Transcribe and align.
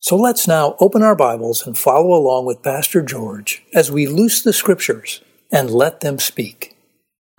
So 0.00 0.16
let's 0.16 0.48
now 0.48 0.76
open 0.80 1.04
our 1.04 1.14
Bibles 1.14 1.64
and 1.64 1.78
follow 1.78 2.12
along 2.12 2.46
with 2.46 2.64
Pastor 2.64 3.02
George 3.02 3.62
as 3.72 3.88
we 3.88 4.08
loose 4.08 4.42
the 4.42 4.52
scriptures 4.52 5.20
and 5.52 5.70
let 5.70 6.00
them 6.00 6.18
speak. 6.18 6.75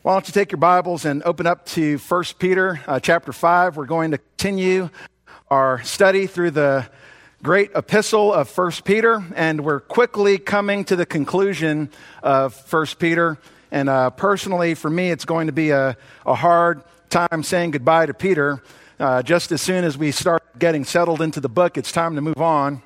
Why 0.08 0.14
don't 0.14 0.26
you 0.26 0.32
take 0.32 0.54
your 0.54 0.58
Bibles 0.58 1.04
and 1.04 1.22
open 1.24 1.46
up 1.48 1.66
to 1.66 1.98
1 1.98 2.24
Peter 2.40 2.80
uh, 2.88 2.98
chapter 2.98 3.34
5? 3.34 3.76
We're 3.76 3.86
going 3.86 4.12
to 4.12 4.18
continue 4.18 4.90
our 5.50 5.84
study 5.84 6.28
through 6.28 6.52
the 6.52 6.88
great 7.44 7.72
epistle 7.76 8.34
of 8.34 8.50
1 8.58 8.72
Peter, 8.86 9.22
and 9.36 9.66
we're 9.66 9.82
quickly 9.82 10.38
coming 10.38 10.86
to 10.86 10.96
the 10.96 11.06
conclusion 11.06 11.90
of 12.24 12.56
1 12.72 12.86
Peter. 13.00 13.38
And 13.70 13.90
uh, 13.90 14.12
personally, 14.12 14.76
for 14.76 14.90
me, 14.90 15.12
it's 15.12 15.26
going 15.26 15.48
to 15.48 15.54
be 15.54 15.72
a, 15.72 15.98
a 16.26 16.36
hard 16.36 16.84
time 17.10 17.44
saying 17.44 17.72
goodbye 17.72 18.06
to 18.06 18.14
Peter. 18.14 18.64
Uh, 18.98 19.22
just 19.22 19.52
as 19.52 19.62
soon 19.62 19.84
as 19.84 19.98
we 19.98 20.14
start 20.14 20.42
getting 20.58 20.86
settled 20.86 21.22
into 21.22 21.42
the 21.42 21.50
book, 21.50 21.78
it's 21.78 21.92
time 21.92 22.16
to 22.16 22.22
move 22.22 22.42
on. 22.42 22.82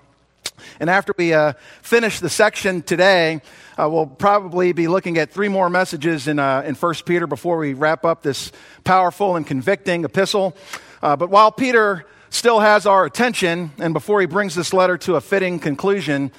And 0.80 0.90
after 0.90 1.14
we 1.18 1.34
uh, 1.34 1.54
finish 1.82 2.20
the 2.20 2.30
section 2.30 2.82
today, 2.82 3.42
uh, 3.78 3.90
we'll 3.90 4.08
probably 4.08 4.74
be 4.74 4.88
looking 4.88 5.18
at 5.18 5.32
three 5.32 5.48
more 5.48 5.70
messages 5.70 6.28
in, 6.28 6.40
uh, 6.40 6.64
in 6.66 6.76
1 6.76 6.94
Peter 7.06 7.28
before 7.28 7.58
we 7.58 7.74
wrap 7.74 8.06
up 8.06 8.22
this 8.22 8.52
powerful 8.84 9.36
and 9.36 9.48
convicting 9.48 10.04
epistle. 10.04 10.56
Uh, 11.02 11.16
but 11.16 11.30
while 11.30 11.52
Peter 11.52 12.06
still 12.30 12.60
has 12.60 12.86
our 12.86 13.06
attention, 13.06 13.72
and 13.78 13.94
before 13.94 14.22
he 14.22 14.28
brings 14.28 14.56
this 14.56 14.74
letter 14.74 14.98
to 14.98 15.16
a 15.16 15.22
fitting 15.22 15.60
conclusion, 15.60 16.32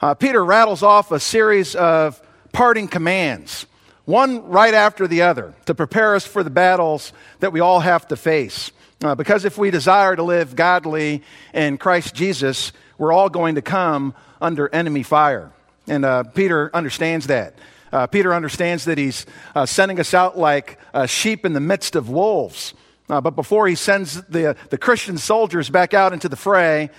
uh, 0.00 0.14
Peter 0.14 0.44
rattles 0.44 0.82
off 0.82 1.10
a 1.10 1.20
series 1.20 1.74
of 1.74 2.20
parting 2.52 2.88
commands, 2.88 3.66
one 4.04 4.48
right 4.48 4.74
after 4.74 5.06
the 5.06 5.22
other, 5.22 5.54
to 5.66 5.74
prepare 5.74 6.14
us 6.14 6.26
for 6.26 6.42
the 6.42 6.50
battles 6.50 7.12
that 7.40 7.52
we 7.52 7.60
all 7.60 7.80
have 7.80 8.06
to 8.08 8.16
face. 8.16 8.70
Uh, 9.02 9.14
because 9.14 9.44
if 9.44 9.56
we 9.56 9.70
desire 9.70 10.16
to 10.16 10.22
live 10.22 10.56
godly 10.56 11.22
in 11.54 11.78
Christ 11.78 12.14
Jesus, 12.14 12.72
we're 12.98 13.12
all 13.12 13.28
going 13.28 13.54
to 13.54 13.62
come 13.62 14.14
under 14.40 14.68
enemy 14.74 15.02
fire. 15.02 15.50
And 15.86 16.04
uh, 16.04 16.24
Peter 16.24 16.70
understands 16.74 17.28
that. 17.28 17.54
Uh, 17.90 18.06
Peter 18.06 18.34
understands 18.34 18.84
that 18.84 18.98
he's 18.98 19.24
uh, 19.54 19.64
sending 19.64 19.98
us 19.98 20.12
out 20.12 20.36
like 20.36 20.78
sheep 21.06 21.46
in 21.46 21.54
the 21.54 21.60
midst 21.60 21.96
of 21.96 22.10
wolves. 22.10 22.74
Uh, 23.08 23.20
but 23.20 23.34
before 23.34 23.66
he 23.66 23.74
sends 23.74 24.22
the, 24.24 24.56
the 24.68 24.78
Christian 24.78 25.16
soldiers 25.16 25.70
back 25.70 25.94
out 25.94 26.12
into 26.12 26.28
the 26.28 26.36
fray, 26.36 26.90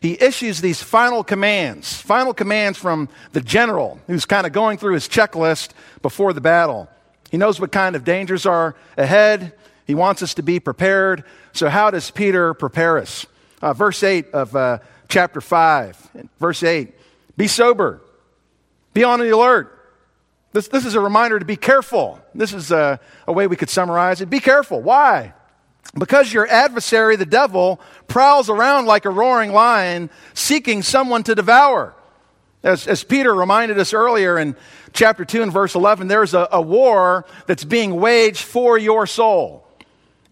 he 0.00 0.16
issues 0.20 0.60
these 0.60 0.82
final 0.82 1.24
commands, 1.24 1.94
final 2.00 2.32
commands 2.32 2.78
from 2.78 3.08
the 3.32 3.40
general 3.40 3.98
who's 4.06 4.24
kind 4.24 4.46
of 4.46 4.52
going 4.52 4.78
through 4.78 4.94
his 4.94 5.08
checklist 5.08 5.70
before 6.02 6.32
the 6.32 6.40
battle. 6.40 6.88
He 7.30 7.36
knows 7.36 7.60
what 7.60 7.72
kind 7.72 7.96
of 7.96 8.04
dangers 8.04 8.46
are 8.46 8.76
ahead. 8.96 9.52
He 9.86 9.94
wants 9.94 10.22
us 10.22 10.34
to 10.34 10.42
be 10.42 10.60
prepared. 10.60 11.24
So, 11.52 11.68
how 11.68 11.90
does 11.90 12.10
Peter 12.10 12.54
prepare 12.54 12.98
us? 12.98 13.26
Uh, 13.60 13.72
verse 13.72 14.02
8 14.02 14.30
of 14.32 14.54
uh, 14.54 14.78
chapter 15.08 15.40
5, 15.40 16.10
verse 16.38 16.62
8 16.62 16.92
Be 17.36 17.46
sober, 17.46 18.00
be 18.94 19.04
on 19.04 19.20
the 19.20 19.30
alert. 19.30 19.72
This, 20.52 20.68
this 20.68 20.86
is 20.86 20.94
a 20.94 21.00
reminder 21.00 21.38
to 21.38 21.44
be 21.44 21.56
careful. 21.56 22.18
This 22.34 22.54
is 22.54 22.70
a, 22.70 22.98
a 23.26 23.32
way 23.32 23.46
we 23.46 23.56
could 23.56 23.68
summarize 23.68 24.22
it. 24.22 24.30
Be 24.30 24.40
careful. 24.40 24.80
Why? 24.80 25.34
Because 25.98 26.32
your 26.32 26.46
adversary, 26.48 27.16
the 27.16 27.26
devil, 27.26 27.80
prowls 28.08 28.48
around 28.48 28.86
like 28.86 29.04
a 29.04 29.10
roaring 29.10 29.52
lion, 29.52 30.10
seeking 30.34 30.82
someone 30.82 31.22
to 31.24 31.34
devour. 31.34 31.94
As, 32.62 32.86
as 32.86 33.04
Peter 33.04 33.34
reminded 33.34 33.78
us 33.78 33.92
earlier 33.92 34.38
in 34.38 34.56
chapter 34.92 35.24
2 35.24 35.42
and 35.42 35.52
verse 35.52 35.74
11, 35.74 36.08
there's 36.08 36.34
a, 36.34 36.48
a 36.50 36.60
war 36.60 37.24
that's 37.46 37.64
being 37.64 37.94
waged 37.94 38.42
for 38.42 38.76
your 38.76 39.06
soul. 39.06 39.66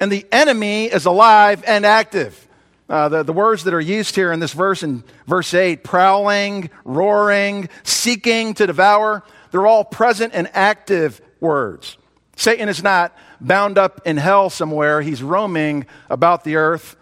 And 0.00 0.10
the 0.10 0.26
enemy 0.32 0.86
is 0.86 1.06
alive 1.06 1.62
and 1.66 1.86
active. 1.86 2.48
Uh, 2.88 3.08
the, 3.08 3.22
the 3.22 3.32
words 3.32 3.64
that 3.64 3.72
are 3.72 3.80
used 3.80 4.14
here 4.14 4.30
in 4.30 4.40
this 4.40 4.52
verse 4.52 4.82
in 4.82 5.02
verse 5.26 5.54
8 5.54 5.82
prowling, 5.82 6.68
roaring, 6.84 7.68
seeking 7.82 8.54
to 8.54 8.66
devour 8.66 9.22
they're 9.54 9.68
all 9.68 9.84
present 9.84 10.34
and 10.34 10.50
active 10.52 11.22
words. 11.38 11.96
Satan 12.34 12.68
is 12.68 12.82
not 12.82 13.16
bound 13.40 13.78
up 13.78 14.00
in 14.04 14.16
hell 14.16 14.50
somewhere, 14.50 15.00
he's 15.00 15.22
roaming 15.22 15.86
about 16.10 16.42
the 16.42 16.56
earth. 16.56 16.96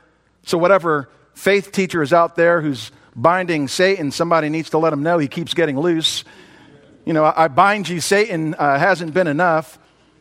So, 0.44 0.58
whatever 0.58 1.08
faith 1.32 1.72
teacher 1.72 2.02
is 2.02 2.12
out 2.12 2.36
there 2.36 2.60
who's 2.60 2.92
binding 3.16 3.68
Satan, 3.68 4.10
somebody 4.10 4.50
needs 4.50 4.68
to 4.68 4.76
let 4.76 4.92
him 4.92 5.02
know 5.02 5.16
he 5.16 5.28
keeps 5.28 5.54
getting 5.54 5.80
loose. 5.80 6.24
You 7.06 7.14
know, 7.14 7.24
I 7.24 7.48
bind 7.48 7.88
you, 7.88 8.02
Satan 8.02 8.54
uh, 8.56 8.78
hasn't 8.78 9.14
been 9.14 9.28
enough. 9.28 9.78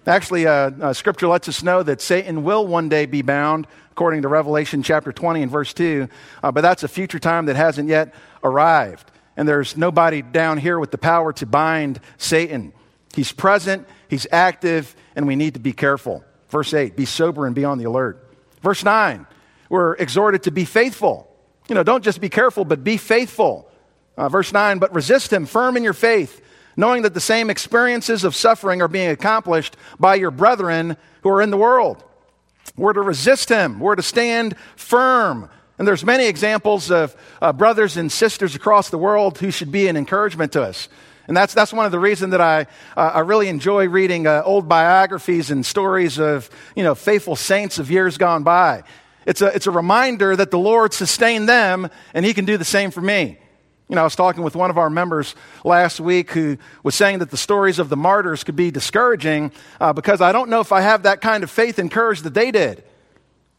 Actually, 0.08 0.48
uh, 0.48 0.72
uh, 0.82 0.94
Scripture 0.94 1.28
lets 1.28 1.48
us 1.48 1.62
know 1.62 1.84
that 1.84 2.02
Satan 2.02 2.44
will 2.44 2.66
one 2.66 2.90
day 2.90 3.06
be 3.06 3.22
bound 3.22 3.68
according 3.92 4.24
to 4.24 4.28
Revelation 4.28 4.82
chapter 4.82 5.12
20 5.12 5.44
and 5.44 5.52
verse 5.52 5.74
2. 5.74 6.08
Uh, 6.42 6.52
but 6.52 6.62
that's 6.62 6.84
a 6.84 6.88
future 6.88 7.20
time 7.20 7.46
that 7.46 7.56
hasn't 7.56 7.88
yet 7.88 8.14
arrived. 8.44 9.12
And 9.38 9.48
there's 9.48 9.78
nobody 9.78 10.22
down 10.22 10.58
here 10.58 10.80
with 10.80 10.92
the 10.92 10.98
power 10.98 11.34
to 11.34 11.46
bind 11.46 12.00
Satan. 12.18 12.74
He's 13.14 13.32
present, 13.32 13.88
he's 14.10 14.26
active, 14.32 14.96
and 15.16 15.28
we 15.28 15.36
need 15.36 15.54
to 15.54 15.60
be 15.60 15.74
careful. 15.74 16.24
Verse 16.50 16.74
8, 16.74 16.96
be 16.96 17.06
sober 17.06 17.46
and 17.46 17.54
be 17.54 17.64
on 17.64 17.78
the 17.78 17.86
alert. 17.86 18.28
Verse 18.62 18.84
9, 18.84 19.28
we're 19.70 19.94
exhorted 19.96 20.44
to 20.44 20.52
be 20.52 20.66
faithful. 20.66 21.28
You 21.70 21.76
know, 21.76 21.84
don't 21.84 22.04
just 22.04 22.20
be 22.20 22.30
careful, 22.30 22.66
but 22.66 22.84
be 22.84 22.98
faithful. 22.98 23.70
Uh, 24.18 24.30
verse 24.30 24.52
9, 24.52 24.80
but 24.80 24.94
resist 24.94 25.32
him, 25.32 25.46
firm 25.46 25.78
in 25.78 25.84
your 25.84 25.94
faith, 25.94 26.42
knowing 26.76 27.04
that 27.04 27.14
the 27.14 27.20
same 27.20 27.50
experiences 27.50 28.24
of 28.24 28.36
suffering 28.36 28.82
are 28.82 28.88
being 28.88 29.10
accomplished 29.10 29.76
by 30.00 30.16
your 30.16 30.32
brethren 30.32 30.98
who 31.24 31.30
are 31.30 31.42
in 31.42 31.52
the 31.52 31.58
world. 31.58 32.04
We're 32.78 32.94
to 32.94 33.02
resist 33.02 33.50
him. 33.50 33.80
We're 33.80 33.96
to 33.96 34.04
stand 34.04 34.56
firm. 34.76 35.50
And 35.78 35.88
there's 35.88 36.06
many 36.06 36.28
examples 36.28 36.92
of 36.92 37.16
uh, 37.42 37.54
brothers 37.54 37.98
and 37.98 38.12
sisters 38.12 38.56
across 38.56 38.90
the 38.90 38.98
world 38.98 39.40
who 39.40 39.52
should 39.52 39.72
be 39.72 39.88
an 39.88 39.98
encouragement 39.98 40.54
to 40.54 40.62
us. 40.62 40.88
And 41.28 41.38
that's, 41.38 41.54
that's 41.54 41.74
one 41.74 41.86
of 41.86 41.92
the 41.92 42.00
reasons 42.00 42.32
that 42.32 42.42
I, 42.42 42.68
uh, 42.98 43.12
I 43.16 43.20
really 43.20 43.48
enjoy 43.48 43.88
reading 43.88 44.28
uh, 44.28 44.42
old 44.44 44.68
biographies 44.68 45.50
and 45.52 45.66
stories 45.66 46.20
of, 46.20 46.50
you 46.76 46.84
know, 46.84 46.96
faithful 46.96 47.36
saints 47.36 47.80
of 47.80 47.90
years 47.90 48.18
gone 48.18 48.44
by. 48.44 48.84
It's 49.26 49.42
a, 49.42 49.48
it's 49.48 49.68
a 49.68 49.72
reminder 49.72 50.36
that 50.36 50.52
the 50.52 50.60
Lord 50.60 50.94
sustained 50.94 51.48
them 51.48 51.90
and 52.14 52.26
He 52.26 52.34
can 52.34 52.46
do 52.46 52.58
the 52.58 52.66
same 52.66 52.92
for 52.92 53.02
me. 53.02 53.38
You 53.92 53.96
know, 53.96 54.02
I 54.02 54.04
was 54.06 54.16
talking 54.16 54.42
with 54.42 54.56
one 54.56 54.70
of 54.70 54.78
our 54.78 54.90
members 54.90 55.36
last 55.66 56.00
week 56.00 56.32
who 56.32 56.58
was 56.82 56.96
saying 56.96 57.20
that 57.20 57.30
the 57.30 57.36
stories 57.36 57.78
of 57.78 57.90
the 57.90 57.98
martyrs 57.98 58.42
could 58.42 58.56
be 58.56 58.72
discouraging 58.72 59.52
uh, 59.82 59.92
because 59.92 60.22
I 60.22 60.32
don't 60.32 60.50
know 60.50 60.62
if 60.62 60.72
I 60.72 60.80
have 60.80 61.04
that 61.04 61.20
kind 61.20 61.44
of 61.44 61.52
faith 61.52 61.78
and 61.78 61.92
courage 61.92 62.22
that 62.22 62.34
they 62.34 62.52
did. 62.52 62.86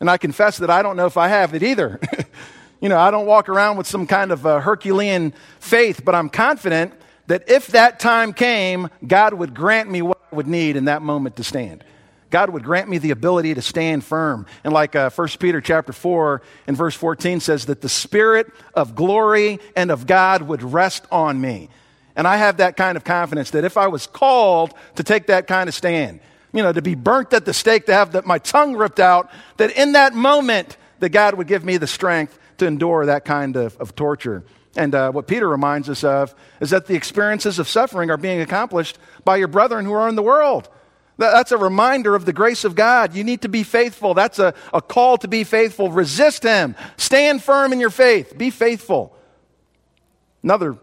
And 0.00 0.08
I 0.08 0.16
confess 0.16 0.56
that 0.56 0.70
I 0.70 0.80
don't 0.80 0.96
know 0.96 1.04
if 1.04 1.18
I 1.18 1.28
have 1.28 1.52
it 1.52 1.62
either. 1.62 2.00
you 2.80 2.88
know, 2.88 2.98
I 2.98 3.10
don't 3.10 3.26
walk 3.26 3.50
around 3.50 3.76
with 3.76 3.86
some 3.86 4.06
kind 4.06 4.32
of 4.32 4.44
Herculean 4.44 5.34
faith, 5.60 6.02
but 6.02 6.14
I'm 6.14 6.30
confident 6.30 6.94
that 7.26 7.50
if 7.50 7.66
that 7.66 8.00
time 8.00 8.32
came, 8.32 8.88
God 9.06 9.34
would 9.34 9.52
grant 9.52 9.90
me 9.90 10.00
what 10.00 10.18
I 10.32 10.34
would 10.34 10.46
need 10.46 10.76
in 10.76 10.86
that 10.86 11.02
moment 11.02 11.36
to 11.36 11.44
stand. 11.44 11.84
God 12.32 12.50
would 12.50 12.64
grant 12.64 12.88
me 12.88 12.98
the 12.98 13.10
ability 13.10 13.54
to 13.54 13.62
stand 13.62 14.04
firm. 14.04 14.46
And 14.64 14.72
like 14.72 14.96
uh, 14.96 15.10
1 15.10 15.28
Peter 15.38 15.60
chapter 15.60 15.92
4 15.92 16.42
and 16.66 16.76
verse 16.76 16.94
14 16.96 17.40
says 17.40 17.66
that 17.66 17.82
the 17.82 17.88
spirit 17.88 18.50
of 18.74 18.96
glory 18.96 19.60
and 19.76 19.90
of 19.90 20.06
God 20.06 20.42
would 20.42 20.62
rest 20.62 21.06
on 21.12 21.40
me. 21.40 21.68
And 22.16 22.26
I 22.26 22.38
have 22.38 22.56
that 22.56 22.76
kind 22.76 22.96
of 22.96 23.04
confidence 23.04 23.50
that 23.50 23.64
if 23.64 23.76
I 23.76 23.86
was 23.86 24.06
called 24.06 24.74
to 24.96 25.04
take 25.04 25.26
that 25.26 25.46
kind 25.46 25.68
of 25.68 25.74
stand, 25.74 26.20
you 26.52 26.62
know, 26.62 26.72
to 26.72 26.82
be 26.82 26.94
burnt 26.94 27.32
at 27.34 27.44
the 27.44 27.54
stake, 27.54 27.86
to 27.86 27.94
have 27.94 28.12
the, 28.12 28.22
my 28.22 28.38
tongue 28.38 28.76
ripped 28.76 29.00
out, 29.00 29.30
that 29.58 29.70
in 29.76 29.92
that 29.92 30.14
moment, 30.14 30.76
that 31.00 31.10
God 31.10 31.34
would 31.34 31.46
give 31.46 31.64
me 31.64 31.76
the 31.76 31.86
strength 31.86 32.38
to 32.58 32.66
endure 32.66 33.06
that 33.06 33.24
kind 33.24 33.56
of, 33.56 33.76
of 33.76 33.94
torture. 33.94 34.42
And 34.74 34.94
uh, 34.94 35.12
what 35.12 35.26
Peter 35.26 35.46
reminds 35.48 35.90
us 35.90 36.02
of 36.02 36.34
is 36.60 36.70
that 36.70 36.86
the 36.86 36.94
experiences 36.94 37.58
of 37.58 37.68
suffering 37.68 38.10
are 38.10 38.16
being 38.16 38.40
accomplished 38.40 38.98
by 39.24 39.36
your 39.36 39.48
brethren 39.48 39.84
who 39.84 39.92
are 39.92 40.08
in 40.08 40.16
the 40.16 40.22
world. 40.22 40.70
That's 41.30 41.52
a 41.52 41.56
reminder 41.56 42.14
of 42.14 42.24
the 42.24 42.32
grace 42.32 42.64
of 42.64 42.74
God. 42.74 43.14
You 43.14 43.24
need 43.24 43.42
to 43.42 43.48
be 43.48 43.62
faithful. 43.62 44.14
That's 44.14 44.38
a, 44.38 44.54
a 44.72 44.82
call 44.82 45.18
to 45.18 45.28
be 45.28 45.44
faithful. 45.44 45.90
Resist 45.90 46.42
Him. 46.42 46.74
Stand 46.96 47.42
firm 47.42 47.72
in 47.72 47.80
your 47.80 47.90
faith. 47.90 48.36
Be 48.36 48.50
faithful. 48.50 49.16
Another 50.42 50.76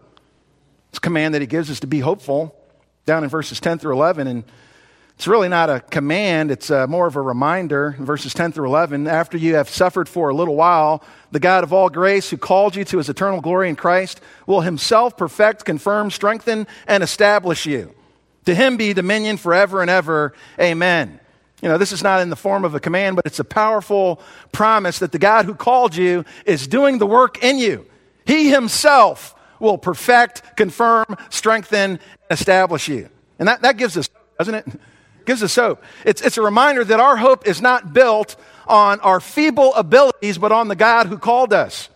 command 1.00 1.34
that 1.34 1.40
He 1.40 1.46
gives 1.46 1.70
is 1.70 1.80
to 1.80 1.86
be 1.86 2.00
hopeful, 2.00 2.54
down 3.06 3.24
in 3.24 3.30
verses 3.30 3.60
10 3.60 3.78
through 3.78 3.92
11. 3.92 4.26
And 4.26 4.44
it's 5.16 5.28
really 5.28 5.48
not 5.48 5.68
a 5.68 5.80
command, 5.80 6.50
it's 6.50 6.70
uh, 6.70 6.86
more 6.86 7.06
of 7.06 7.14
a 7.14 7.20
reminder. 7.20 7.94
Verses 7.98 8.32
10 8.32 8.52
through 8.52 8.66
11. 8.66 9.06
After 9.06 9.36
you 9.36 9.56
have 9.56 9.68
suffered 9.68 10.08
for 10.08 10.30
a 10.30 10.34
little 10.34 10.56
while, 10.56 11.04
the 11.30 11.40
God 11.40 11.62
of 11.62 11.74
all 11.74 11.90
grace, 11.90 12.30
who 12.30 12.38
called 12.38 12.74
you 12.74 12.84
to 12.86 12.98
His 12.98 13.10
eternal 13.10 13.42
glory 13.42 13.68
in 13.68 13.76
Christ, 13.76 14.20
will 14.46 14.62
Himself 14.62 15.16
perfect, 15.18 15.66
confirm, 15.66 16.10
strengthen, 16.10 16.66
and 16.86 17.02
establish 17.02 17.66
you. 17.66 17.94
To 18.46 18.54
him 18.54 18.76
be 18.76 18.92
dominion 18.92 19.36
forever 19.36 19.82
and 19.82 19.90
ever. 19.90 20.34
Amen. 20.58 21.20
You 21.62 21.68
know, 21.68 21.78
this 21.78 21.92
is 21.92 22.02
not 22.02 22.20
in 22.20 22.30
the 22.30 22.36
form 22.36 22.64
of 22.64 22.74
a 22.74 22.80
command, 22.80 23.16
but 23.16 23.26
it's 23.26 23.38
a 23.38 23.44
powerful 23.44 24.20
promise 24.50 25.00
that 25.00 25.12
the 25.12 25.18
God 25.18 25.44
who 25.44 25.54
called 25.54 25.94
you 25.94 26.24
is 26.46 26.66
doing 26.66 26.98
the 26.98 27.06
work 27.06 27.42
in 27.44 27.58
you. 27.58 27.86
He 28.24 28.50
himself 28.50 29.34
will 29.58 29.76
perfect, 29.76 30.56
confirm, 30.56 31.04
strengthen, 31.28 32.00
establish 32.30 32.88
you. 32.88 33.10
And 33.38 33.48
that, 33.48 33.62
that 33.62 33.76
gives 33.76 33.96
us, 33.96 34.08
doesn't 34.38 34.54
it? 34.54 34.66
gives 35.26 35.42
us 35.42 35.54
hope. 35.54 35.82
It's, 36.04 36.22
it's 36.22 36.38
a 36.38 36.42
reminder 36.42 36.82
that 36.82 36.98
our 36.98 37.16
hope 37.16 37.46
is 37.46 37.60
not 37.60 37.92
built 37.92 38.36
on 38.66 39.00
our 39.00 39.20
feeble 39.20 39.74
abilities, 39.74 40.38
but 40.38 40.50
on 40.50 40.68
the 40.68 40.76
God 40.76 41.06
who 41.06 41.18
called 41.18 41.52
us. 41.52 41.88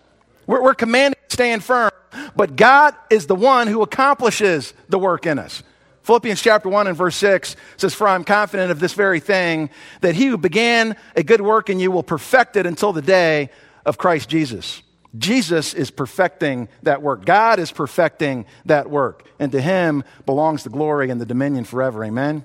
We're, 0.47 0.63
we're 0.63 0.75
commanded 0.75 1.19
to 1.29 1.35
stand 1.35 1.65
firm, 1.65 1.91
but 2.37 2.55
God 2.55 2.95
is 3.09 3.27
the 3.27 3.35
one 3.35 3.67
who 3.67 3.83
accomplishes 3.83 4.75
the 4.91 4.99
work 4.99 5.25
in 5.25 5.39
us. 5.39 5.63
Philippians 6.05 6.41
chapter 6.41 6.69
1 6.69 6.87
and 6.87 6.97
verse 6.97 7.17
6 7.17 7.57
says, 7.79 7.95
For 7.95 8.07
I'm 8.07 8.25
confident 8.25 8.71
of 8.71 8.79
this 8.79 8.93
very 8.93 9.21
thing, 9.21 9.71
that 10.03 10.15
he 10.15 10.27
who 10.27 10.37
began 10.37 10.97
a 11.17 11.23
good 11.23 11.41
work 11.41 11.71
in 11.71 11.81
you 11.81 11.91
will 11.91 12.03
perfect 12.03 12.57
it 12.57 12.67
until 12.67 12.93
the 12.93 13.03
day 13.03 13.49
of 13.87 13.97
Christ 13.97 14.29
Jesus. 14.29 14.83
Jesus 15.17 15.73
is 15.73 15.91
perfecting 15.91 16.69
that 16.83 17.01
work. 17.01 17.25
God 17.25 17.59
is 17.59 17.73
perfecting 17.73 18.45
that 18.67 18.91
work. 18.91 19.27
And 19.39 19.51
to 19.53 19.61
him 19.61 20.05
belongs 20.27 20.63
the 20.63 20.71
glory 20.71 21.09
and 21.09 21.19
the 21.19 21.27
dominion 21.27 21.65
forever. 21.65 22.05
Amen. 22.05 22.45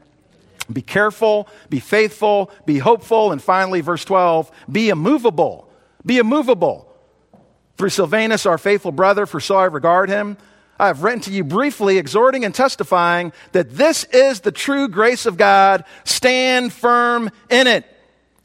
Be 0.72 0.82
careful, 0.82 1.50
be 1.70 1.82
faithful, 1.82 2.52
be 2.66 2.78
hopeful, 2.78 3.34
and 3.34 3.42
finally, 3.42 3.82
verse 3.82 4.06
12, 4.06 4.52
be 4.72 4.90
immovable. 4.90 5.70
Be 6.06 6.18
immovable. 6.18 6.86
Through 7.76 7.90
Silvanus, 7.90 8.46
our 8.46 8.58
faithful 8.58 8.94
brother, 8.94 9.26
for 9.26 9.40
so 9.42 9.58
I 9.58 9.66
regard 9.66 10.10
him, 10.10 10.38
I 10.80 10.88
have 10.88 11.04
written 11.04 11.20
to 11.22 11.32
you 11.32 11.44
briefly, 11.44 11.98
exhorting 11.98 12.46
and 12.46 12.56
testifying 12.56 13.34
that 13.52 13.72
this 13.72 14.06
is 14.06 14.40
the 14.40 14.52
true 14.52 14.88
grace 14.88 15.26
of 15.26 15.36
God. 15.36 15.84
Stand 16.06 16.72
firm 16.72 17.30
in 17.50 17.68
it. 17.68 17.86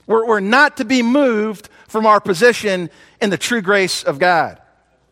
We're, 0.07 0.27
we're 0.27 0.41
not 0.41 0.79
to 0.79 0.85
be 0.85 1.03
moved 1.03 1.69
from 1.87 2.07
our 2.07 2.21
position 2.21 2.91
in 3.21 3.31
the 3.31 3.39
true 3.39 3.63
grace 3.63 4.03
of 4.03 4.19
God. 4.19 4.61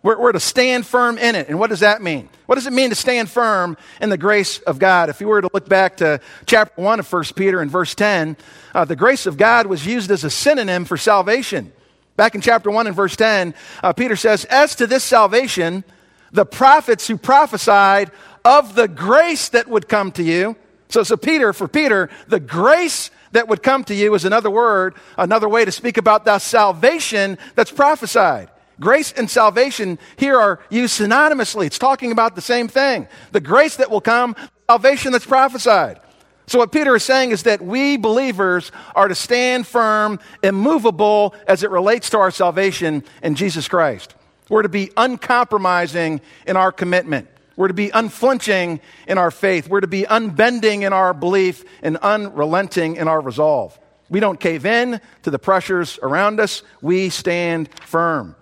We're, 0.03 0.19
we're, 0.21 0.33
to 0.33 0.41
stand 0.41 0.85
firm 0.85 1.17
in 1.17 1.37
it. 1.37 1.49
And 1.49 1.61
what 1.61 1.71
does 1.71 1.81
that 1.81 2.03
mean? 2.03 2.29
What 2.47 2.57
does 2.57 2.67
it 2.67 2.73
mean 2.73 2.91
to 2.91 2.97
stand 2.97 3.31
firm 3.31 3.77
in 4.01 4.11
the 4.11 4.19
grace 4.19 4.59
of 4.59 4.81
God? 4.81 5.09
If 5.09 5.21
you 5.21 5.29
were 5.29 5.41
to 5.41 5.49
look 5.55 5.69
back 5.69 5.99
to 5.99 6.21
chapter 6.45 6.83
1 6.83 6.99
of 6.99 7.11
1 7.11 7.25
Peter 7.37 7.61
and 7.61 7.71
verse 7.71 7.95
10, 7.95 8.37
uh, 8.75 8.85
the 8.85 8.97
grace 8.97 9.27
of 9.27 9.37
God 9.37 9.69
was 9.69 9.87
used 9.87 10.11
as 10.11 10.25
a 10.25 10.31
synonym 10.31 10.85
for 10.85 10.97
salvation. 10.97 11.73
Back 12.17 12.35
in 12.35 12.41
chapter 12.41 12.69
1 12.69 12.89
and 12.89 12.97
verse 12.97 13.15
10, 13.15 13.55
uh, 13.85 13.93
Peter 13.93 14.17
says, 14.17 14.45
As 14.47 14.75
to 14.77 14.89
this 14.89 15.05
salvation, 15.05 15.85
the 16.33 16.47
prophets 16.47 17.07
who 17.07 17.17
prophesied 17.17 18.11
of 18.45 18.75
the 18.75 18.89
grace 18.89 19.51
that 19.51 19.69
would 19.69 19.89
come 19.89 20.11
to 20.13 20.23
you. 20.23 20.57
So, 20.89 21.03
so 21.03 21.17
Peter, 21.17 21.53
for 21.53 21.69
Peter, 21.69 22.11
the 22.29 22.41
grace 22.41 23.11
that 23.33 23.49
would 23.49 23.63
come 23.63 23.85
to 23.85 23.95
you 23.95 24.15
is 24.15 24.25
another 24.25 24.51
word, 24.51 24.95
another 25.17 25.49
way 25.49 25.65
to 25.65 25.73
speak 25.73 25.97
about 25.97 26.25
the 26.25 26.39
salvation 26.39 27.39
that's 27.55 27.71
prophesied. 27.71 28.51
Grace 28.81 29.13
and 29.13 29.31
salvation 29.31 29.99
here 30.17 30.39
are 30.39 30.61
used 30.71 31.01
synonymously. 31.01 31.67
It's 31.67 31.79
talking 31.79 32.13
about 32.13 32.35
the 32.35 32.41
same 32.41 32.69
thing. 32.69 33.07
The 33.31 33.41
grace 33.41 33.77
that 33.77 33.91
will 33.91 34.01
come, 34.01 34.35
salvation 34.69 35.13
that's 35.13 35.27
prophesied. 35.27 36.01
So, 36.47 36.59
what 36.59 36.73
Peter 36.73 36.97
is 36.97 37.05
saying 37.05 37.31
is 37.31 37.45
that 37.45 37.63
we 37.63 37.97
believers 37.97 38.73
are 38.95 39.09
to 39.09 39.15
stand 39.15 39.67
firm, 39.67 40.19
immovable 40.43 41.35
as 41.47 41.63
it 41.63 41.71
relates 41.71 42.11
to 42.11 42.19
our 42.19 42.31
salvation 42.31 43.05
in 43.23 43.35
Jesus 43.37 43.69
Christ. 43.69 44.15
We're 44.49 44.63
to 44.63 44.69
be 44.69 44.91
uncompromising 44.97 46.21
in 46.47 46.57
our 46.57 46.73
commitment. 46.73 47.29
We're 47.57 47.69
to 47.69 47.75
be 47.75 47.91
unflinching 47.91 48.81
in 49.07 49.19
our 49.19 49.31
faith. 49.31 49.69
We're 49.69 49.81
to 49.81 49.87
be 49.87 50.05
unbending 50.05 50.83
in 50.83 50.93
our 50.93 51.15
belief 51.15 51.65
and 51.83 51.97
unrelenting 51.99 52.97
in 52.97 53.09
our 53.09 53.21
resolve. 53.21 53.79
We 54.09 54.21
don't 54.21 54.41
cave 54.41 54.67
in 54.67 55.01
to 55.23 55.31
the 55.31 55.39
pressures 55.39 55.99
around 56.03 56.41
us. 56.41 56.63
We 56.81 57.09
stand 57.09 57.71
firm. 57.81 58.37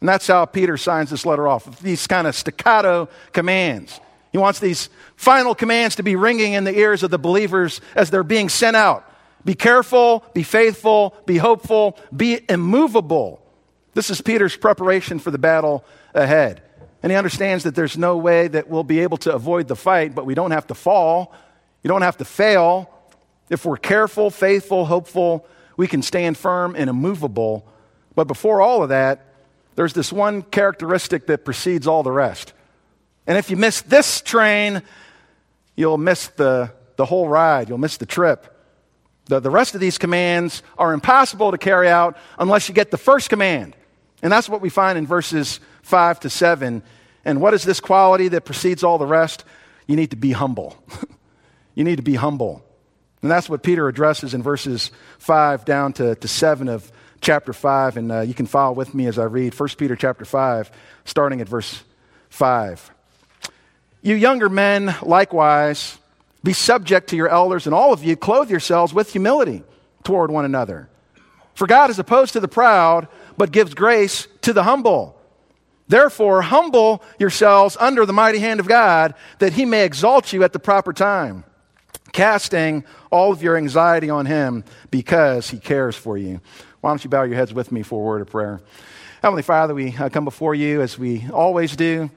And 0.00 0.08
that's 0.08 0.26
how 0.26 0.46
Peter 0.46 0.76
signs 0.76 1.10
this 1.10 1.26
letter 1.26 1.46
off 1.46 1.80
these 1.80 2.06
kind 2.06 2.26
of 2.26 2.34
staccato 2.34 3.08
commands. 3.32 4.00
He 4.32 4.38
wants 4.38 4.58
these 4.58 4.88
final 5.14 5.54
commands 5.54 5.96
to 5.96 6.02
be 6.02 6.16
ringing 6.16 6.54
in 6.54 6.64
the 6.64 6.76
ears 6.76 7.02
of 7.02 7.10
the 7.10 7.18
believers 7.18 7.80
as 7.94 8.10
they're 8.10 8.24
being 8.24 8.48
sent 8.48 8.74
out. 8.74 9.08
Be 9.44 9.54
careful, 9.54 10.24
be 10.34 10.42
faithful, 10.42 11.14
be 11.26 11.36
hopeful, 11.36 11.98
be 12.16 12.40
immovable. 12.48 13.41
This 13.94 14.10
is 14.10 14.20
Peter's 14.20 14.56
preparation 14.56 15.18
for 15.18 15.30
the 15.30 15.38
battle 15.38 15.84
ahead. 16.14 16.62
And 17.02 17.10
he 17.10 17.16
understands 17.16 17.64
that 17.64 17.74
there's 17.74 17.98
no 17.98 18.16
way 18.16 18.48
that 18.48 18.68
we'll 18.68 18.84
be 18.84 19.00
able 19.00 19.16
to 19.18 19.34
avoid 19.34 19.68
the 19.68 19.76
fight, 19.76 20.14
but 20.14 20.24
we 20.24 20.34
don't 20.34 20.52
have 20.52 20.68
to 20.68 20.74
fall. 20.74 21.34
You 21.82 21.88
don't 21.88 22.02
have 22.02 22.16
to 22.18 22.24
fail. 22.24 22.88
If 23.50 23.64
we're 23.64 23.76
careful, 23.76 24.30
faithful, 24.30 24.86
hopeful, 24.86 25.46
we 25.76 25.88
can 25.88 26.02
stand 26.02 26.38
firm 26.38 26.74
and 26.76 26.88
immovable. 26.88 27.66
But 28.14 28.28
before 28.28 28.60
all 28.60 28.82
of 28.82 28.90
that, 28.90 29.26
there's 29.74 29.92
this 29.92 30.12
one 30.12 30.42
characteristic 30.42 31.26
that 31.26 31.44
precedes 31.44 31.86
all 31.86 32.02
the 32.02 32.12
rest. 32.12 32.52
And 33.26 33.36
if 33.36 33.50
you 33.50 33.56
miss 33.56 33.82
this 33.82 34.20
train, 34.20 34.82
you'll 35.76 35.98
miss 35.98 36.28
the, 36.28 36.72
the 36.96 37.04
whole 37.04 37.28
ride, 37.28 37.68
you'll 37.68 37.78
miss 37.78 37.96
the 37.96 38.06
trip. 38.06 38.48
The, 39.26 39.40
the 39.40 39.50
rest 39.50 39.74
of 39.74 39.80
these 39.80 39.98
commands 39.98 40.62
are 40.76 40.92
impossible 40.92 41.52
to 41.52 41.58
carry 41.58 41.88
out 41.88 42.16
unless 42.38 42.68
you 42.68 42.74
get 42.74 42.90
the 42.90 42.98
first 42.98 43.30
command. 43.30 43.76
And 44.22 44.32
that's 44.32 44.48
what 44.48 44.60
we 44.60 44.68
find 44.68 44.96
in 44.96 45.06
verses 45.06 45.60
5 45.82 46.20
to 46.20 46.30
7. 46.30 46.82
And 47.24 47.40
what 47.40 47.54
is 47.54 47.64
this 47.64 47.80
quality 47.80 48.28
that 48.28 48.44
precedes 48.44 48.84
all 48.84 48.98
the 48.98 49.06
rest? 49.06 49.44
You 49.86 49.96
need 49.96 50.10
to 50.10 50.16
be 50.16 50.32
humble. 50.32 50.76
you 51.74 51.84
need 51.84 51.96
to 51.96 52.02
be 52.02 52.14
humble. 52.14 52.64
And 53.20 53.30
that's 53.30 53.48
what 53.48 53.62
Peter 53.62 53.88
addresses 53.88 54.34
in 54.34 54.42
verses 54.42 54.90
5 55.18 55.64
down 55.64 55.92
to, 55.94 56.14
to 56.14 56.28
7 56.28 56.68
of 56.68 56.90
chapter 57.22 57.52
5, 57.52 57.96
and 57.96 58.12
uh, 58.12 58.20
you 58.20 58.34
can 58.34 58.46
follow 58.46 58.74
with 58.74 58.94
me 58.94 59.06
as 59.06 59.18
I 59.18 59.24
read 59.24 59.58
1 59.58 59.68
Peter 59.78 59.94
chapter 59.94 60.24
5, 60.24 60.70
starting 61.04 61.40
at 61.40 61.48
verse 61.48 61.84
5. 62.30 62.90
You 64.02 64.16
younger 64.16 64.48
men, 64.48 64.94
likewise, 65.02 65.98
be 66.42 66.52
subject 66.52 67.10
to 67.10 67.16
your 67.16 67.28
elders, 67.28 67.66
and 67.66 67.74
all 67.74 67.92
of 67.92 68.02
you 68.02 68.16
clothe 68.16 68.50
yourselves 68.50 68.92
with 68.92 69.12
humility 69.12 69.62
toward 70.02 70.32
one 70.32 70.44
another. 70.44 70.88
For 71.54 71.68
God 71.68 71.90
is 71.90 71.98
opposed 72.00 72.32
to 72.32 72.40
the 72.40 72.48
proud, 72.48 73.06
but 73.36 73.52
gives 73.52 73.74
grace 73.74 74.28
to 74.42 74.52
the 74.52 74.62
humble. 74.62 75.18
Therefore, 75.88 76.42
humble 76.42 77.02
yourselves 77.18 77.76
under 77.78 78.06
the 78.06 78.12
mighty 78.12 78.38
hand 78.38 78.60
of 78.60 78.68
God, 78.68 79.14
that 79.40 79.52
he 79.52 79.64
may 79.64 79.84
exalt 79.84 80.32
you 80.32 80.42
at 80.44 80.52
the 80.52 80.58
proper 80.58 80.92
time, 80.92 81.44
casting 82.12 82.84
all 83.10 83.32
of 83.32 83.42
your 83.42 83.56
anxiety 83.56 84.08
on 84.08 84.26
him 84.26 84.64
because 84.90 85.50
he 85.50 85.58
cares 85.58 85.96
for 85.96 86.16
you. 86.16 86.40
Why 86.80 86.90
don't 86.90 87.04
you 87.04 87.10
bow 87.10 87.24
your 87.24 87.36
heads 87.36 87.52
with 87.52 87.70
me 87.70 87.82
for 87.82 88.00
a 88.00 88.04
word 88.04 88.22
of 88.22 88.28
prayer? 88.28 88.60
Heavenly 89.22 89.42
Father, 89.42 89.74
we 89.74 89.94
uh, 89.96 90.08
come 90.08 90.24
before 90.24 90.54
you 90.54 90.80
as 90.80 90.98
we 90.98 91.28
always 91.30 91.76
do. 91.76 92.10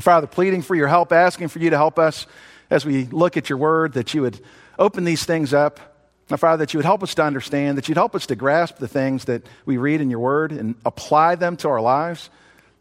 Father, 0.00 0.26
pleading 0.26 0.62
for 0.62 0.74
your 0.74 0.88
help, 0.88 1.12
asking 1.12 1.48
for 1.48 1.60
you 1.60 1.70
to 1.70 1.76
help 1.76 1.98
us 1.98 2.26
as 2.68 2.84
we 2.84 3.04
look 3.04 3.36
at 3.36 3.48
your 3.48 3.58
word, 3.58 3.94
that 3.94 4.12
you 4.12 4.22
would 4.22 4.40
open 4.78 5.04
these 5.04 5.24
things 5.24 5.54
up. 5.54 5.95
Now, 6.28 6.36
Father, 6.36 6.64
that 6.64 6.74
you 6.74 6.78
would 6.78 6.84
help 6.84 7.02
us 7.02 7.14
to 7.14 7.22
understand, 7.22 7.78
that 7.78 7.88
you'd 7.88 7.96
help 7.96 8.14
us 8.14 8.26
to 8.26 8.36
grasp 8.36 8.78
the 8.78 8.88
things 8.88 9.26
that 9.26 9.46
we 9.64 9.76
read 9.76 10.00
in 10.00 10.10
your 10.10 10.18
word 10.18 10.50
and 10.50 10.74
apply 10.84 11.36
them 11.36 11.56
to 11.58 11.68
our 11.68 11.80
lives. 11.80 12.30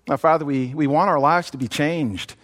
Now, 0.07 0.17
Father, 0.17 0.45
we, 0.45 0.73
we 0.73 0.87
want 0.87 1.09
our 1.09 1.19
lives 1.19 1.51
to 1.51 1.57
be 1.57 1.67
changed. 1.67 2.35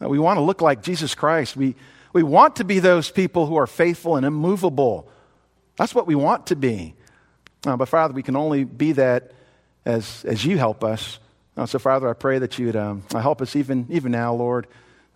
We 0.00 0.18
want 0.18 0.36
to 0.36 0.42
look 0.42 0.60
like 0.60 0.82
Jesus 0.82 1.14
Christ. 1.14 1.56
We, 1.56 1.74
we 2.12 2.22
want 2.22 2.56
to 2.56 2.64
be 2.64 2.78
those 2.78 3.10
people 3.10 3.46
who 3.46 3.56
are 3.56 3.66
faithful 3.66 4.16
and 4.16 4.24
immovable. 4.24 5.08
That's 5.76 5.94
what 5.94 6.06
we 6.06 6.14
want 6.14 6.46
to 6.48 6.56
be. 6.56 6.94
Uh, 7.66 7.76
but 7.76 7.88
Father, 7.88 8.14
we 8.14 8.22
can 8.22 8.36
only 8.36 8.64
be 8.64 8.92
that 8.92 9.32
as, 9.84 10.24
as 10.24 10.44
you 10.44 10.58
help 10.58 10.84
us. 10.84 11.18
Uh, 11.56 11.66
so, 11.66 11.78
Father, 11.78 12.08
I 12.08 12.12
pray 12.12 12.38
that 12.38 12.58
you'd 12.58 12.76
um, 12.76 13.02
uh, 13.14 13.20
help 13.20 13.40
us 13.40 13.56
even, 13.56 13.86
even 13.88 14.12
now, 14.12 14.34
Lord. 14.34 14.66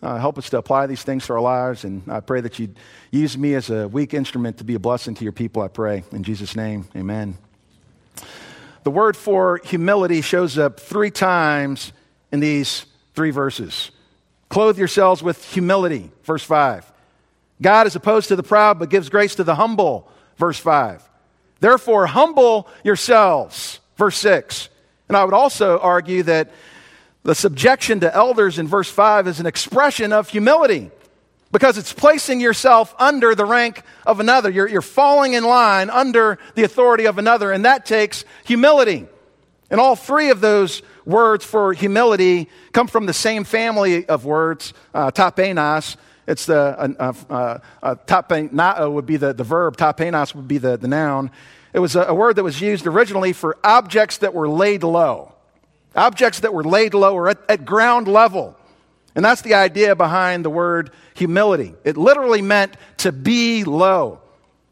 Uh, 0.02 0.18
help 0.18 0.38
us 0.38 0.48
to 0.50 0.58
apply 0.58 0.86
these 0.86 1.02
things 1.02 1.26
to 1.26 1.34
our 1.34 1.40
lives. 1.40 1.84
And 1.84 2.02
I 2.10 2.20
pray 2.20 2.40
that 2.40 2.58
you'd 2.58 2.76
use 3.10 3.36
me 3.36 3.54
as 3.54 3.68
a 3.68 3.86
weak 3.86 4.14
instrument 4.14 4.58
to 4.58 4.64
be 4.64 4.74
a 4.74 4.78
blessing 4.78 5.14
to 5.14 5.24
your 5.24 5.32
people, 5.32 5.62
I 5.62 5.68
pray. 5.68 6.04
In 6.12 6.22
Jesus' 6.22 6.56
name, 6.56 6.88
amen. 6.96 7.36
The 8.82 8.90
word 8.90 9.16
for 9.16 9.60
humility 9.62 10.22
shows 10.22 10.56
up 10.56 10.80
three 10.80 11.10
times 11.10 11.92
in 12.32 12.40
these 12.40 12.86
three 13.14 13.30
verses. 13.30 13.90
Clothe 14.48 14.78
yourselves 14.78 15.22
with 15.22 15.44
humility, 15.52 16.10
verse 16.24 16.42
5. 16.42 16.90
God 17.60 17.86
is 17.86 17.94
opposed 17.94 18.28
to 18.28 18.36
the 18.36 18.42
proud, 18.42 18.78
but 18.78 18.88
gives 18.88 19.10
grace 19.10 19.34
to 19.34 19.44
the 19.44 19.54
humble, 19.54 20.10
verse 20.38 20.58
5. 20.58 21.06
Therefore, 21.60 22.06
humble 22.06 22.68
yourselves. 22.82 23.80
Verse 23.96 24.16
6. 24.16 24.70
And 25.08 25.16
I 25.16 25.24
would 25.24 25.34
also 25.34 25.78
argue 25.78 26.22
that 26.22 26.50
the 27.22 27.34
subjection 27.34 28.00
to 28.00 28.14
elders 28.14 28.58
in 28.58 28.66
verse 28.66 28.90
5 28.90 29.28
is 29.28 29.40
an 29.40 29.46
expression 29.46 30.12
of 30.12 30.28
humility 30.28 30.90
because 31.52 31.76
it's 31.76 31.92
placing 31.92 32.40
yourself 32.40 32.94
under 32.98 33.34
the 33.34 33.44
rank 33.44 33.82
of 34.06 34.20
another. 34.20 34.50
You're, 34.50 34.68
you're 34.68 34.82
falling 34.82 35.34
in 35.34 35.44
line 35.44 35.90
under 35.90 36.38
the 36.54 36.64
authority 36.64 37.06
of 37.06 37.18
another, 37.18 37.52
and 37.52 37.64
that 37.64 37.84
takes 37.84 38.24
humility. 38.44 39.06
And 39.70 39.80
all 39.80 39.96
three 39.96 40.30
of 40.30 40.40
those 40.40 40.82
words 41.04 41.44
for 41.44 41.72
humility 41.72 42.48
come 42.72 42.86
from 42.86 43.06
the 43.06 43.12
same 43.12 43.44
family 43.44 44.06
of 44.06 44.24
words, 44.24 44.72
uh, 44.94 45.10
It's 45.10 46.46
the 46.46 46.58
uh, 46.58 47.12
uh, 47.28 47.58
uh, 47.82 47.94
tapenao 48.06 48.92
would 48.92 49.06
be 49.06 49.16
the, 49.16 49.32
the 49.32 49.44
verb, 49.44 49.76
tapeinos 49.76 50.34
would 50.34 50.48
be 50.48 50.58
the, 50.58 50.76
the 50.76 50.88
noun. 50.88 51.30
It 51.72 51.80
was 51.80 51.96
a, 51.96 52.02
a 52.04 52.14
word 52.14 52.36
that 52.36 52.44
was 52.44 52.60
used 52.60 52.86
originally 52.86 53.32
for 53.32 53.58
objects 53.62 54.18
that 54.18 54.34
were 54.34 54.48
laid 54.48 54.82
low. 54.82 55.29
Objects 55.96 56.40
that 56.40 56.54
were 56.54 56.64
laid 56.64 56.94
low 56.94 57.14
or 57.14 57.28
at, 57.28 57.38
at 57.48 57.64
ground 57.64 58.06
level. 58.06 58.56
And 59.14 59.24
that's 59.24 59.42
the 59.42 59.54
idea 59.54 59.96
behind 59.96 60.44
the 60.44 60.50
word 60.50 60.92
humility. 61.14 61.74
It 61.84 61.96
literally 61.96 62.42
meant 62.42 62.76
to 62.98 63.12
be 63.12 63.64
low. 63.64 64.20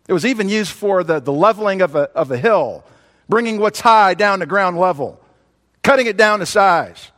It 0.06 0.12
was 0.12 0.24
even 0.24 0.48
used 0.48 0.72
for 0.72 1.02
the, 1.04 1.20
the 1.20 1.32
leveling 1.32 1.82
of 1.82 1.94
a, 1.94 2.10
of 2.12 2.30
a 2.30 2.38
hill, 2.38 2.84
bringing 3.28 3.58
what's 3.58 3.80
high 3.80 4.14
down 4.14 4.38
to 4.38 4.46
ground 4.46 4.78
level, 4.78 5.20
cutting 5.82 6.06
it 6.06 6.16
down 6.16 6.38
to 6.38 6.46
size. 6.46 7.10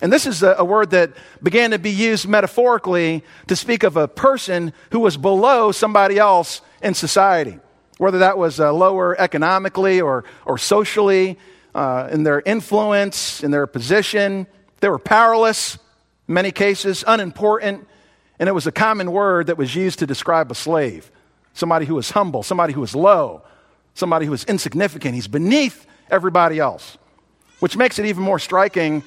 And 0.00 0.12
this 0.12 0.26
is 0.26 0.42
a, 0.42 0.56
a, 0.58 0.64
word 0.64 0.90
that 0.90 1.12
began 1.40 1.70
to 1.70 1.78
be 1.78 1.90
used 1.90 2.26
metaphorically 2.26 3.22
to 3.46 3.54
speak 3.54 3.84
of 3.84 3.96
a 3.96 4.08
person 4.08 4.72
who 4.90 4.98
was 4.98 5.16
below 5.16 5.70
somebody 5.70 6.18
else 6.18 6.60
in 6.82 6.94
society, 6.94 7.60
whether 7.98 8.18
that 8.18 8.36
was 8.36 8.58
uh, 8.58 8.72
lower 8.72 9.18
economically 9.20 10.00
or, 10.00 10.24
or 10.44 10.58
socially, 10.58 11.38
uh, 11.74 12.08
in 12.10 12.22
their 12.22 12.42
influence, 12.44 13.42
in 13.42 13.50
their 13.50 13.66
position. 13.66 14.46
They 14.80 14.88
were 14.88 14.98
powerless, 14.98 15.78
in 16.28 16.34
many 16.34 16.52
cases, 16.52 17.04
unimportant, 17.06 17.86
and 18.38 18.48
it 18.48 18.52
was 18.52 18.66
a 18.66 18.72
common 18.72 19.12
word 19.12 19.46
that 19.46 19.56
was 19.56 19.74
used 19.74 20.00
to 20.00 20.06
describe 20.06 20.50
a 20.50 20.54
slave 20.54 21.10
somebody 21.54 21.86
who 21.86 21.94
was 21.94 22.10
humble, 22.10 22.42
somebody 22.42 22.72
who 22.72 22.80
was 22.80 22.94
low, 22.94 23.42
somebody 23.94 24.24
who 24.24 24.30
was 24.30 24.44
insignificant. 24.44 25.14
He's 25.14 25.28
beneath 25.28 25.86
everybody 26.10 26.58
else, 26.58 26.96
which 27.60 27.76
makes 27.76 27.98
it 27.98 28.06
even 28.06 28.22
more 28.22 28.38
striking 28.38 29.02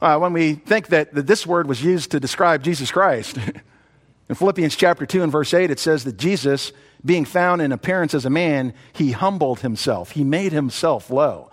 uh, 0.00 0.18
when 0.18 0.32
we 0.32 0.54
think 0.54 0.88
that, 0.88 1.14
that 1.14 1.26
this 1.26 1.46
word 1.46 1.66
was 1.66 1.82
used 1.82 2.10
to 2.12 2.20
describe 2.20 2.62
Jesus 2.62 2.90
Christ. 2.90 3.38
in 4.28 4.34
Philippians 4.34 4.76
chapter 4.76 5.06
2 5.06 5.22
and 5.22 5.32
verse 5.32 5.54
8, 5.54 5.70
it 5.70 5.78
says 5.78 6.04
that 6.04 6.16
Jesus, 6.16 6.72
being 7.04 7.24
found 7.24 7.62
in 7.62 7.72
appearance 7.72 8.14
as 8.14 8.24
a 8.24 8.30
man, 8.30 8.74
he 8.92 9.12
humbled 9.12 9.60
himself. 9.60 10.12
He 10.12 10.24
made 10.24 10.52
himself 10.52 11.10
low. 11.10 11.50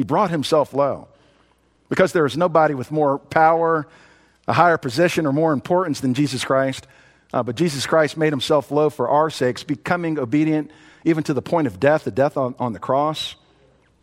He 0.00 0.04
brought 0.04 0.30
himself 0.30 0.72
low. 0.72 1.08
Because 1.90 2.14
there 2.14 2.24
is 2.24 2.34
nobody 2.34 2.72
with 2.72 2.90
more 2.90 3.18
power, 3.18 3.86
a 4.48 4.54
higher 4.54 4.78
position, 4.78 5.26
or 5.26 5.32
more 5.34 5.52
importance 5.52 6.00
than 6.00 6.14
Jesus 6.14 6.42
Christ. 6.42 6.86
Uh, 7.34 7.42
but 7.42 7.54
Jesus 7.54 7.84
Christ 7.84 8.16
made 8.16 8.32
himself 8.32 8.70
low 8.70 8.88
for 8.88 9.10
our 9.10 9.28
sakes, 9.28 9.62
becoming 9.62 10.18
obedient 10.18 10.70
even 11.04 11.22
to 11.24 11.34
the 11.34 11.42
point 11.42 11.66
of 11.66 11.78
death, 11.78 12.04
the 12.04 12.10
death 12.10 12.38
on, 12.38 12.54
on 12.58 12.72
the 12.72 12.78
cross. 12.78 13.34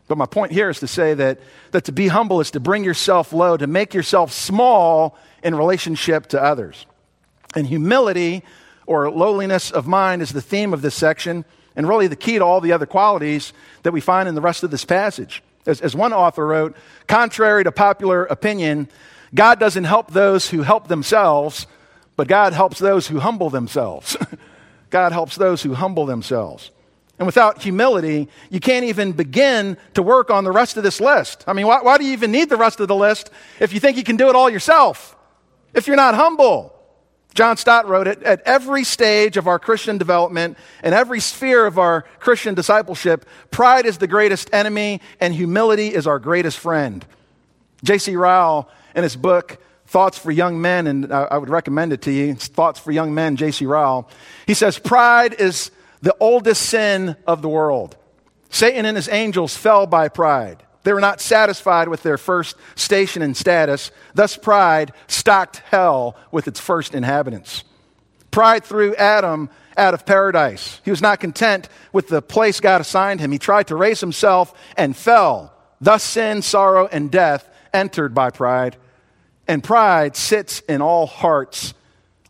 But 0.08 0.20
my 0.20 0.28
point 0.28 0.52
here 0.52 0.70
is 0.70 0.82
to 0.82 0.88
say 0.88 1.16
that, 1.16 1.40
that 1.72 1.86
to 1.86 1.92
be 1.92 2.10
humble 2.10 2.42
is 2.42 2.52
to 2.52 2.60
bring 2.60 2.84
yourself 2.84 3.34
low, 3.34 3.58
to 3.58 3.66
make 3.66 3.96
yourself 3.96 4.32
small 4.32 5.18
in 5.42 5.56
relationship 5.56 6.28
to 6.28 6.40
others. 6.40 6.86
And 7.56 7.66
humility 7.66 8.44
or 8.86 9.10
lowliness 9.10 9.72
of 9.72 9.88
mind 9.88 10.22
is 10.22 10.32
the 10.32 10.44
theme 10.44 10.76
of 10.76 10.84
this 10.84 10.94
section, 10.94 11.44
and 11.76 11.88
really 11.90 12.06
the 12.06 12.16
key 12.16 12.38
to 12.38 12.46
all 12.46 12.62
the 12.62 12.74
other 12.74 12.86
qualities 12.86 13.52
that 13.82 13.94
we 13.94 14.00
find 14.00 14.30
in 14.30 14.36
the 14.36 14.42
rest 14.42 14.62
of 14.62 14.70
this 14.70 14.86
passage. 14.86 15.42
As, 15.68 15.82
as 15.82 15.96
one 15.96 16.14
author 16.14 16.48
wrote, 16.48 16.76
contrary 17.08 17.64
to 17.64 17.72
popular 17.72 18.26
opinion, 18.26 18.90
God 19.36 19.60
doesn't 19.60 19.84
help 19.84 20.12
those 20.12 20.50
who 20.50 20.64
help 20.64 20.88
themselves, 20.88 21.68
but 22.16 22.28
God 22.28 22.54
helps 22.54 22.80
those 22.80 23.08
who 23.08 23.20
humble 23.20 23.50
themselves. 23.50 24.18
God 24.90 25.12
helps 25.12 25.36
those 25.36 25.62
who 25.62 25.74
humble 25.74 26.06
themselves. 26.06 26.72
And 27.20 27.26
without 27.26 27.62
humility, 27.62 28.30
you 28.50 28.60
can't 28.60 28.86
even 28.86 29.12
begin 29.12 29.78
to 29.96 30.04
work 30.04 30.30
on 30.30 30.44
the 30.44 30.52
rest 30.52 30.78
of 30.78 30.84
this 30.84 31.02
list. 31.02 31.44
I 31.48 31.54
mean, 31.54 31.68
why, 31.68 31.82
why, 31.82 31.98
do 31.98 32.06
you 32.06 32.14
even 32.14 32.32
need 32.32 32.50
the 32.50 32.58
rest 32.58 32.80
of 32.80 32.88
the 32.88 32.96
list 32.96 33.32
if 33.60 33.74
you 33.74 33.80
think 33.80 33.98
you 33.98 34.04
can 34.04 34.18
do 34.18 34.30
it 34.30 34.36
all 34.36 34.50
yourself? 34.50 35.16
If 35.74 35.88
you're 35.88 35.96
not 35.96 36.16
humble. 36.16 36.77
John 37.38 37.56
Stott 37.56 37.88
wrote 37.88 38.08
it 38.08 38.24
at 38.24 38.42
every 38.48 38.84
stage 38.84 39.38
of 39.38 39.46
our 39.46 39.60
Christian 39.60 40.00
development 40.00 40.58
and 40.82 40.96
every 40.96 41.20
sphere 41.20 41.68
of 41.68 41.78
our 41.78 42.02
Christian 42.18 42.56
discipleship, 42.56 43.28
pride 43.52 43.86
is 43.86 44.00
the 44.00 44.08
greatest 44.08 44.52
enemy 44.52 45.02
and 45.20 45.36
humility 45.36 45.94
is 45.94 46.08
our 46.08 46.18
greatest 46.18 46.58
friend. 46.58 47.06
J.C. 47.84 48.16
Ryle, 48.16 48.68
in 48.96 49.04
his 49.04 49.16
book, 49.16 49.60
Thoughts 49.86 50.18
for 50.18 50.32
Young 50.32 50.60
Men, 50.60 50.88
and 50.88 51.14
I 51.14 51.38
would 51.38 51.50
recommend 51.50 51.94
it 51.94 52.02
to 52.02 52.12
you, 52.12 52.34
Thoughts 52.34 52.80
for 52.80 52.92
Young 52.92 53.14
Men, 53.14 53.36
J.C. 53.36 53.68
Ryle, 53.68 54.10
he 54.48 54.56
says, 54.56 54.80
Pride 54.80 55.36
is 55.36 55.70
the 56.02 56.16
oldest 56.20 56.64
sin 56.64 57.18
of 57.28 57.44
the 57.44 57.50
world. 57.50 57.96
Satan 58.50 58.86
and 58.86 58.98
his 58.98 59.10
angels 59.10 59.56
fell 59.56 59.86
by 59.86 60.10
pride. 60.10 60.64
They 60.88 60.94
were 60.94 61.02
not 61.02 61.20
satisfied 61.20 61.90
with 61.90 62.02
their 62.02 62.18
first 62.18 62.56
station 62.76 63.22
and 63.22 63.36
status. 63.36 63.92
Thus, 64.14 64.38
pride 64.38 64.94
stocked 65.08 65.58
hell 65.70 66.16
with 66.32 66.48
its 66.48 66.62
first 66.62 66.96
inhabitants. 66.96 67.66
Pride 68.32 68.64
threw 68.64 68.96
Adam 68.96 69.50
out 69.76 69.94
of 69.94 70.06
paradise. 70.06 70.80
He 70.86 70.90
was 70.90 71.02
not 71.02 71.20
content 71.20 71.68
with 71.92 72.08
the 72.08 72.22
place 72.22 72.62
God 72.62 72.80
assigned 72.80 73.20
him. 73.20 73.34
He 73.34 73.38
tried 73.38 73.68
to 73.68 73.76
raise 73.76 74.00
himself 74.00 74.54
and 74.78 74.96
fell. 74.96 75.52
Thus, 75.82 76.04
sin, 76.04 76.42
sorrow, 76.42 76.88
and 76.88 77.12
death 77.12 77.50
entered 77.74 78.14
by 78.14 78.30
pride. 78.30 78.78
And 79.46 79.62
pride 79.62 80.16
sits 80.16 80.62
in 80.70 80.82
all 80.82 81.06
hearts, 81.06 81.74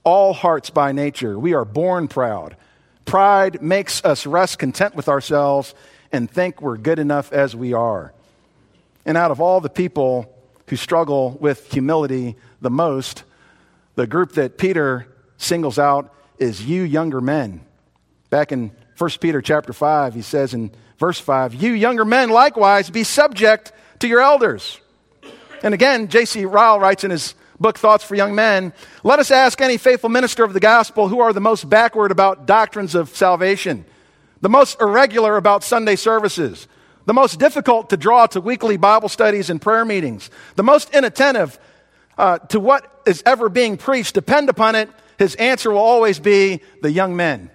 all 0.03 0.33
hearts 0.33 0.71
by 0.71 0.93
nature. 0.93 1.37
We 1.37 1.53
are 1.53 1.63
born 1.63 2.07
proud. 2.07 2.57
Pride 3.05 3.61
makes 3.61 4.03
us 4.03 4.25
rest 4.25 4.57
content 4.57 4.95
with 4.95 5.09
ourselves 5.09 5.75
and 6.11 6.27
think 6.27 6.59
we're 6.59 6.77
good 6.77 6.97
enough 6.97 7.31
as 7.31 7.55
we 7.55 7.73
are. 7.73 8.15
And 9.07 9.17
out 9.17 9.31
of 9.31 9.39
all 9.39 9.61
the 9.61 9.69
people 9.69 10.31
who 10.67 10.75
struggle 10.75 11.31
with 11.39 11.71
humility 11.71 12.35
the 12.61 12.69
most, 12.69 13.23
the 13.95 14.05
group 14.05 14.33
that 14.33 14.57
Peter 14.57 15.07
singles 15.37 15.79
out 15.79 16.13
is 16.37 16.65
you 16.65 16.83
younger 16.83 17.21
men. 17.21 17.61
Back 18.29 18.51
in 18.51 18.71
1 18.97 19.09
Peter 19.21 19.41
chapter 19.41 19.71
5, 19.71 20.13
he 20.13 20.21
says 20.21 20.53
in 20.53 20.71
verse 20.97 21.19
5, 21.19 21.53
You 21.53 21.71
younger 21.71 22.03
men 22.03 22.29
likewise 22.29 22.89
be 22.89 23.05
subject 23.05 23.71
to 23.99 24.09
your 24.09 24.19
elders. 24.19 24.79
And 25.63 25.73
again, 25.73 26.09
J.C. 26.09 26.43
Ryle 26.43 26.79
writes 26.79 27.05
in 27.05 27.11
his 27.11 27.33
book, 27.61 27.77
Thoughts 27.77 28.03
for 28.03 28.15
Young 28.15 28.35
Men, 28.35 28.73
let 29.03 29.19
us 29.19 29.31
ask 29.31 29.61
any 29.61 29.77
faithful 29.77 30.09
minister 30.09 30.43
of 30.43 30.51
the 30.51 30.59
gospel 30.59 31.07
who 31.07 31.21
are 31.21 31.31
the 31.31 31.39
most 31.39 31.69
backward 31.69 32.11
about 32.11 32.45
doctrines 32.45 32.93
of 32.93 33.15
salvation, 33.15 33.85
the 34.41 34.49
most 34.49 34.81
irregular 34.81 35.37
about 35.37 35.63
Sunday 35.63 35.95
services, 35.95 36.67
the 37.07 37.13
most 37.13 37.39
difficult 37.39 37.89
to 37.89 37.97
draw 37.97 38.27
to 38.27 38.41
weekly 38.41 38.75
Bible 38.75 39.07
studies 39.07 39.49
and 39.49 39.61
prayer 39.61 39.85
meetings, 39.85 40.29
the 40.55 40.63
most 40.63 40.93
inattentive 40.93 41.57
uh, 42.17 42.37
to 42.37 42.59
what 42.59 43.01
is 43.07 43.23
ever 43.25 43.47
being 43.47 43.77
preached. 43.77 44.13
Depend 44.13 44.49
upon 44.49 44.75
it, 44.75 44.89
his 45.17 45.33
answer 45.35 45.71
will 45.71 45.79
always 45.79 46.19
be 46.19 46.61
the 46.81 46.91
young 46.91 47.15
men. 47.15 47.49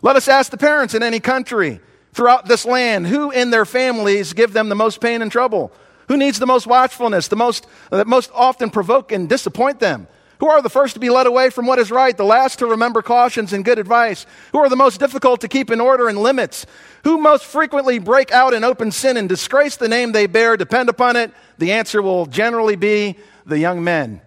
Let 0.00 0.16
us 0.16 0.26
ask 0.26 0.50
the 0.50 0.56
parents 0.56 0.94
in 0.94 1.02
any 1.02 1.20
country 1.20 1.80
throughout 2.14 2.46
this 2.46 2.64
land 2.64 3.06
who 3.06 3.30
in 3.30 3.50
their 3.50 3.66
families 3.66 4.32
give 4.32 4.54
them 4.54 4.70
the 4.70 4.74
most 4.74 5.02
pain 5.02 5.20
and 5.20 5.30
trouble. 5.30 5.70
Who 6.08 6.16
needs 6.16 6.38
the 6.38 6.46
most 6.46 6.66
watchfulness, 6.66 7.28
the 7.28 7.36
most, 7.36 7.66
that 7.90 8.06
most 8.06 8.30
often 8.32 8.70
provoke 8.70 9.12
and 9.12 9.28
disappoint 9.28 9.80
them? 9.80 10.08
Who 10.38 10.48
are 10.48 10.60
the 10.60 10.68
first 10.68 10.94
to 10.94 11.00
be 11.00 11.08
led 11.08 11.26
away 11.26 11.50
from 11.50 11.66
what 11.66 11.78
is 11.78 11.90
right, 11.90 12.16
the 12.16 12.24
last 12.24 12.58
to 12.58 12.66
remember 12.66 13.00
cautions 13.00 13.52
and 13.52 13.64
good 13.64 13.78
advice? 13.78 14.26
Who 14.52 14.58
are 14.58 14.68
the 14.68 14.76
most 14.76 15.00
difficult 15.00 15.40
to 15.40 15.48
keep 15.48 15.70
in 15.70 15.80
order 15.80 16.08
and 16.08 16.18
limits? 16.18 16.66
Who 17.04 17.18
most 17.18 17.44
frequently 17.44 17.98
break 17.98 18.32
out 18.32 18.52
in 18.52 18.62
open 18.62 18.92
sin 18.92 19.16
and 19.16 19.28
disgrace 19.28 19.76
the 19.76 19.88
name 19.88 20.12
they 20.12 20.26
bear? 20.26 20.56
Depend 20.56 20.88
upon 20.88 21.16
it. 21.16 21.32
The 21.58 21.72
answer 21.72 22.02
will 22.02 22.26
generally 22.26 22.76
be 22.76 23.16
the 23.46 23.58
young 23.58 23.82
men. 23.82 24.20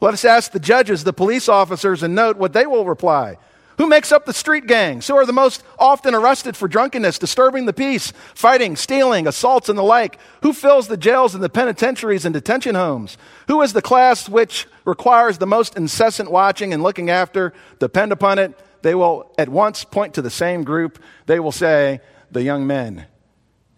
Let 0.00 0.14
us 0.14 0.24
ask 0.24 0.50
the 0.50 0.60
judges, 0.60 1.04
the 1.04 1.12
police 1.12 1.48
officers, 1.48 2.02
and 2.02 2.14
note 2.14 2.36
what 2.36 2.52
they 2.52 2.66
will 2.66 2.86
reply. 2.86 3.36
Who 3.80 3.86
makes 3.86 4.12
up 4.12 4.26
the 4.26 4.34
street 4.34 4.66
gangs? 4.66 5.08
Who 5.08 5.16
are 5.16 5.24
the 5.24 5.32
most 5.32 5.64
often 5.78 6.14
arrested 6.14 6.54
for 6.54 6.68
drunkenness, 6.68 7.18
disturbing 7.18 7.64
the 7.64 7.72
peace, 7.72 8.12
fighting, 8.34 8.76
stealing, 8.76 9.26
assaults, 9.26 9.70
and 9.70 9.78
the 9.78 9.82
like? 9.82 10.18
Who 10.42 10.52
fills 10.52 10.86
the 10.86 10.98
jails 10.98 11.34
and 11.34 11.42
the 11.42 11.48
penitentiaries 11.48 12.26
and 12.26 12.34
detention 12.34 12.74
homes? 12.74 13.16
Who 13.48 13.62
is 13.62 13.72
the 13.72 13.80
class 13.80 14.28
which 14.28 14.68
requires 14.84 15.38
the 15.38 15.46
most 15.46 15.78
incessant 15.78 16.30
watching 16.30 16.74
and 16.74 16.82
looking 16.82 17.08
after? 17.08 17.54
Depend 17.78 18.12
upon 18.12 18.38
it. 18.38 18.52
They 18.82 18.94
will 18.94 19.32
at 19.38 19.48
once 19.48 19.82
point 19.82 20.12
to 20.12 20.20
the 20.20 20.28
same 20.28 20.62
group. 20.62 21.02
They 21.24 21.40
will 21.40 21.50
say, 21.50 22.00
the 22.30 22.42
young 22.42 22.66
men. 22.66 23.06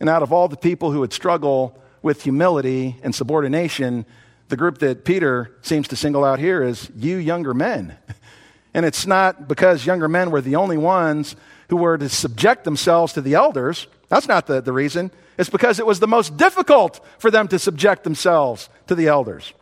And 0.01 0.09
out 0.09 0.25
of 0.25 0.33
all 0.33 0.49
the 0.49 0.57
people 0.57 0.91
who 0.91 0.99
would 0.99 1.13
struggle 1.13 1.81
with 2.03 2.25
humility 2.25 2.97
and 3.05 3.15
subordination, 3.15 4.05
the 4.49 4.57
group 4.57 4.79
that 4.79 5.05
Peter 5.05 5.53
seems 5.63 5.87
to 5.87 5.95
single 5.95 6.25
out 6.25 6.41
here 6.41 6.61
is 6.61 6.91
you 6.97 7.19
younger 7.19 7.55
men. 7.55 7.97
And 8.75 8.87
it's 8.87 9.07
not 9.07 9.49
because 9.49 9.85
younger 9.85 10.09
men 10.09 10.31
were 10.31 10.41
the 10.41 10.57
only 10.57 10.79
ones 10.79 11.37
who 11.69 11.77
were 11.77 11.99
to 11.99 12.09
subject 12.09 12.65
themselves 12.65 13.13
to 13.15 13.21
the 13.21 13.35
elders. 13.35 13.87
That's 14.09 14.29
not 14.29 14.47
the, 14.47 14.61
the 14.61 14.73
reason. 14.73 15.11
It's 15.39 15.51
because 15.51 15.79
it 15.79 15.87
was 15.87 16.01
the 16.01 16.09
most 16.09 16.37
difficult 16.37 17.01
for 17.19 17.31
them 17.31 17.49
to 17.49 17.59
subject 17.59 18.05
themselves 18.05 18.69
to 18.87 18.95
the 18.95 19.09
elders. 19.09 19.53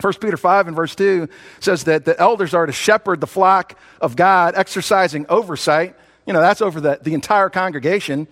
1 0.00 0.14
Peter 0.14 0.36
5 0.36 0.68
and 0.68 0.76
verse 0.76 0.94
2 0.94 1.28
says 1.60 1.84
that 1.84 2.04
the 2.04 2.18
elders 2.20 2.54
are 2.54 2.66
to 2.66 2.72
shepherd 2.72 3.20
the 3.20 3.26
flock 3.26 3.78
of 4.00 4.16
God, 4.16 4.54
exercising 4.56 5.26
oversight. 5.28 5.94
You 6.26 6.32
know, 6.32 6.40
that's 6.40 6.60
over 6.60 6.80
the, 6.80 6.98
the 7.00 7.14
entire 7.14 7.48
congregation. 7.48 8.26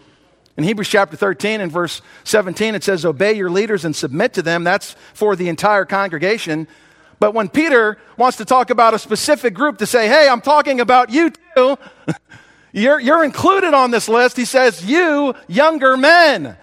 In 0.56 0.64
Hebrews 0.64 0.88
chapter 0.88 1.16
13 1.16 1.60
and 1.60 1.70
verse 1.70 2.00
17, 2.24 2.74
it 2.74 2.84
says, 2.84 3.04
Obey 3.04 3.32
your 3.32 3.50
leaders 3.50 3.84
and 3.84 3.94
submit 3.94 4.34
to 4.34 4.42
them. 4.42 4.62
That's 4.62 4.94
for 5.12 5.36
the 5.36 5.48
entire 5.48 5.84
congregation. 5.84 6.68
But 7.18 7.34
when 7.34 7.48
Peter 7.48 7.98
wants 8.16 8.36
to 8.38 8.44
talk 8.44 8.70
about 8.70 8.94
a 8.94 8.98
specific 8.98 9.54
group 9.54 9.78
to 9.78 9.86
say, 9.86 10.08
hey, 10.08 10.28
I'm 10.28 10.40
talking 10.40 10.80
about 10.80 11.10
you 11.10 11.30
too, 11.56 11.78
you're, 12.72 13.00
you're 13.00 13.24
included 13.24 13.74
on 13.74 13.90
this 13.90 14.08
list, 14.08 14.36
he 14.36 14.44
says, 14.44 14.84
you 14.84 15.34
younger 15.48 15.96
men. 15.96 16.56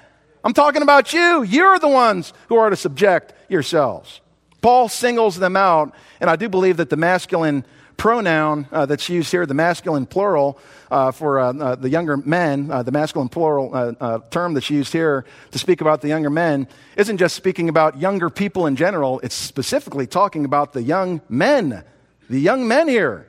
I'm 0.44 0.54
talking 0.54 0.82
about 0.82 1.14
you. 1.14 1.44
You're 1.44 1.80
the 1.80 1.88
ones 1.88 2.34
who 2.50 2.56
are 2.56 2.70
to 2.70 2.76
subject 2.76 3.34
yourselves. 3.50 4.22
Paul 4.62 4.90
singles 4.90 5.38
them 5.38 5.56
out, 5.56 5.94
and 6.20 6.30
I 6.30 6.36
do 6.36 6.50
believe 6.50 6.78
that 6.78 6.90
the 6.90 6.98
masculine 6.98 7.66
pronoun 7.98 8.68
uh, 8.72 8.86
that's 8.86 9.10
used 9.10 9.32
here, 9.32 9.46
the 9.46 9.54
masculine 9.54 10.06
plural 10.06 10.58
uh, 10.92 11.12
for 11.12 11.40
uh, 11.40 11.54
uh 11.54 11.76
the 11.76 11.90
younger 11.90 12.18
men, 12.18 12.70
uh, 12.70 12.84
the 12.84 12.92
masculine 12.92 13.30
plural 13.30 13.72
uh, 13.74 14.20
term 14.30 14.54
that's 14.54 14.70
used 14.70 14.94
here 14.94 15.26
to 15.52 15.58
speak 15.58 15.82
about 15.82 16.02
the 16.02 16.10
younger 16.10 16.30
men, 16.30 16.68
isn't 16.98 17.18
just 17.18 17.36
speaking 17.36 17.70
about 17.70 18.00
younger 18.00 18.30
people 18.30 18.68
in 18.68 18.76
general, 18.76 19.20
it's 19.22 19.34
specifically 19.34 20.06
talking 20.06 20.46
about 20.46 20.74
the 20.74 20.84
young 20.84 21.22
men, 21.30 21.84
the 22.30 22.40
young 22.40 22.68
men 22.68 22.88
here. 22.88 23.26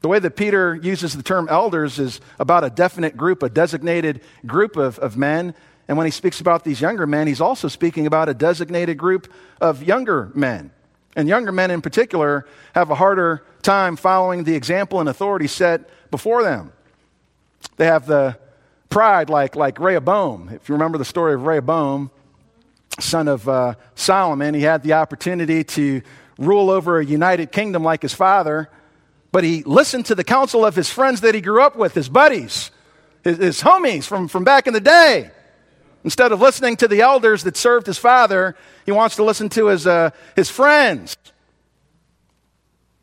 The 0.00 0.08
way 0.08 0.18
that 0.18 0.34
Peter 0.34 0.74
uses 0.74 1.16
the 1.16 1.22
term 1.22 1.48
elders 1.48 2.00
is 2.00 2.20
about 2.40 2.64
a 2.64 2.70
definite 2.70 3.16
group, 3.16 3.44
a 3.44 3.48
designated 3.48 4.20
group 4.44 4.76
of, 4.76 4.98
of 4.98 5.16
men. 5.16 5.54
And 5.86 5.96
when 5.96 6.06
he 6.06 6.10
speaks 6.10 6.40
about 6.40 6.64
these 6.64 6.80
younger 6.80 7.06
men, 7.06 7.28
he's 7.28 7.40
also 7.40 7.68
speaking 7.68 8.08
about 8.08 8.28
a 8.28 8.34
designated 8.34 8.98
group 8.98 9.32
of 9.60 9.84
younger 9.84 10.32
men. 10.34 10.72
And 11.14 11.28
younger 11.28 11.52
men 11.52 11.70
in 11.70 11.82
particular 11.82 12.46
have 12.74 12.90
a 12.90 12.94
harder 12.94 13.44
time 13.62 13.96
following 13.96 14.44
the 14.44 14.54
example 14.54 15.00
and 15.00 15.08
authority 15.08 15.46
set 15.46 15.88
before 16.10 16.42
them. 16.42 16.72
They 17.76 17.86
have 17.86 18.06
the 18.06 18.38
pride 18.88 19.30
like, 19.30 19.56
like 19.56 19.78
Rehoboam. 19.78 20.50
If 20.52 20.68
you 20.68 20.74
remember 20.74 20.98
the 20.98 21.04
story 21.04 21.34
of 21.34 21.44
Rehoboam, 21.44 22.10
son 22.98 23.28
of 23.28 23.48
uh, 23.48 23.74
Solomon, 23.94 24.54
he 24.54 24.62
had 24.62 24.82
the 24.82 24.94
opportunity 24.94 25.64
to 25.64 26.02
rule 26.38 26.70
over 26.70 26.98
a 26.98 27.04
united 27.04 27.52
kingdom 27.52 27.84
like 27.84 28.02
his 28.02 28.14
father, 28.14 28.68
but 29.32 29.44
he 29.44 29.62
listened 29.64 30.06
to 30.06 30.14
the 30.14 30.24
counsel 30.24 30.64
of 30.64 30.74
his 30.74 30.90
friends 30.90 31.20
that 31.22 31.34
he 31.34 31.40
grew 31.40 31.62
up 31.62 31.76
with, 31.76 31.94
his 31.94 32.08
buddies, 32.08 32.70
his, 33.24 33.38
his 33.38 33.62
homies 33.62 34.04
from, 34.04 34.28
from 34.28 34.44
back 34.44 34.66
in 34.66 34.74
the 34.74 34.80
day. 34.80 35.30
Instead 36.04 36.32
of 36.32 36.40
listening 36.40 36.76
to 36.76 36.88
the 36.88 37.00
elders 37.00 37.44
that 37.44 37.56
served 37.56 37.86
his 37.86 37.98
father, 37.98 38.56
he 38.84 38.92
wants 38.92 39.16
to 39.16 39.24
listen 39.24 39.48
to 39.50 39.66
his, 39.66 39.86
uh, 39.86 40.10
his 40.34 40.50
friends. 40.50 41.16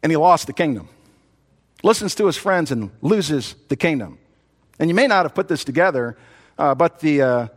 And 0.03 0.11
he 0.11 0.17
lost 0.17 0.47
the 0.47 0.53
kingdom. 0.53 0.89
Listens 1.81 2.15
to 2.15 2.25
his 2.25 2.35
friends 2.35 2.71
and 2.71 2.91
loses 3.01 3.55
the 3.69 3.77
kingdom. 3.77 4.17
And 4.79 4.89
you 4.89 4.95
may 4.95 5.07
not 5.07 5.25
have 5.25 5.33
put 5.33 5.47
this 5.47 5.63
together, 5.63 6.17
uh, 6.57 6.75
but 6.75 6.99
the, 6.99 7.21
uh, 7.21 7.47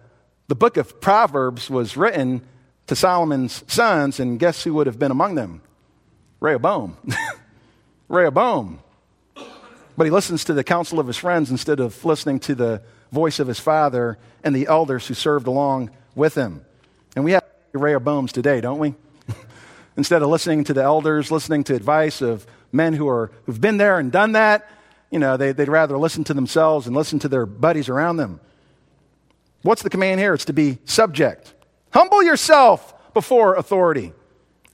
the 0.49 0.55
book 0.55 0.77
of 0.77 1.01
Proverbs 1.01 1.69
was 1.69 1.97
written 1.97 2.43
to 2.87 2.97
Solomon's 2.97 3.65
sons, 3.67 4.21
and 4.21 4.39
guess 4.39 4.63
who 4.63 4.75
would 4.75 4.87
have 4.87 4.99
been 4.99 5.11
among 5.11 5.35
them? 5.35 5.61
Rehoboam. 6.41 6.97
Rehoboam. 8.09 8.81
But 9.97 10.05
he 10.05 10.11
listens 10.11 10.45
to 10.45 10.53
the 10.53 10.65
counsel 10.65 10.99
of 10.99 11.07
his 11.07 11.17
friends 11.17 11.51
instead 11.51 11.81
of 11.81 12.05
listening 12.05 12.41
to 12.41 12.55
the 12.55 12.83
voice 13.13 13.39
of 13.39 13.47
his 13.47 13.61
father 13.61 14.19
and 14.43 14.57
the 14.57 14.67
elders 14.67 15.07
who 15.07 15.15
served 15.15 15.47
along 15.47 15.91
with 16.15 16.35
him. 16.35 16.65
And 17.15 17.25
we 17.25 17.33
have 17.33 17.45
Rehoboams 17.73 18.33
today, 18.33 18.61
don't 18.61 18.79
we? 18.79 18.95
Instead 19.97 20.23
of 20.23 20.29
listening 20.29 20.65
to 20.65 20.75
the 20.75 20.83
elders, 20.83 21.31
listening 21.31 21.65
to 21.65 21.75
advice 21.75 22.21
of 22.21 22.47
men 22.73 22.95
who 22.95 23.09
are, 23.09 23.31
who've 23.45 23.61
been 23.61 23.77
there 23.77 23.99
and 23.99 24.11
done 24.11 24.33
that, 24.33 24.69
you 25.11 25.19
know, 25.19 25.37
they, 25.37 25.53
they'd 25.53 25.69
rather 25.69 25.99
listen 25.99 26.25
to 26.25 26.35
themselves 26.35 26.87
and 26.87 26.97
listen 26.97 27.19
to 27.21 27.29
their 27.29 27.47
buddies 27.47 27.89
around 27.89 28.17
them. 28.17 28.41
What's 29.63 29.83
the 29.83 29.91
command 29.91 30.19
here? 30.19 30.35
It's 30.35 30.47
to 30.47 30.53
be 30.53 30.79
subject. 30.87 31.55
Humble 31.93 32.23
yourself 32.23 32.95
before 33.13 33.55
authority. 33.55 34.13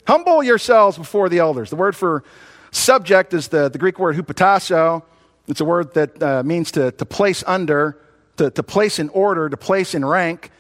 Humble 0.07 0.43
yourselves 0.43 0.97
before 0.97 1.29
the 1.29 1.41
elders. 1.41 1.71
The 1.71 1.77
word 1.77 1.97
for 1.97 2.25
subject 2.71 3.35
is 3.35 3.49
the, 3.49 3.69
the 3.69 3.79
Greek 3.79 3.99
word 3.99 4.17
hupotasso. 4.17 5.03
It's 5.49 5.61
a 5.61 5.65
word 5.65 5.95
that 5.95 6.23
uh, 6.23 6.43
means 6.45 6.71
to, 6.73 6.93
to 6.93 7.05
place 7.05 7.43
under 7.47 7.99
to, 8.39 8.51
to 8.51 8.63
place 8.63 8.99
in 8.99 9.09
order, 9.11 9.49
to 9.49 9.57
place 9.57 9.95
in 9.95 10.05
rank. 10.05 10.51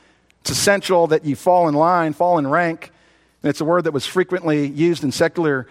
It's 0.43 0.51
essential 0.51 1.09
that 1.09 1.25
you 1.25 1.35
fall 1.35 1.69
in 1.69 1.75
line, 1.75 2.13
fall 2.13 2.39
in 2.39 2.47
rank. 2.47 2.93
And 3.43 3.51
it's 3.51 3.61
a 3.61 3.65
word 3.65 3.85
that 3.85 3.93
was 3.93 4.07
frequently 4.07 4.67
used 4.67 5.05
in 5.05 5.13
secular 5.13 5.67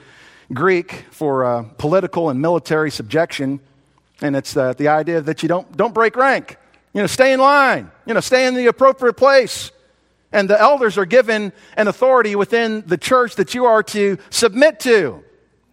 Greek 0.53 1.05
for 1.11 1.45
uh, 1.45 1.63
political 1.77 2.29
and 2.29 2.41
military 2.41 2.91
subjection. 2.91 3.59
And 4.21 4.35
it's 4.35 4.55
uh, 4.55 4.73
the 4.73 4.87
idea 4.87 5.21
that 5.21 5.43
you 5.43 5.49
don't, 5.49 5.75
don't 5.75 5.93
break 5.93 6.15
rank. 6.15 6.57
You 6.93 7.01
know, 7.01 7.07
stay 7.07 7.33
in 7.33 7.39
line. 7.39 7.91
You 8.05 8.13
know, 8.13 8.19
stay 8.19 8.47
in 8.47 8.55
the 8.55 8.67
appropriate 8.67 9.13
place. 9.13 9.71
And 10.31 10.49
the 10.49 10.59
elders 10.59 10.97
are 10.97 11.05
given 11.05 11.53
an 11.75 11.87
authority 11.87 12.35
within 12.35 12.83
the 12.85 12.97
church 12.97 13.35
that 13.35 13.53
you 13.53 13.65
are 13.65 13.83
to 13.83 14.17
submit 14.29 14.79
to. 14.81 15.23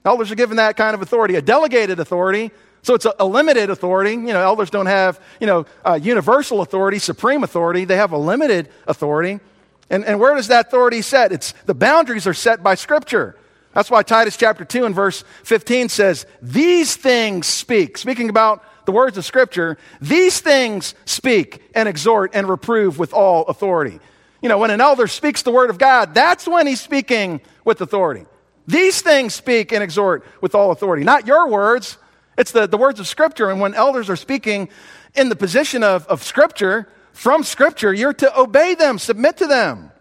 Elders 0.04 0.30
are 0.30 0.37
given 0.37 0.59
that 0.59 0.76
kind 0.76 0.94
of 0.94 1.02
authority, 1.02 1.35
a 1.37 1.42
delegated 1.42 1.98
authority 1.98 2.50
so 2.85 2.94
it's 2.94 3.07
a, 3.07 3.14
a, 3.18 3.25
limited 3.25 3.70
authority. 3.70 4.12
You 4.12 4.35
know, 4.35 4.42
elders 4.42 4.68
don't 4.68 4.87
have, 4.87 5.18
you 5.40 5.47
know, 5.47 5.64
uh, 5.87 5.99
universal 6.01 6.61
authority, 6.61 6.99
supreme 6.99 7.42
authority. 7.42 7.87
They 7.87 7.97
have 7.97 8.12
a 8.12 8.18
limited 8.18 8.68
authority. 8.87 9.40
And, 9.88 10.05
and 10.05 10.20
where 10.20 10.35
does 10.35 10.49
that 10.49 10.66
authority 10.66 11.01
set? 11.01 11.33
It's, 11.33 11.53
the 11.64 11.75
boundaries 11.75 12.27
are 12.27 12.35
set 12.35 12.62
by 12.62 12.75
Scripture. 12.75 13.37
That's 13.73 13.90
why 13.90 14.03
Titus 14.03 14.37
chapter 14.37 14.66
2 14.66 14.85
and 14.85 14.94
verse 14.94 15.25
15 15.44 15.88
says, 15.88 16.27
These 16.42 16.94
things 16.94 17.47
speak. 17.47 17.97
Speaking 17.97 18.29
about 18.29 18.62
the 18.85 18.92
words 18.92 19.16
of 19.16 19.25
Scripture, 19.25 19.79
these 20.03 20.40
things 20.40 20.94
speak 21.07 21.62
and 21.75 21.88
exhort 21.88 22.33
and 22.35 22.47
reprove 22.47 22.99
with 22.99 23.14
all 23.14 23.47
authority. 23.47 23.99
You 24.42 24.51
know, 24.51 24.59
when 24.59 24.70
an 24.70 24.83
elder 24.83 25.07
speaks 25.07 25.40
the 25.40 25.51
word 25.51 25.70
of 25.70 25.79
God, 25.79 26.12
that's 26.12 26.47
when 26.47 26.66
he's 26.66 26.83
speaking 26.83 27.40
with 27.64 27.81
authority. 27.81 28.27
These 28.66 29.01
things 29.01 29.35
speak 29.35 29.73
and 29.73 29.83
exhort 29.83 30.23
with 30.42 30.55
all 30.55 30.70
authority. 30.70 31.03
Not 31.03 31.27
your 31.27 31.49
words, 31.49 31.97
it's 32.37 32.53
the, 32.53 32.66
the 32.66 32.77
words 32.77 33.01
of 33.01 33.07
Scripture. 33.07 33.51
And 33.51 33.61
when 33.61 33.75
elders 33.75 34.11
are 34.11 34.16
speaking 34.16 34.68
in 35.14 35.29
the 35.29 35.37
position 35.37 35.83
of, 35.83 36.07
of 36.07 36.23
Scripture, 36.23 36.88
from 37.12 37.44
Scripture, 37.44 37.94
you're 37.94 38.12
to 38.14 38.38
obey 38.38 38.75
them, 38.75 38.99
submit 38.99 39.37
to 39.38 39.47
them. 39.47 39.92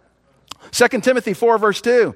2 0.71 0.87
Timothy 1.01 1.33
4, 1.33 1.57
verse 1.57 1.81
2. 1.81 2.15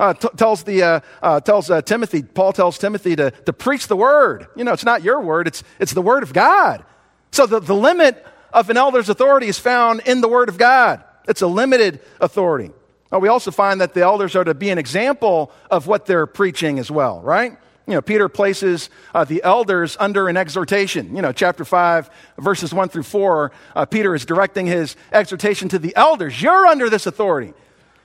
Uh, 0.00 0.14
t- 0.14 0.28
tells 0.36 0.62
the 0.62 0.82
uh, 0.82 1.00
uh, 1.20 1.40
tells 1.40 1.70
uh, 1.70 1.82
Timothy. 1.82 2.22
Paul 2.22 2.52
tells 2.52 2.78
Timothy 2.78 3.16
to, 3.16 3.32
to 3.32 3.52
preach 3.52 3.88
the 3.88 3.96
word. 3.96 4.46
You 4.54 4.62
know, 4.62 4.72
it's 4.72 4.84
not 4.84 5.02
your 5.02 5.20
word; 5.20 5.48
it's 5.48 5.64
it's 5.80 5.92
the 5.92 6.02
word 6.02 6.22
of 6.22 6.32
God. 6.32 6.84
So 7.32 7.46
the, 7.46 7.58
the 7.58 7.74
limit 7.74 8.24
of 8.52 8.70
an 8.70 8.76
elder's 8.76 9.08
authority 9.08 9.48
is 9.48 9.58
found 9.58 10.02
in 10.06 10.20
the 10.20 10.28
word 10.28 10.48
of 10.48 10.56
God. 10.56 11.02
It's 11.26 11.42
a 11.42 11.48
limited 11.48 12.00
authority. 12.20 12.70
we 13.10 13.28
also 13.28 13.50
find 13.50 13.80
that 13.80 13.92
the 13.92 14.02
elders 14.02 14.36
are 14.36 14.44
to 14.44 14.54
be 14.54 14.70
an 14.70 14.78
example 14.78 15.50
of 15.68 15.88
what 15.88 16.06
they're 16.06 16.26
preaching 16.26 16.78
as 16.78 16.92
well. 16.92 17.20
Right? 17.20 17.58
You 17.88 17.94
know, 17.94 18.02
Peter 18.02 18.28
places 18.28 18.90
uh, 19.14 19.24
the 19.24 19.42
elders 19.42 19.96
under 19.98 20.28
an 20.28 20.36
exhortation. 20.36 21.16
You 21.16 21.22
know, 21.22 21.32
chapter 21.32 21.64
5, 21.64 22.10
verses 22.36 22.74
1 22.74 22.90
through 22.90 23.04
4, 23.04 23.50
uh, 23.74 23.86
Peter 23.86 24.14
is 24.14 24.26
directing 24.26 24.66
his 24.66 24.94
exhortation 25.10 25.70
to 25.70 25.78
the 25.78 25.96
elders. 25.96 26.40
You're 26.42 26.66
under 26.66 26.90
this 26.90 27.06
authority. 27.06 27.54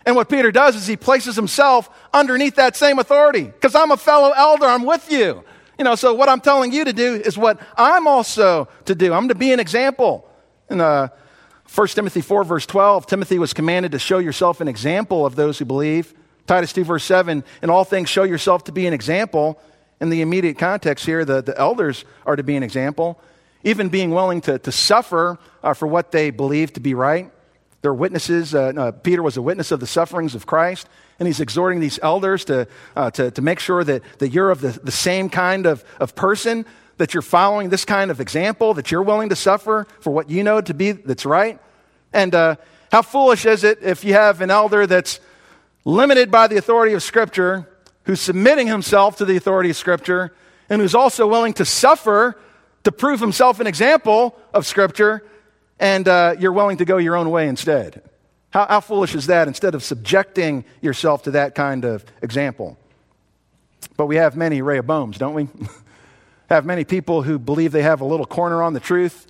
And 0.06 0.16
what 0.16 0.30
Peter 0.30 0.54
does 0.54 0.78
is 0.78 0.88
he 0.88 0.96
places 0.96 1.36
himself 1.36 1.90
underneath 2.14 2.56
that 2.56 2.78
same 2.78 2.98
authority 2.98 3.44
because 3.44 3.76
I'm 3.76 3.92
a 3.92 3.98
fellow 3.98 4.32
elder, 4.32 4.66
I'm 4.66 4.86
with 4.86 5.12
you. 5.12 5.44
You 5.78 5.84
know, 5.84 5.96
so 5.96 6.14
what 6.14 6.30
I'm 6.30 6.40
telling 6.40 6.72
you 6.72 6.86
to 6.86 6.94
do 6.94 7.16
is 7.16 7.38
what 7.38 7.60
I'm 7.76 8.08
also 8.08 8.70
to 8.86 8.96
do. 8.96 9.12
I'm 9.12 9.28
to 9.28 9.36
be 9.36 9.52
an 9.52 9.60
example. 9.60 10.30
In 10.70 10.80
uh, 10.80 11.10
1 11.76 11.88
Timothy 11.90 12.22
4, 12.22 12.46
verse 12.46 12.66
12, 12.66 13.06
Timothy 13.06 13.38
was 13.38 13.52
commanded 13.52 13.92
to 13.92 14.00
show 14.00 14.20
yourself 14.20 14.62
an 14.62 14.70
example 14.70 15.26
of 15.26 15.36
those 15.36 15.60
who 15.60 15.66
believe. 15.66 16.14
Titus 16.48 16.72
2, 16.74 16.86
verse 16.86 17.04
7, 17.04 17.44
in 17.62 17.70
all 17.70 17.84
things 17.84 18.10
show 18.10 18.24
yourself 18.24 18.66
to 18.66 18.72
be 18.72 18.88
an 18.88 18.94
example 18.94 19.60
in 20.04 20.10
the 20.10 20.22
immediate 20.22 20.58
context 20.58 21.06
here, 21.06 21.24
the, 21.24 21.42
the 21.42 21.58
elders 21.58 22.04
are 22.26 22.36
to 22.36 22.44
be 22.44 22.58
an 22.58 22.62
example, 22.62 23.22
even 23.64 23.88
being 23.88 24.12
willing 24.12 24.42
to, 24.42 24.60
to 24.60 24.70
suffer 24.70 25.40
uh, 25.64 25.74
for 25.74 25.88
what 25.88 26.12
they 26.12 26.30
believe 26.30 26.74
to 26.74 26.82
be 26.82 26.94
right. 26.94 27.32
They're 27.82 27.94
witnesses. 27.94 28.54
Uh, 28.54 28.92
Peter 28.92 29.24
was 29.24 29.38
a 29.38 29.42
witness 29.42 29.72
of 29.72 29.80
the 29.80 29.88
sufferings 29.88 30.36
of 30.36 30.46
Christ, 30.46 30.90
and 31.20 31.28
he's 31.28 31.40
exhorting 31.40 31.80
these 31.80 32.00
elders 32.04 32.44
to, 32.46 32.68
uh, 32.98 33.12
to, 33.12 33.32
to 33.32 33.42
make 33.42 33.62
sure 33.62 33.82
that, 33.86 34.02
that 34.20 34.34
you're 34.34 34.52
of 34.52 34.60
the, 34.60 34.72
the 34.72 34.92
same 34.92 35.30
kind 35.30 35.66
of, 35.66 35.86
of 36.02 36.16
person, 36.16 36.66
that 36.98 37.14
you're 37.14 37.22
following 37.22 37.70
this 37.70 37.86
kind 37.86 38.12
of 38.12 38.20
example, 38.20 38.74
that 38.74 38.92
you're 38.92 39.04
willing 39.04 39.30
to 39.30 39.38
suffer 39.38 39.88
for 40.02 40.12
what 40.12 40.30
you 40.30 40.44
know 40.44 40.60
to 40.60 40.74
be 40.74 40.92
that's 40.92 41.26
right. 41.26 41.62
And 42.12 42.36
uh, 42.36 42.58
how 42.92 43.04
foolish 43.04 43.46
is 43.46 43.64
it 43.64 43.82
if 43.82 44.04
you 44.04 44.16
have 44.16 44.42
an 44.42 44.52
elder 44.52 44.86
that's 44.86 45.22
limited 45.86 46.30
by 46.30 46.48
the 46.48 46.58
authority 46.58 46.94
of 46.94 47.02
Scripture 47.02 47.70
who's 48.04 48.22
submitting 48.22 48.68
himself 48.68 49.18
to 49.18 49.26
the 49.26 49.36
authority 49.38 49.70
of 49.70 49.76
Scripture 49.76 50.34
and 50.70 50.82
who's 50.82 50.96
also 50.96 51.28
willing 51.28 51.54
to 51.54 51.66
suffer 51.66 52.38
to 52.84 52.92
prove 52.92 53.20
himself 53.20 53.60
an 53.60 53.68
example 53.68 54.38
of 54.54 54.66
Scripture, 54.66 55.24
and 55.80 56.08
uh, 56.08 56.36
you're 56.38 56.54
willing 56.54 56.78
to 56.78 56.86
go 56.86 56.98
your 56.98 57.16
own 57.16 57.30
way 57.30 57.48
instead. 57.48 58.02
How, 58.50 58.66
how 58.68 58.80
foolish 58.82 59.16
is 59.16 59.28
that 59.28 59.48
instead 59.48 59.74
of 59.74 59.84
subjecting 59.84 60.66
yourself 60.82 61.24
to 61.24 61.32
that 61.32 61.56
kind 61.56 61.86
of 61.86 62.06
example? 62.22 62.78
But 63.98 64.08
we 64.08 64.18
have 64.18 64.36
many 64.36 64.62
Rehoboams, 64.62 65.18
don't 65.18 65.34
we? 65.34 65.48
have 66.50 66.66
many 66.66 66.84
people 66.84 67.22
who 67.22 67.40
believe 67.40 67.72
they 67.72 67.82
have 67.84 68.02
a 68.02 68.06
little 68.06 68.26
corner 68.26 68.62
on 68.62 68.74
the 68.74 68.80
truth. 68.80 69.28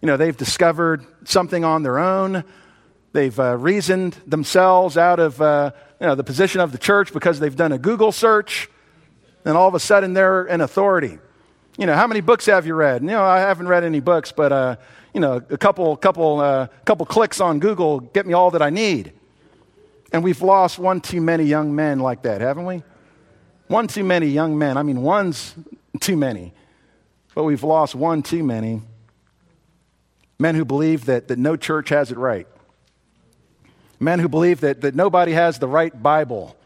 You 0.00 0.06
know, 0.06 0.16
they've 0.16 0.36
discovered 0.36 1.04
something 1.24 1.64
on 1.64 1.82
their 1.82 1.98
own 1.98 2.44
they've 3.16 3.40
uh, 3.40 3.56
reasoned 3.56 4.12
themselves 4.26 4.98
out 4.98 5.18
of 5.18 5.40
uh, 5.40 5.70
you 6.00 6.06
know, 6.06 6.14
the 6.14 6.24
position 6.24 6.60
of 6.60 6.72
the 6.72 6.78
church 6.78 7.12
because 7.12 7.40
they've 7.40 7.56
done 7.56 7.72
a 7.72 7.78
Google 7.78 8.12
search, 8.12 8.68
and 9.44 9.56
all 9.56 9.68
of 9.68 9.74
a 9.74 9.80
sudden 9.80 10.12
they're 10.12 10.44
an 10.44 10.60
authority. 10.60 11.18
You 11.78 11.86
know, 11.86 11.94
how 11.94 12.06
many 12.06 12.20
books 12.20 12.46
have 12.46 12.66
you 12.66 12.74
read? 12.74 13.02
You 13.02 13.08
know, 13.08 13.22
I 13.22 13.38
haven't 13.38 13.68
read 13.68 13.84
any 13.84 14.00
books, 14.00 14.32
but 14.32 14.52
uh, 14.52 14.76
you 15.14 15.20
know, 15.20 15.42
a 15.48 15.56
couple, 15.56 15.96
couple, 15.96 16.40
uh, 16.40 16.66
couple 16.84 17.06
clicks 17.06 17.40
on 17.40 17.58
Google 17.58 18.00
get 18.00 18.26
me 18.26 18.34
all 18.34 18.50
that 18.50 18.62
I 18.62 18.70
need. 18.70 19.12
And 20.12 20.22
we've 20.22 20.42
lost 20.42 20.78
one 20.78 21.00
too 21.00 21.20
many 21.20 21.44
young 21.44 21.74
men 21.74 22.00
like 22.00 22.22
that, 22.22 22.40
haven't 22.40 22.66
we? 22.66 22.82
One 23.68 23.88
too 23.88 24.04
many 24.04 24.26
young 24.26 24.56
men. 24.56 24.76
I 24.76 24.82
mean, 24.82 25.02
one's 25.02 25.54
too 26.00 26.16
many, 26.16 26.52
but 27.34 27.44
we've 27.44 27.64
lost 27.64 27.94
one 27.94 28.22
too 28.22 28.44
many. 28.44 28.82
Men 30.38 30.54
who 30.54 30.64
believe 30.64 31.06
that, 31.06 31.28
that 31.28 31.38
no 31.38 31.56
church 31.56 31.88
has 31.88 32.12
it 32.12 32.18
right. 32.18 32.46
Men 33.98 34.18
who 34.18 34.28
believe 34.28 34.60
that, 34.60 34.82
that 34.82 34.94
nobody 34.94 35.32
has 35.32 35.58
the 35.58 35.68
right 35.68 36.02
Bible, 36.02 36.56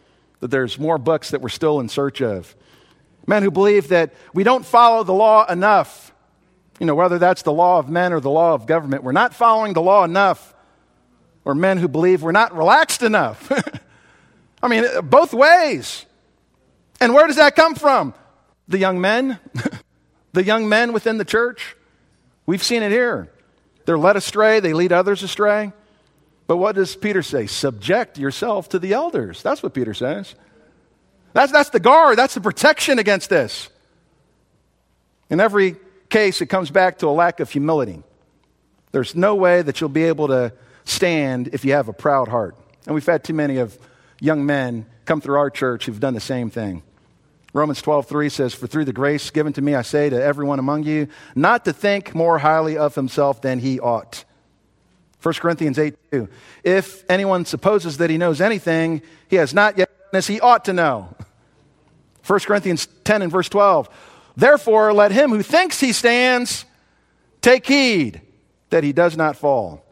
that 0.40 0.50
there's 0.50 0.78
more 0.78 0.98
books 0.98 1.30
that 1.30 1.40
we're 1.40 1.48
still 1.48 1.80
in 1.80 1.88
search 1.88 2.20
of. 2.20 2.54
Men 3.26 3.42
who 3.42 3.50
believe 3.50 3.88
that 3.88 4.12
we 4.34 4.42
don't 4.42 4.64
follow 4.64 5.04
the 5.04 5.12
law 5.12 5.46
enough. 5.46 6.12
You 6.80 6.86
know, 6.86 6.94
whether 6.94 7.18
that's 7.18 7.42
the 7.42 7.52
law 7.52 7.78
of 7.78 7.88
men 7.88 8.12
or 8.12 8.20
the 8.20 8.30
law 8.30 8.54
of 8.54 8.66
government, 8.66 9.04
we're 9.04 9.12
not 9.12 9.34
following 9.34 9.74
the 9.74 9.82
law 9.82 10.04
enough. 10.04 10.54
Or 11.44 11.54
men 11.54 11.78
who 11.78 11.88
believe 11.88 12.22
we're 12.22 12.32
not 12.32 12.56
relaxed 12.56 13.02
enough. 13.02 13.50
I 14.62 14.68
mean, 14.68 14.84
uh, 14.84 15.02
both 15.02 15.32
ways. 15.32 16.04
And 17.00 17.14
where 17.14 17.26
does 17.26 17.36
that 17.36 17.56
come 17.56 17.74
from? 17.74 18.14
The 18.68 18.78
young 18.78 19.00
men, 19.00 19.38
the 20.32 20.44
young 20.44 20.68
men 20.68 20.92
within 20.92 21.18
the 21.18 21.24
church. 21.24 21.76
We've 22.46 22.62
seen 22.62 22.82
it 22.82 22.90
here. 22.90 23.30
They're 23.86 23.98
led 23.98 24.16
astray, 24.16 24.60
they 24.60 24.72
lead 24.72 24.92
others 24.92 25.22
astray. 25.22 25.72
But 26.50 26.56
what 26.56 26.74
does 26.74 26.96
Peter 26.96 27.22
say? 27.22 27.46
Subject 27.46 28.18
yourself 28.18 28.70
to 28.70 28.80
the 28.80 28.92
elders. 28.92 29.40
That's 29.40 29.62
what 29.62 29.72
Peter 29.72 29.94
says. 29.94 30.34
That's, 31.32 31.52
that's 31.52 31.70
the 31.70 31.78
guard, 31.78 32.18
that's 32.18 32.34
the 32.34 32.40
protection 32.40 32.98
against 32.98 33.30
this. 33.30 33.68
In 35.30 35.38
every 35.38 35.76
case, 36.08 36.40
it 36.40 36.46
comes 36.46 36.72
back 36.72 36.98
to 36.98 37.06
a 37.06 37.14
lack 37.14 37.38
of 37.38 37.52
humility. 37.52 38.02
There's 38.90 39.14
no 39.14 39.36
way 39.36 39.62
that 39.62 39.80
you'll 39.80 39.90
be 39.90 40.02
able 40.02 40.26
to 40.26 40.52
stand 40.82 41.50
if 41.52 41.64
you 41.64 41.74
have 41.74 41.86
a 41.86 41.92
proud 41.92 42.26
heart. 42.26 42.56
And 42.84 42.96
we've 42.96 43.06
had 43.06 43.22
too 43.22 43.34
many 43.34 43.58
of 43.58 43.78
young 44.18 44.44
men 44.44 44.86
come 45.04 45.20
through 45.20 45.38
our 45.38 45.50
church 45.50 45.86
who've 45.86 46.00
done 46.00 46.14
the 46.14 46.20
same 46.20 46.50
thing. 46.50 46.82
Romans 47.52 47.80
12:3 47.80 48.28
says, 48.28 48.54
"For 48.54 48.66
through 48.66 48.86
the 48.86 48.92
grace 48.92 49.30
given 49.30 49.52
to 49.52 49.62
me 49.62 49.76
I 49.76 49.82
say 49.82 50.10
to 50.10 50.20
everyone 50.20 50.58
among 50.58 50.82
you, 50.82 51.06
not 51.36 51.64
to 51.66 51.72
think 51.72 52.12
more 52.12 52.38
highly 52.38 52.76
of 52.76 52.96
himself 52.96 53.40
than 53.40 53.60
he 53.60 53.78
ought." 53.78 54.24
1 55.22 55.34
Corinthians 55.34 55.78
8 55.78 55.94
2. 56.10 56.28
"If 56.64 57.04
anyone 57.08 57.44
supposes 57.44 57.98
that 57.98 58.10
he 58.10 58.18
knows 58.18 58.40
anything, 58.40 59.02
he 59.28 59.36
has 59.36 59.52
not 59.52 59.76
yet 59.76 59.90
as 60.12 60.26
he 60.26 60.40
ought 60.40 60.64
to 60.64 60.72
know." 60.72 61.14
1 62.26 62.40
Corinthians 62.46 62.88
10 63.04 63.22
and 63.22 63.30
verse 63.30 63.48
12, 63.48 63.88
"Therefore 64.36 64.92
let 64.92 65.12
him 65.12 65.30
who 65.30 65.42
thinks 65.42 65.80
he 65.80 65.92
stands 65.92 66.64
take 67.42 67.66
heed 67.66 68.20
that 68.70 68.84
he 68.84 68.92
does 68.92 69.16
not 69.16 69.36
fall." 69.36 69.84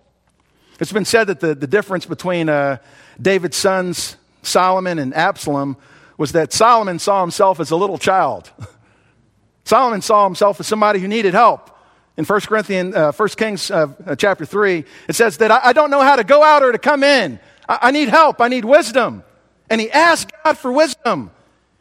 It's 0.80 0.92
been 0.92 1.04
said 1.04 1.26
that 1.26 1.40
the, 1.40 1.54
the 1.54 1.66
difference 1.66 2.06
between 2.06 2.48
uh, 2.48 2.78
David's 3.20 3.56
sons, 3.56 4.16
Solomon 4.42 4.98
and 4.98 5.14
Absalom, 5.14 5.76
was 6.16 6.32
that 6.32 6.52
Solomon 6.52 6.98
saw 6.98 7.20
himself 7.20 7.60
as 7.60 7.70
a 7.70 7.76
little 7.76 7.98
child. 7.98 8.50
Solomon 9.64 10.02
saw 10.02 10.24
himself 10.24 10.60
as 10.60 10.66
somebody 10.66 11.00
who 11.00 11.08
needed 11.08 11.34
help. 11.34 11.70
In 12.18 12.24
1 12.24 12.40
Corinthians, 12.40 12.96
uh, 12.96 13.12
1 13.12 13.28
Kings 13.30 13.70
uh, 13.70 13.86
uh, 14.04 14.16
chapter 14.16 14.44
3, 14.44 14.84
it 15.08 15.14
says 15.14 15.36
that 15.38 15.52
I, 15.52 15.68
I, 15.68 15.72
don't 15.72 15.88
know 15.88 16.02
how 16.02 16.16
to 16.16 16.24
go 16.24 16.42
out 16.42 16.64
or 16.64 16.72
to 16.72 16.78
come 16.78 17.04
in. 17.04 17.38
I, 17.68 17.78
I 17.82 17.90
need 17.92 18.08
help. 18.08 18.40
I 18.40 18.48
need 18.48 18.64
wisdom. 18.64 19.22
And 19.70 19.80
he 19.80 19.88
asked 19.88 20.32
God 20.42 20.58
for 20.58 20.72
wisdom. 20.72 21.30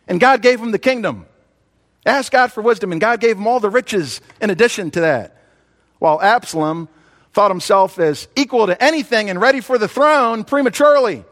And 0.07 0.19
God 0.19 0.43
gave 0.43 0.61
him 0.61 0.69
the 0.69 0.77
kingdom. 0.77 1.25
Asked 2.05 2.31
God 2.31 2.51
for 2.51 2.61
wisdom, 2.61 2.91
and 2.91 3.01
God 3.01 3.19
gave 3.19 3.35
him 3.35 3.47
all 3.47 3.59
the 3.59 3.69
riches 3.69 4.21
in 4.39 4.51
addition 4.51 4.91
to 4.91 5.01
that. 5.01 5.41
While 5.97 6.21
Absalom 6.21 6.87
thought 7.33 7.49
himself 7.49 7.97
as 7.97 8.27
equal 8.35 8.67
to 8.67 8.81
anything 8.81 9.31
and 9.31 9.41
ready 9.41 9.59
for 9.59 9.79
the 9.79 9.87
throne 9.87 10.43
prematurely. 10.43 11.25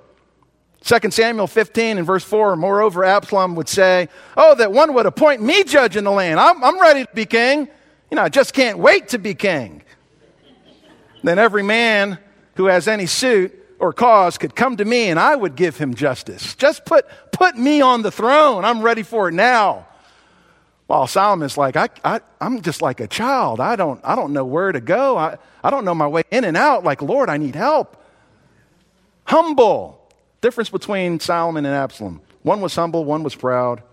2 0.81 1.11
Samuel 1.11 1.47
15 1.47 1.99
and 1.99 2.07
verse 2.07 2.23
4, 2.23 2.55
moreover, 2.55 3.05
Absalom 3.05 3.55
would 3.55 3.69
say, 3.69 4.09
Oh, 4.35 4.55
that 4.55 4.71
one 4.71 4.95
would 4.95 5.05
appoint 5.05 5.43
me 5.43 5.63
judge 5.63 5.95
in 5.95 6.03
the 6.03 6.11
land. 6.11 6.39
I'm, 6.39 6.63
I'm 6.63 6.81
ready 6.81 7.05
to 7.05 7.09
be 7.13 7.25
king. 7.27 7.69
You 8.15 8.21
know, 8.21 8.27
I 8.27 8.29
just 8.29 8.53
can't 8.53 8.77
wait 8.77 9.09
to 9.09 9.19
be 9.19 9.33
king. 9.33 9.81
Then 11.21 11.37
every 11.37 11.63
man 11.63 12.17
who 12.55 12.67
has 12.67 12.87
any 12.87 13.07
suit 13.07 13.53
or 13.77 13.91
cause 13.91 14.37
could 14.37 14.55
come 14.55 14.77
to 14.77 14.85
me 14.85 15.09
and 15.09 15.19
I 15.19 15.35
would 15.35 15.57
give 15.57 15.75
him 15.75 15.93
justice. 15.93 16.55
Just 16.55 16.85
put, 16.85 17.05
put 17.33 17.57
me 17.57 17.81
on 17.81 18.03
the 18.03 18.11
throne. 18.11 18.63
I'm 18.63 18.81
ready 18.81 19.03
for 19.03 19.27
it 19.27 19.33
now. 19.33 19.85
While 20.87 21.07
Solomon's 21.07 21.57
like, 21.57 21.75
I, 21.75 21.89
I, 22.05 22.21
am 22.39 22.61
just 22.61 22.81
like 22.81 23.01
a 23.01 23.07
child. 23.07 23.59
I 23.59 23.75
don't, 23.75 23.99
I 24.01 24.15
don't 24.15 24.31
know 24.31 24.45
where 24.45 24.71
to 24.71 24.79
go. 24.79 25.17
I, 25.17 25.35
I 25.61 25.69
don't 25.69 25.83
know 25.83 25.93
my 25.93 26.07
way 26.07 26.23
in 26.31 26.45
and 26.45 26.55
out. 26.55 26.85
Like, 26.85 27.01
Lord, 27.01 27.29
I 27.29 27.35
need 27.35 27.55
help. 27.55 28.01
Humble. 29.25 30.09
Difference 30.39 30.69
between 30.69 31.19
Solomon 31.19 31.65
and 31.65 31.75
Absalom. 31.75 32.21
One 32.43 32.61
was 32.61 32.73
humble, 32.75 33.03
one 33.03 33.23
was 33.23 33.35
proud. 33.35 33.83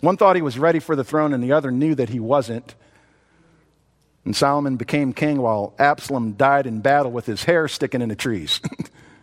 One 0.00 0.16
thought 0.16 0.36
he 0.36 0.42
was 0.42 0.58
ready 0.58 0.78
for 0.78 0.96
the 0.96 1.04
throne, 1.04 1.34
and 1.34 1.44
the 1.44 1.52
other 1.52 1.70
knew 1.70 1.94
that 1.96 2.08
he 2.08 2.18
wasn't. 2.18 2.74
And 4.28 4.36
Solomon 4.36 4.76
became 4.76 5.14
king 5.14 5.40
while 5.40 5.72
Absalom 5.78 6.32
died 6.32 6.66
in 6.66 6.80
battle 6.80 7.10
with 7.10 7.24
his 7.24 7.44
hair 7.44 7.66
sticking 7.66 8.02
in 8.02 8.10
the 8.10 8.14
trees. 8.14 8.60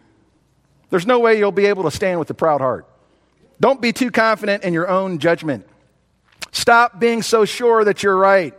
There's 0.89 1.06
no 1.06 1.20
way 1.20 1.38
you'll 1.38 1.52
be 1.52 1.68
able 1.68 1.84
to 1.84 1.91
stand 1.91 2.18
with 2.18 2.28
a 2.32 2.34
proud 2.34 2.60
heart. 2.60 2.88
Don't 3.60 3.80
be 3.80 3.94
too 3.94 4.10
confident 4.10 4.63
in 4.63 4.74
your 4.74 4.88
own 4.89 5.20
judgment. 5.20 5.68
Stop 6.52 7.00
being 7.00 7.22
so 7.22 7.46
sure 7.46 7.84
that 7.84 8.02
you're 8.02 8.18
right. 8.18 8.56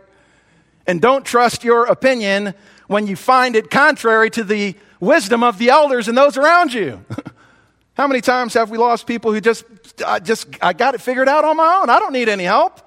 And 0.87 1.01
don't 1.01 1.25
trust 1.25 1.65
your 1.65 1.85
opinion 1.87 2.53
when 2.87 3.07
you 3.07 3.17
find 3.17 3.57
it 3.57 3.69
contrary 3.69 4.29
to 4.29 4.45
the 4.45 4.75
wisdom 5.01 5.43
of 5.43 5.57
the 5.57 5.67
elders 5.67 6.07
and 6.07 6.17
those 6.17 6.37
around 6.37 6.71
you. 6.71 7.03
How 7.95 8.07
many 8.07 8.21
times 8.21 8.53
have 8.53 8.69
we 8.69 8.77
lost 8.77 9.05
people 9.05 9.33
who 9.33 9.41
just, 9.41 9.65
I 10.01 10.19
just, 10.19 10.47
I 10.61 10.71
got 10.71 10.95
it 10.95 11.01
figured 11.01 11.27
out 11.27 11.43
on 11.43 11.57
my 11.57 11.79
own. 11.81 11.89
I 11.89 11.99
don't 11.99 12.13
need 12.13 12.29
any 12.29 12.45
help. 12.45 12.86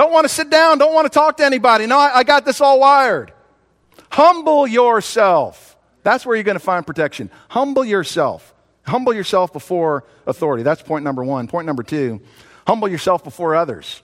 Don't 0.00 0.12
want 0.12 0.24
to 0.24 0.32
sit 0.32 0.48
down. 0.48 0.78
Don't 0.78 0.94
want 0.94 1.04
to 1.04 1.10
talk 1.10 1.36
to 1.36 1.44
anybody. 1.44 1.86
No, 1.86 1.98
I, 1.98 2.20
I 2.20 2.24
got 2.24 2.46
this 2.46 2.62
all 2.62 2.80
wired. 2.80 3.34
Humble 4.10 4.66
yourself. 4.66 5.76
That's 6.04 6.24
where 6.24 6.36
you're 6.36 6.42
going 6.42 6.56
to 6.56 6.64
find 6.64 6.86
protection. 6.86 7.30
Humble 7.50 7.84
yourself. 7.84 8.54
Humble 8.86 9.12
yourself 9.12 9.52
before 9.52 10.04
authority. 10.26 10.62
That's 10.62 10.80
point 10.80 11.04
number 11.04 11.22
one. 11.22 11.48
Point 11.48 11.66
number 11.66 11.82
two, 11.82 12.22
humble 12.66 12.88
yourself 12.88 13.22
before 13.22 13.54
others. 13.54 14.00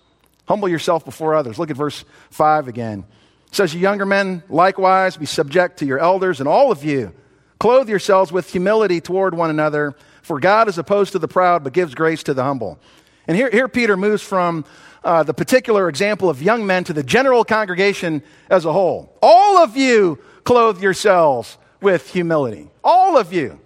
Humble 0.46 0.68
yourself 0.68 1.02
before 1.02 1.34
others. 1.34 1.58
Look 1.58 1.70
at 1.70 1.78
verse 1.78 2.04
5 2.28 2.68
again. 2.68 3.06
It 3.46 3.54
says, 3.54 3.72
You 3.72 3.80
younger 3.80 4.04
men, 4.04 4.42
likewise, 4.50 5.16
be 5.16 5.24
subject 5.24 5.78
to 5.78 5.86
your 5.86 5.98
elders, 5.98 6.40
and 6.40 6.48
all 6.48 6.70
of 6.70 6.84
you 6.84 7.14
Clothe 7.58 7.88
yourselves 7.88 8.30
with 8.30 8.50
humility 8.50 9.00
toward 9.00 9.34
one 9.34 9.50
another, 9.50 9.94
for 10.22 10.38
God 10.40 10.68
is 10.68 10.78
opposed 10.78 11.12
to 11.12 11.18
the 11.18 11.28
proud, 11.28 11.64
but 11.64 11.72
gives 11.72 11.94
grace 11.94 12.22
to 12.24 12.34
the 12.34 12.42
humble. 12.44 12.78
And 13.26 13.36
here, 13.36 13.50
here 13.50 13.68
Peter 13.68 13.96
moves 13.96 14.22
from 14.22 14.64
uh, 15.06 15.22
the 15.22 15.32
particular 15.32 15.88
example 15.88 16.28
of 16.28 16.42
young 16.42 16.66
men 16.66 16.82
to 16.82 16.92
the 16.92 17.02
general 17.04 17.44
congregation 17.44 18.22
as 18.50 18.64
a 18.64 18.72
whole. 18.72 19.16
All 19.22 19.58
of 19.58 19.76
you 19.76 20.18
clothe 20.42 20.82
yourselves 20.82 21.58
with 21.80 22.10
humility. 22.10 22.68
All 22.82 23.16
of 23.16 23.32
you. 23.32 23.60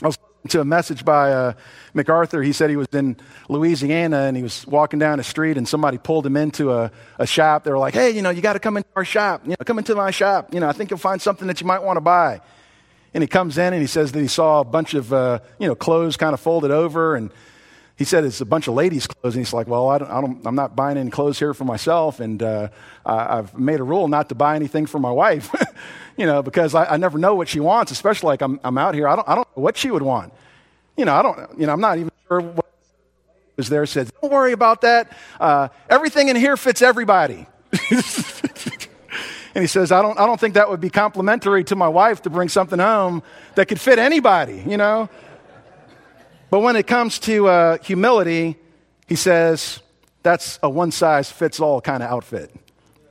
I 0.00 0.06
was 0.06 0.18
to 0.48 0.60
a 0.60 0.64
message 0.64 1.04
by 1.04 1.32
uh, 1.32 1.52
MacArthur. 1.92 2.40
He 2.40 2.52
said 2.52 2.70
he 2.70 2.76
was 2.76 2.86
in 2.92 3.16
Louisiana 3.48 4.20
and 4.20 4.36
he 4.36 4.44
was 4.44 4.64
walking 4.64 5.00
down 5.00 5.18
a 5.18 5.24
street 5.24 5.56
and 5.56 5.66
somebody 5.66 5.98
pulled 5.98 6.24
him 6.24 6.36
into 6.36 6.72
a, 6.72 6.92
a 7.18 7.26
shop. 7.26 7.64
They 7.64 7.72
were 7.72 7.78
like, 7.78 7.94
hey, 7.94 8.10
you 8.10 8.22
know, 8.22 8.30
you 8.30 8.40
got 8.40 8.52
to 8.52 8.60
come 8.60 8.76
into 8.76 8.88
our 8.94 9.04
shop. 9.04 9.42
You 9.44 9.50
know, 9.50 9.56
come 9.64 9.78
into 9.78 9.96
my 9.96 10.12
shop. 10.12 10.54
You 10.54 10.60
know, 10.60 10.68
I 10.68 10.72
think 10.72 10.90
you'll 10.90 10.98
find 10.98 11.20
something 11.20 11.48
that 11.48 11.60
you 11.60 11.66
might 11.66 11.82
want 11.82 11.96
to 11.96 12.00
buy. 12.00 12.40
And 13.12 13.24
he 13.24 13.28
comes 13.28 13.58
in 13.58 13.72
and 13.72 13.82
he 13.82 13.88
says 13.88 14.12
that 14.12 14.20
he 14.20 14.28
saw 14.28 14.60
a 14.60 14.64
bunch 14.64 14.94
of, 14.94 15.12
uh, 15.12 15.40
you 15.58 15.66
know, 15.66 15.74
clothes 15.74 16.16
kind 16.16 16.32
of 16.32 16.38
folded 16.38 16.70
over. 16.70 17.16
And 17.16 17.32
he 18.00 18.06
said 18.06 18.24
it's 18.24 18.40
a 18.40 18.46
bunch 18.46 18.66
of 18.66 18.72
ladies' 18.72 19.06
clothes. 19.06 19.34
And 19.34 19.44
he's 19.44 19.52
like, 19.52 19.66
well, 19.66 19.90
I 19.90 19.98
don't, 19.98 20.10
I 20.10 20.22
don't, 20.22 20.46
I'm 20.46 20.54
not 20.54 20.74
buying 20.74 20.96
any 20.96 21.10
clothes 21.10 21.38
here 21.38 21.52
for 21.52 21.66
myself. 21.66 22.18
And 22.18 22.42
uh, 22.42 22.70
I, 23.04 23.36
have 23.36 23.58
made 23.58 23.78
a 23.78 23.82
rule 23.82 24.08
not 24.08 24.30
to 24.30 24.34
buy 24.34 24.56
anything 24.56 24.86
for 24.86 24.98
my 24.98 25.10
wife, 25.10 25.54
you 26.16 26.24
know, 26.24 26.42
because 26.42 26.74
I, 26.74 26.94
I, 26.94 26.96
never 26.96 27.18
know 27.18 27.34
what 27.34 27.46
she 27.46 27.60
wants, 27.60 27.92
especially 27.92 28.28
like 28.28 28.40
I'm, 28.40 28.58
I'm 28.64 28.78
out 28.78 28.94
here. 28.94 29.06
I 29.06 29.16
don't, 29.16 29.28
I 29.28 29.34
don't 29.34 29.46
know 29.54 29.62
what 29.62 29.76
she 29.76 29.90
would 29.90 30.00
want. 30.00 30.32
You 30.96 31.04
know, 31.04 31.14
I 31.14 31.20
don't, 31.20 31.60
you 31.60 31.66
know, 31.66 31.74
I'm 31.74 31.80
not 31.82 31.98
even 31.98 32.10
sure 32.26 32.40
what 32.40 32.72
was 33.58 33.68
there 33.68 33.84
said, 33.84 34.10
don't 34.22 34.32
worry 34.32 34.52
about 34.52 34.80
that. 34.80 35.12
Uh, 35.38 35.68
everything 35.90 36.28
in 36.28 36.36
here 36.36 36.56
fits 36.56 36.80
everybody. 36.80 37.46
And 39.52 39.64
he 39.64 39.66
says, 39.66 39.90
I 39.90 40.00
don't, 40.00 40.16
I 40.16 40.26
don't 40.26 40.38
think 40.38 40.54
that 40.54 40.70
would 40.70 40.80
be 40.80 40.90
complimentary 40.90 41.64
to 41.64 41.74
my 41.74 41.88
wife 41.88 42.22
to 42.22 42.30
bring 42.30 42.48
something 42.48 42.78
home 42.78 43.22
that 43.56 43.66
could 43.66 43.80
fit 43.80 43.98
anybody, 43.98 44.62
you 44.64 44.76
know? 44.76 45.08
But 46.50 46.60
when 46.60 46.76
it 46.76 46.86
comes 46.86 47.18
to 47.20 47.46
uh, 47.46 47.78
humility, 47.78 48.56
he 49.06 49.14
says, 49.14 49.80
that's 50.22 50.58
a 50.62 50.68
one 50.68 50.90
size 50.90 51.30
fits 51.30 51.60
all 51.60 51.80
kind 51.80 52.02
of 52.02 52.10
outfit. 52.10 52.54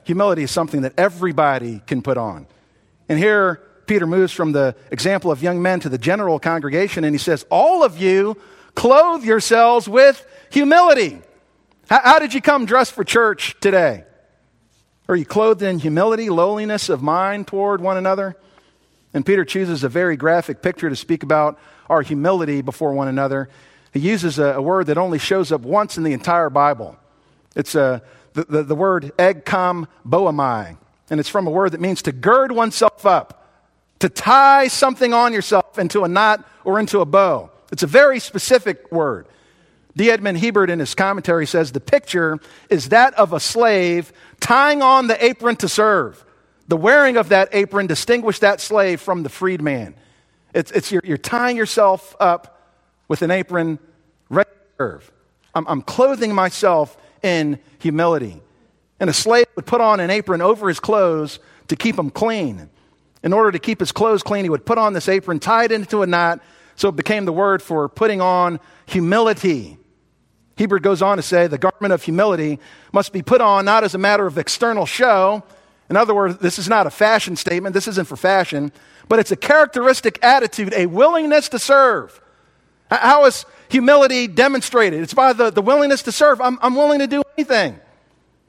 Humility 0.04 0.44
is 0.44 0.52
something 0.52 0.82
that 0.82 0.94
everybody 0.98 1.82
can 1.88 2.02
put 2.02 2.18
on. 2.18 2.48
And 3.08 3.18
here, 3.18 3.62
Peter 3.86 4.06
moves 4.06 4.32
from 4.32 4.52
the 4.52 4.76
example 4.92 5.32
of 5.32 5.42
young 5.42 5.62
men 5.62 5.80
to 5.80 5.90
the 5.90 5.98
general 5.98 6.40
congregation, 6.40 7.04
and 7.04 7.14
he 7.14 7.18
says, 7.18 7.46
All 7.50 7.84
of 7.84 7.98
you 7.98 8.38
clothe 8.76 9.24
yourselves 9.24 9.88
with 9.88 10.26
humility. 10.52 11.20
How, 11.90 12.02
how 12.04 12.20
did 12.20 12.34
you 12.34 12.42
come 12.42 12.66
dressed 12.66 12.92
for 12.92 13.04
church 13.04 13.56
today? 13.60 14.04
Are 15.08 15.16
you 15.16 15.26
clothed 15.26 15.64
in 15.64 15.80
humility, 15.80 16.30
lowliness 16.30 16.90
of 16.90 17.02
mind 17.02 17.48
toward 17.48 17.82
one 17.82 17.98
another? 17.98 18.36
And 19.12 19.26
Peter 19.26 19.44
chooses 19.44 19.84
a 19.84 19.90
very 19.90 20.16
graphic 20.16 20.62
picture 20.62 20.88
to 20.88 20.96
speak 20.96 21.24
about 21.24 21.58
our 21.90 22.02
humility 22.02 22.62
before 22.62 22.94
one 22.94 23.08
another. 23.08 23.50
He 23.94 24.00
uses 24.00 24.40
a, 24.40 24.54
a 24.54 24.62
word 24.62 24.88
that 24.88 24.98
only 24.98 25.20
shows 25.20 25.52
up 25.52 25.62
once 25.62 25.98
in 25.98 26.04
the 26.04 26.14
entire 26.14 26.50
Bible. 26.50 26.98
It's 27.56 27.76
a, 27.76 27.82
uh, 27.82 28.00
the, 28.34 28.44
the, 28.44 28.64
the 28.64 28.76
word 28.76 29.12
egkom 29.18 29.88
boamai, 30.08 30.78
and 31.10 31.20
it's 31.20 31.30
from 31.30 31.48
a 31.48 31.50
word 31.50 31.72
that 31.72 31.82
means 31.82 32.04
to 32.04 32.12
gird 32.12 32.52
oneself 32.52 33.06
up, 33.06 33.48
to 34.00 34.10
tie 34.10 34.68
something 34.68 35.14
on 35.14 35.34
yourself 35.34 35.80
into 35.80 36.04
a 36.04 36.08
knot 36.08 36.48
or 36.64 36.80
into 36.80 37.00
a 37.00 37.06
bow. 37.06 37.50
It's 37.72 37.84
a 37.84 37.88
very 37.88 38.20
specific 38.20 38.92
word. 38.92 39.28
D. 39.98 40.12
Edmond 40.12 40.40
Hiebert, 40.40 40.70
in 40.70 40.80
his 40.80 40.96
commentary, 40.96 41.46
says 41.46 41.72
the 41.72 41.80
picture 41.80 42.40
is 42.70 42.90
that 42.90 43.14
of 43.16 43.34
a 43.34 43.40
slave 43.40 44.14
tying 44.40 44.82
on 44.82 45.08
the 45.08 45.24
apron 45.24 45.56
to 45.58 45.68
serve. 45.68 46.24
The 46.68 46.78
wearing 46.78 47.18
of 47.18 47.30
that 47.30 47.50
apron 47.52 47.88
distinguished 47.88 48.42
that 48.42 48.62
slave 48.62 49.02
from 49.02 49.24
the 49.24 49.30
freedman. 49.30 49.96
It's, 50.54 50.72
it's 50.72 50.92
you're, 50.92 51.02
you're 51.04 51.18
tying 51.18 51.58
yourself 51.58 52.16
up 52.20 52.72
with 53.08 53.22
an 53.22 53.32
apron 53.32 53.80
ready 54.30 54.50
to 54.50 54.84
serve. 54.84 55.12
I'm, 55.54 55.66
I'm 55.68 55.82
clothing 55.82 56.34
myself 56.34 56.98
in 57.22 57.60
humility. 57.80 58.42
And 59.00 59.10
a 59.10 59.14
slave 59.14 59.46
would 59.56 59.66
put 59.66 59.82
on 59.82 60.00
an 60.00 60.10
apron 60.10 60.42
over 60.42 60.68
his 60.68 60.80
clothes 60.80 61.40
to 61.68 61.76
keep 61.76 61.96
them 61.96 62.10
clean. 62.10 62.70
In 63.24 63.34
order 63.34 63.52
to 63.52 63.60
keep 63.60 63.80
his 63.80 63.92
clothes 63.92 64.24
clean, 64.24 64.46
he 64.46 64.50
would 64.50 64.66
put 64.66 64.78
on 64.78 64.94
this 64.94 65.10
apron, 65.10 65.40
tie 65.40 65.66
it 65.66 65.72
into 65.72 66.02
a 66.02 66.08
knot, 66.08 66.42
so 66.76 66.90
it 66.90 66.96
became 66.96 67.26
the 67.26 67.34
word 67.34 67.62
for 67.62 67.90
putting 67.90 68.22
on 68.22 68.60
humility. 68.86 69.78
Hiebert 70.58 70.82
goes 70.82 71.02
on 71.02 71.18
to 71.18 71.24
say 71.24 71.48
the 71.48 71.58
garment 71.58 71.94
of 71.94 72.04
humility 72.04 72.60
must 72.92 73.14
be 73.14 73.22
put 73.22 73.42
on 73.42 73.66
not 73.66 73.84
as 73.84 73.96
a 73.96 73.98
matter 73.98 74.26
of 74.26 74.38
external 74.38 74.86
show, 74.86 75.44
in 75.90 75.98
other 75.98 76.14
words, 76.14 76.38
this 76.38 76.60
is 76.60 76.70
not 76.70 76.86
a 76.86 76.92
fashion 76.92 77.36
statement, 77.36 77.74
this 77.74 77.88
isn't 77.88 78.08
for 78.08 78.16
fashion, 78.16 78.72
but 79.10 79.20
it's 79.20 79.32
a 79.32 79.36
characteristic 79.36 80.24
attitude, 80.24 80.74
a 80.74 80.86
willingness 80.86 81.50
to 81.50 81.60
serve. 81.60 82.22
How 82.90 83.26
is 83.26 83.46
humility 83.68 84.28
demonstrated? 84.28 85.02
It's 85.02 85.14
by 85.14 85.34
the, 85.34 85.50
the 85.50 85.62
willingness 85.62 86.04
to 86.04 86.12
serve. 86.12 86.40
I'm, 86.40 86.58
I'm 86.62 86.76
willing 86.76 87.00
to 87.00 87.08
do 87.08 87.22
anything. 87.38 87.80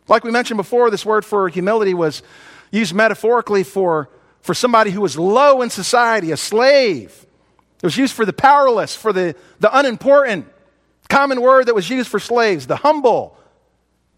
Like 0.07 0.23
we 0.23 0.31
mentioned 0.31 0.59
before, 0.59 0.91
this 0.91 1.05
word 1.05 1.25
for 1.25 1.49
humility 1.49 1.95
was 1.95 2.23
used 2.71 2.95
metaphorically 2.95 3.65
for, 3.65 4.09
for 4.41 4.55
somebody 4.55 4.91
who 4.91 5.01
was 5.01 5.19
low 5.19 5.63
in 5.63 5.71
society, 5.71 6.31
a 6.31 6.37
slave. 6.37 7.27
It 7.77 7.83
was 7.83 7.97
used 7.97 8.15
for 8.15 8.25
the 8.25 8.33
powerless, 8.33 8.95
for 8.95 9.13
the, 9.13 9.35
the 9.59 9.77
unimportant. 9.77 10.47
Common 11.09 11.41
word 11.41 11.67
that 11.67 11.75
was 11.75 11.91
used 11.91 12.09
for 12.09 12.21
slaves, 12.21 12.67
the 12.67 12.77
humble. 12.77 13.37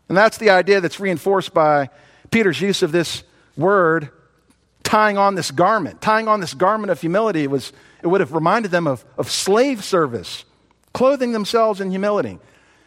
And 0.08 0.18
that's 0.18 0.38
the 0.38 0.50
idea 0.50 0.80
that's 0.80 1.00
reinforced 1.00 1.54
by 1.54 1.88
Peter's 2.30 2.60
use 2.60 2.82
of 2.82 2.92
this 2.92 3.22
word, 3.56 4.10
tying 4.82 5.18
on 5.18 5.34
this 5.34 5.50
garment, 5.50 6.00
tying 6.00 6.28
on 6.28 6.40
this 6.40 6.54
garment 6.54 6.90
of 6.90 7.00
humility, 7.00 7.46
was, 7.46 7.72
it 8.02 8.06
would 8.06 8.20
have 8.20 8.32
reminded 8.32 8.70
them 8.70 8.86
of, 8.86 9.04
of 9.16 9.30
slave 9.30 9.82
service, 9.84 10.44
clothing 10.92 11.32
themselves 11.32 11.80
in 11.80 11.90
humility. 11.90 12.38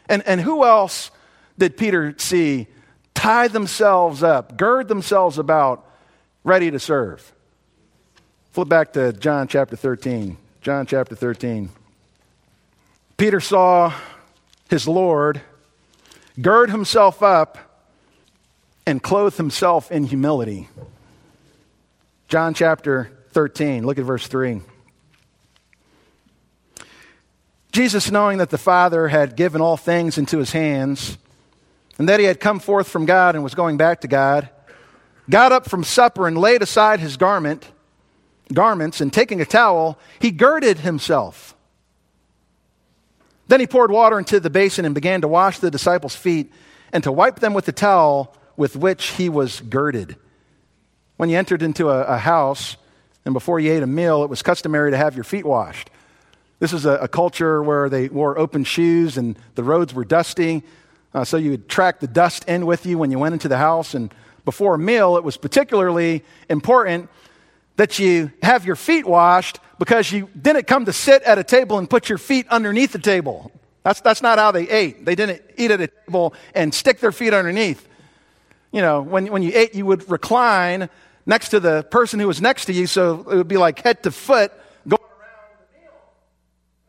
And, 0.07 0.23
and 0.27 0.41
who 0.41 0.63
else 0.63 1.11
did 1.57 1.77
Peter 1.77 2.15
see 2.17 2.67
tie 3.13 3.47
themselves 3.47 4.23
up, 4.23 4.57
gird 4.57 4.87
themselves 4.87 5.37
about, 5.37 5.89
ready 6.43 6.69
to 6.71 6.79
serve? 6.79 7.33
Flip 8.51 8.69
back 8.69 8.93
to 8.93 9.11
John 9.13 9.47
chapter 9.47 9.75
13. 9.75 10.37
John 10.61 10.85
chapter 10.85 11.15
13. 11.15 11.69
Peter 13.17 13.39
saw 13.39 13.93
his 14.69 14.87
Lord 14.87 15.41
gird 16.41 16.69
himself 16.69 17.23
up 17.23 17.57
and 18.85 19.01
clothe 19.01 19.37
himself 19.37 19.91
in 19.91 20.03
humility. 20.05 20.69
John 22.27 22.55
chapter 22.55 23.11
13, 23.33 23.85
look 23.85 23.99
at 23.99 24.05
verse 24.05 24.27
3. 24.27 24.61
Jesus, 27.71 28.09
knowing 28.09 28.39
that 28.39 28.49
the 28.49 28.57
Father 28.57 29.09
had 29.09 29.35
given 29.35 29.61
all 29.61 29.77
things 29.77 30.17
into 30.17 30.39
his 30.39 30.51
hands, 30.51 31.19
and 31.99 32.09
that 32.09 32.19
he 32.19 32.25
had 32.25 32.39
come 32.39 32.59
forth 32.59 32.87
from 32.87 33.05
God 33.05 33.35
and 33.35 33.43
was 33.43 33.53
going 33.53 33.77
back 33.77 34.01
to 34.01 34.07
God, 34.07 34.49
got 35.29 35.51
up 35.51 35.69
from 35.69 35.83
supper 35.83 36.27
and 36.27 36.35
laid 36.37 36.63
aside 36.63 36.99
his 36.99 37.15
garment, 37.15 37.69
garments, 38.51 39.01
and 39.01 39.13
taking 39.13 39.39
a 39.39 39.45
towel, 39.45 39.99
he 40.19 40.31
girded 40.31 40.79
himself. 40.79 41.55
Then 43.47 43.59
he 43.59 43.67
poured 43.67 43.91
water 43.91 44.17
into 44.17 44.39
the 44.39 44.49
basin 44.49 44.85
and 44.85 44.95
began 44.95 45.21
to 45.21 45.27
wash 45.27 45.59
the 45.59 45.69
disciples' 45.69 46.15
feet 46.15 46.51
and 46.91 47.03
to 47.03 47.11
wipe 47.11 47.39
them 47.39 47.53
with 47.53 47.65
the 47.65 47.71
towel 47.71 48.35
with 48.57 48.75
which 48.75 49.09
he 49.11 49.29
was 49.29 49.61
girded. 49.61 50.15
When 51.17 51.29
you 51.29 51.37
entered 51.37 51.61
into 51.61 51.89
a, 51.89 52.03
a, 52.03 52.17
house 52.17 52.75
and 53.23 53.33
before 53.33 53.59
you 53.59 53.71
ate 53.71 53.83
a 53.83 53.87
meal, 53.87 54.23
it 54.23 54.29
was 54.29 54.41
customary 54.41 54.91
to 54.91 54.97
have 54.97 55.15
your 55.15 55.23
feet 55.23 55.45
washed. 55.45 55.89
This 56.59 56.73
is 56.73 56.85
a, 56.85 56.91
a 56.97 57.07
culture 57.07 57.63
where 57.63 57.87
they 57.87 58.09
wore 58.09 58.37
open 58.37 58.65
shoes 58.65 59.17
and 59.17 59.37
the 59.55 59.63
roads 59.63 59.93
were 59.93 60.03
dusty, 60.03 60.63
uh, 61.13 61.23
so 61.23 61.37
you 61.37 61.51
would 61.51 61.69
track 61.69 62.01
the 62.01 62.07
dust 62.07 62.43
in 62.49 62.65
with 62.65 62.85
you 62.85 62.97
when 62.97 63.11
you 63.11 63.19
went 63.19 63.33
into 63.33 63.47
the 63.47 63.57
house. 63.57 63.93
And 63.93 64.13
before 64.43 64.75
a 64.75 64.79
meal, 64.79 65.15
it 65.15 65.23
was 65.23 65.37
particularly 65.37 66.23
important 66.49 67.09
that 67.77 67.97
you 67.97 68.31
have 68.43 68.65
your 68.65 68.75
feet 68.75 69.05
washed 69.05 69.59
because 69.79 70.11
you 70.11 70.29
didn't 70.39 70.67
come 70.67 70.85
to 70.85 70.93
sit 70.93 71.23
at 71.23 71.37
a 71.37 71.43
table 71.43 71.77
and 71.77 71.89
put 71.89 72.09
your 72.09 72.17
feet 72.17 72.45
underneath 72.49 72.91
the 72.91 72.99
table. 72.99 73.51
That's, 73.83 74.01
that's 74.01 74.21
not 74.21 74.37
how 74.37 74.51
they 74.51 74.69
ate. 74.69 75.05
They 75.05 75.15
didn't 75.15 75.41
eat 75.57 75.71
at 75.71 75.79
a 75.79 75.87
table 75.87 76.33
and 76.53 76.73
stick 76.73 76.99
their 76.99 77.11
feet 77.13 77.33
underneath 77.33 77.87
you 78.75 78.81
know, 78.81 79.01
when, 79.01 79.27
when 79.27 79.41
you 79.41 79.53
ate, 79.55 79.73
you 79.73 79.85
would 79.85 80.11
recline 80.11 80.89
next 81.25 81.49
to 81.49 81.59
the 81.59 81.83
person 81.83 82.19
who 82.19 82.27
was 82.27 82.41
next 82.41 82.65
to 82.65 82.73
you, 82.73 82.87
so 82.87 83.25
it 83.29 83.35
would 83.35 83.47
be 83.47 83.57
like 83.57 83.79
head 83.79 84.03
to 84.03 84.11
foot 84.11 84.51
going 84.87 85.01
around 85.01 85.57
the 85.73 85.79
meal. 85.79 85.91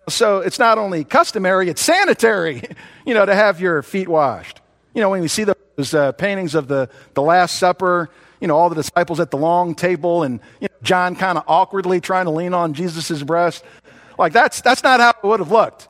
So 0.08 0.40
it's 0.40 0.58
not 0.58 0.78
only 0.78 1.04
customary, 1.04 1.68
it's 1.68 1.82
sanitary, 1.82 2.62
you 3.06 3.14
know, 3.14 3.24
to 3.24 3.34
have 3.34 3.60
your 3.60 3.82
feet 3.82 4.08
washed. 4.08 4.60
You 4.94 5.00
know, 5.00 5.10
when 5.10 5.20
we 5.20 5.28
see 5.28 5.44
those 5.44 5.94
uh, 5.94 6.12
paintings 6.12 6.54
of 6.54 6.68
the, 6.68 6.88
the 7.14 7.22
Last 7.22 7.58
Supper, 7.58 8.10
you 8.40 8.48
know, 8.48 8.56
all 8.56 8.68
the 8.68 8.76
disciples 8.76 9.20
at 9.20 9.30
the 9.30 9.38
long 9.38 9.74
table 9.74 10.22
and 10.22 10.40
you 10.60 10.68
know, 10.68 10.76
John 10.82 11.16
kind 11.16 11.38
of 11.38 11.44
awkwardly 11.46 12.00
trying 12.00 12.26
to 12.26 12.30
lean 12.30 12.54
on 12.54 12.74
Jesus' 12.74 13.22
breast. 13.22 13.64
Like, 14.18 14.32
that's, 14.32 14.60
that's 14.60 14.82
not 14.82 15.00
how 15.00 15.10
it 15.10 15.26
would 15.26 15.40
have 15.40 15.50
looked 15.50 15.88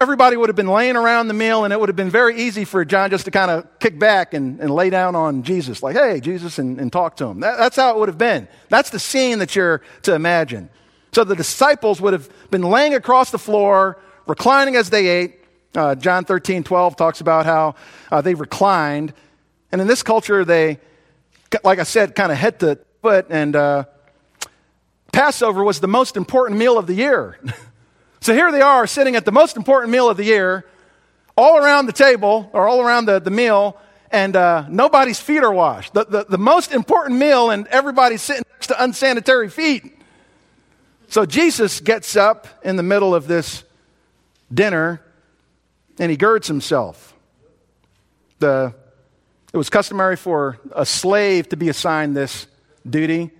everybody 0.00 0.36
would 0.36 0.48
have 0.48 0.56
been 0.56 0.68
laying 0.68 0.96
around 0.96 1.28
the 1.28 1.34
meal, 1.34 1.64
and 1.64 1.72
it 1.72 1.80
would 1.80 1.88
have 1.88 1.96
been 1.96 2.10
very 2.10 2.40
easy 2.40 2.64
for 2.64 2.84
John 2.84 3.10
just 3.10 3.24
to 3.26 3.30
kind 3.30 3.50
of 3.50 3.78
kick 3.78 3.98
back 3.98 4.34
and, 4.34 4.60
and 4.60 4.70
lay 4.70 4.90
down 4.90 5.14
on 5.14 5.42
Jesus, 5.42 5.82
like, 5.82 5.96
hey, 5.96 6.20
Jesus, 6.20 6.58
and, 6.58 6.78
and 6.80 6.92
talk 6.92 7.16
to 7.16 7.26
him. 7.26 7.40
That, 7.40 7.58
that's 7.58 7.76
how 7.76 7.94
it 7.94 7.98
would 7.98 8.08
have 8.08 8.18
been. 8.18 8.48
That's 8.68 8.90
the 8.90 8.98
scene 8.98 9.38
that 9.38 9.56
you're 9.56 9.82
to 10.02 10.14
imagine. 10.14 10.68
So 11.12 11.24
the 11.24 11.36
disciples 11.36 12.00
would 12.00 12.12
have 12.12 12.28
been 12.50 12.62
laying 12.62 12.94
across 12.94 13.30
the 13.30 13.38
floor, 13.38 13.98
reclining 14.26 14.76
as 14.76 14.90
they 14.90 15.06
ate. 15.06 15.40
Uh, 15.74 15.94
John 15.94 16.24
13, 16.24 16.64
12 16.64 16.96
talks 16.96 17.20
about 17.20 17.46
how 17.46 17.74
uh, 18.10 18.20
they 18.20 18.34
reclined. 18.34 19.12
And 19.72 19.80
in 19.80 19.86
this 19.86 20.02
culture, 20.02 20.44
they, 20.44 20.78
like 21.64 21.78
I 21.78 21.84
said, 21.84 22.14
kind 22.14 22.32
of 22.32 22.38
head 22.38 22.60
to 22.60 22.78
foot, 23.02 23.26
and 23.30 23.54
uh, 23.54 23.84
Passover 25.12 25.64
was 25.64 25.80
the 25.80 25.88
most 25.88 26.16
important 26.16 26.58
meal 26.58 26.76
of 26.76 26.86
the 26.86 26.94
year. 26.94 27.38
So 28.20 28.34
here 28.34 28.50
they 28.50 28.62
are 28.62 28.86
sitting 28.86 29.16
at 29.16 29.24
the 29.24 29.32
most 29.32 29.56
important 29.56 29.92
meal 29.92 30.08
of 30.08 30.16
the 30.16 30.24
year, 30.24 30.64
all 31.36 31.58
around 31.58 31.86
the 31.86 31.92
table 31.92 32.50
or 32.52 32.66
all 32.66 32.80
around 32.80 33.06
the, 33.06 33.20
the 33.20 33.30
meal, 33.30 33.78
and 34.10 34.34
uh, 34.34 34.64
nobody's 34.68 35.20
feet 35.20 35.42
are 35.42 35.52
washed. 35.52 35.92
The, 35.92 36.04
the, 36.04 36.26
the 36.28 36.38
most 36.38 36.72
important 36.72 37.18
meal, 37.18 37.50
and 37.50 37.66
everybody's 37.68 38.22
sitting 38.22 38.44
next 38.52 38.68
to 38.68 38.82
unsanitary 38.82 39.50
feet. 39.50 39.96
So 41.08 41.26
Jesus 41.26 41.80
gets 41.80 42.16
up 42.16 42.46
in 42.64 42.76
the 42.76 42.82
middle 42.82 43.14
of 43.14 43.26
this 43.26 43.64
dinner 44.52 45.00
and 45.98 46.10
he 46.10 46.16
girds 46.16 46.48
himself. 46.48 47.14
The, 48.38 48.74
it 49.52 49.56
was 49.56 49.70
customary 49.70 50.16
for 50.16 50.58
a 50.72 50.84
slave 50.84 51.48
to 51.50 51.56
be 51.56 51.68
assigned 51.68 52.16
this 52.16 52.46
duty. 52.88 53.30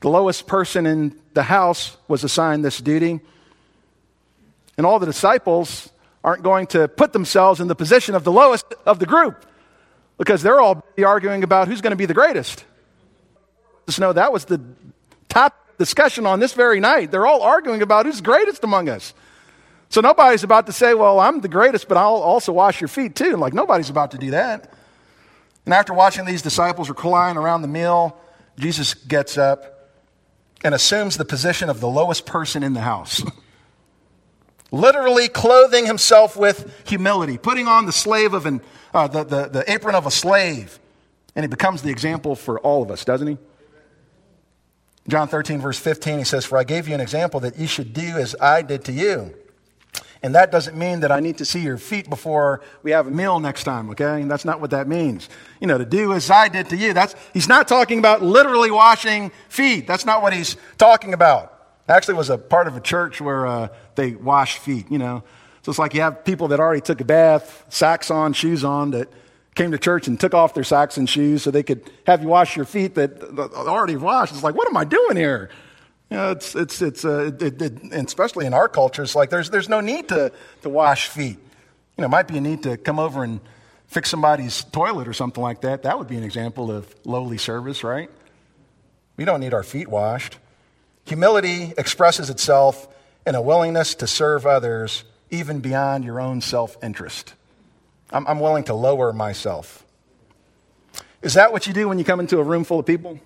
The 0.00 0.08
lowest 0.08 0.46
person 0.46 0.86
in 0.86 1.18
the 1.34 1.42
house 1.42 1.96
was 2.08 2.24
assigned 2.24 2.64
this 2.64 2.78
duty. 2.78 3.20
And 4.76 4.86
all 4.86 4.98
the 4.98 5.06
disciples 5.06 5.90
aren't 6.22 6.42
going 6.42 6.66
to 6.68 6.88
put 6.88 7.12
themselves 7.12 7.60
in 7.60 7.68
the 7.68 7.74
position 7.74 8.14
of 8.14 8.24
the 8.24 8.32
lowest 8.32 8.66
of 8.84 8.98
the 8.98 9.06
group 9.06 9.46
because 10.18 10.42
they're 10.42 10.60
all 10.60 10.84
arguing 11.04 11.44
about 11.44 11.68
who's 11.68 11.80
going 11.80 11.92
to 11.92 11.96
be 11.96 12.06
the 12.06 12.14
greatest. 12.14 12.64
Just 13.86 14.00
know 14.00 14.12
that 14.12 14.32
was 14.32 14.44
the 14.44 14.60
top 15.28 15.78
discussion 15.78 16.26
on 16.26 16.40
this 16.40 16.52
very 16.52 16.80
night. 16.80 17.10
They're 17.10 17.26
all 17.26 17.42
arguing 17.42 17.82
about 17.82 18.06
who's 18.06 18.20
greatest 18.20 18.64
among 18.64 18.88
us. 18.88 19.14
So 19.88 20.00
nobody's 20.00 20.42
about 20.42 20.66
to 20.66 20.72
say, 20.72 20.94
Well, 20.94 21.20
I'm 21.20 21.40
the 21.40 21.48
greatest, 21.48 21.86
but 21.86 21.96
I'll 21.96 22.16
also 22.16 22.52
wash 22.52 22.80
your 22.80 22.88
feet 22.88 23.14
too. 23.14 23.36
Like 23.36 23.54
nobody's 23.54 23.90
about 23.90 24.10
to 24.12 24.18
do 24.18 24.32
that. 24.32 24.72
And 25.64 25.74
after 25.74 25.92
watching 25.92 26.24
these 26.24 26.42
disciples 26.42 26.88
recline 26.88 27.36
around 27.36 27.62
the 27.62 27.68
meal, 27.68 28.18
Jesus 28.58 28.94
gets 28.94 29.36
up 29.38 29.90
and 30.64 30.74
assumes 30.74 31.16
the 31.16 31.24
position 31.24 31.68
of 31.68 31.80
the 31.80 31.88
lowest 31.88 32.26
person 32.26 32.62
in 32.62 32.72
the 32.72 32.80
house. 32.80 33.22
Literally 34.76 35.28
clothing 35.28 35.86
himself 35.86 36.36
with 36.36 36.84
humility, 36.86 37.38
putting 37.38 37.66
on 37.66 37.86
the 37.86 37.92
slave 37.92 38.34
of 38.34 38.46
an, 38.46 38.60
uh, 38.92 39.08
the, 39.08 39.24
the, 39.24 39.48
the 39.48 39.72
apron 39.72 39.94
of 39.94 40.06
a 40.06 40.10
slave. 40.10 40.78
And 41.34 41.44
he 41.44 41.48
becomes 41.48 41.82
the 41.82 41.90
example 41.90 42.36
for 42.36 42.60
all 42.60 42.82
of 42.82 42.90
us, 42.90 43.04
doesn't 43.04 43.26
he? 43.26 43.38
John 45.08 45.28
13, 45.28 45.60
verse 45.60 45.78
15, 45.78 46.18
he 46.18 46.24
says, 46.24 46.44
For 46.44 46.58
I 46.58 46.64
gave 46.64 46.88
you 46.88 46.94
an 46.94 47.00
example 47.00 47.40
that 47.40 47.58
you 47.58 47.66
should 47.66 47.92
do 47.92 48.02
as 48.02 48.34
I 48.40 48.62
did 48.62 48.84
to 48.86 48.92
you. 48.92 49.34
And 50.22 50.34
that 50.34 50.50
doesn't 50.50 50.76
mean 50.76 51.00
that 51.00 51.12
I 51.12 51.20
need 51.20 51.38
to 51.38 51.44
see 51.44 51.60
your 51.60 51.78
feet 51.78 52.10
before 52.10 52.62
we 52.82 52.90
have 52.90 53.06
a 53.06 53.10
meal 53.10 53.38
next 53.38 53.64
time, 53.64 53.90
okay? 53.90 54.20
And 54.20 54.30
that's 54.30 54.44
not 54.44 54.60
what 54.60 54.70
that 54.70 54.88
means. 54.88 55.28
You 55.60 55.68
know, 55.68 55.78
to 55.78 55.84
do 55.84 56.12
as 56.12 56.30
I 56.30 56.48
did 56.48 56.68
to 56.70 56.76
you. 56.76 56.92
That's, 56.92 57.14
he's 57.32 57.48
not 57.48 57.68
talking 57.68 57.98
about 57.98 58.22
literally 58.22 58.70
washing 58.70 59.30
feet. 59.48 59.86
That's 59.86 60.04
not 60.04 60.22
what 60.22 60.32
he's 60.32 60.56
talking 60.78 61.14
about. 61.14 61.52
Actually, 61.88 62.14
was 62.14 62.30
a 62.30 62.38
part 62.38 62.66
of 62.66 62.76
a 62.76 62.80
church 62.80 63.20
where 63.20 63.46
uh, 63.46 63.68
they 63.96 64.12
wash 64.12 64.58
feet, 64.58 64.90
you 64.90 64.98
know. 64.98 65.22
So 65.62 65.70
it's 65.70 65.78
like 65.78 65.94
you 65.94 66.02
have 66.02 66.24
people 66.24 66.48
that 66.48 66.60
already 66.60 66.80
took 66.80 67.00
a 67.00 67.04
bath, 67.04 67.64
socks 67.68 68.10
on, 68.10 68.34
shoes 68.34 68.62
on, 68.62 68.92
that 68.92 69.08
came 69.56 69.72
to 69.72 69.78
church 69.78 70.06
and 70.06 70.20
took 70.20 70.34
off 70.34 70.54
their 70.54 70.62
socks 70.62 70.96
and 70.96 71.08
shoes 71.08 71.42
so 71.42 71.50
they 71.50 71.62
could 71.62 71.90
have 72.06 72.22
you 72.22 72.28
wash 72.28 72.54
your 72.54 72.66
feet 72.66 72.94
that 72.94 73.20
already 73.52 73.96
washed. 73.96 74.32
It's 74.32 74.44
like, 74.44 74.54
what 74.54 74.68
am 74.68 74.76
I 74.76 74.84
doing 74.84 75.16
here? 75.16 75.50
You 76.10 76.18
know, 76.18 76.30
it's, 76.30 76.54
it's, 76.54 76.80
it's, 76.82 77.04
uh, 77.04 77.32
it, 77.40 77.60
it, 77.60 77.92
especially 77.92 78.46
in 78.46 78.54
our 78.54 78.68
culture, 78.68 79.02
it's 79.02 79.16
like 79.16 79.30
there's, 79.30 79.50
there's 79.50 79.68
no 79.68 79.80
need 79.80 80.08
to, 80.10 80.30
to 80.62 80.68
wash 80.68 81.08
feet. 81.08 81.38
You 81.96 82.02
know, 82.02 82.04
it 82.04 82.10
might 82.10 82.28
be 82.28 82.36
a 82.38 82.40
need 82.40 82.62
to 82.62 82.76
come 82.76 83.00
over 83.00 83.24
and 83.24 83.40
fix 83.88 84.10
somebody's 84.10 84.62
toilet 84.64 85.08
or 85.08 85.12
something 85.12 85.42
like 85.42 85.62
that. 85.62 85.82
That 85.82 85.98
would 85.98 86.06
be 86.06 86.16
an 86.16 86.22
example 86.22 86.70
of 86.70 86.94
lowly 87.04 87.38
service, 87.38 87.82
right? 87.82 88.10
We 89.16 89.24
don't 89.24 89.40
need 89.40 89.54
our 89.54 89.62
feet 89.64 89.88
washed. 89.88 90.38
Humility 91.06 91.72
expresses 91.76 92.30
itself 92.30 92.86
in 93.26 93.34
a 93.34 93.42
willingness 93.42 93.96
to 93.96 94.06
serve 94.06 94.46
others 94.46 95.04
even 95.30 95.60
beyond 95.60 96.04
your 96.04 96.20
own 96.20 96.40
self 96.40 96.76
interest. 96.82 97.34
I'm, 98.10 98.26
I'm 98.26 98.40
willing 98.40 98.64
to 98.64 98.74
lower 98.74 99.12
myself. 99.12 99.84
Is 101.22 101.34
that 101.34 101.50
what 101.50 101.66
you 101.66 101.72
do 101.72 101.88
when 101.88 101.98
you 101.98 102.04
come 102.04 102.20
into 102.20 102.38
a 102.38 102.42
room 102.42 102.62
full 102.62 102.78
of 102.78 102.86
people? 102.86 103.18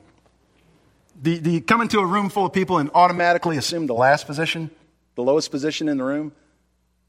Do, 1.21 1.39
do 1.39 1.51
you 1.51 1.61
come 1.61 1.83
into 1.83 1.99
a 1.99 2.07
room 2.07 2.31
full 2.31 2.47
of 2.47 2.53
people 2.53 2.79
and 2.79 2.91
automatically 2.95 3.59
assume 3.59 3.87
the 3.87 3.95
last 3.95 4.27
position, 4.27 4.71
the 5.17 5.23
lowest 5.23 5.51
position 5.51 5.89
in 5.89 5.99
the 5.99 6.05
room? 6.05 6.33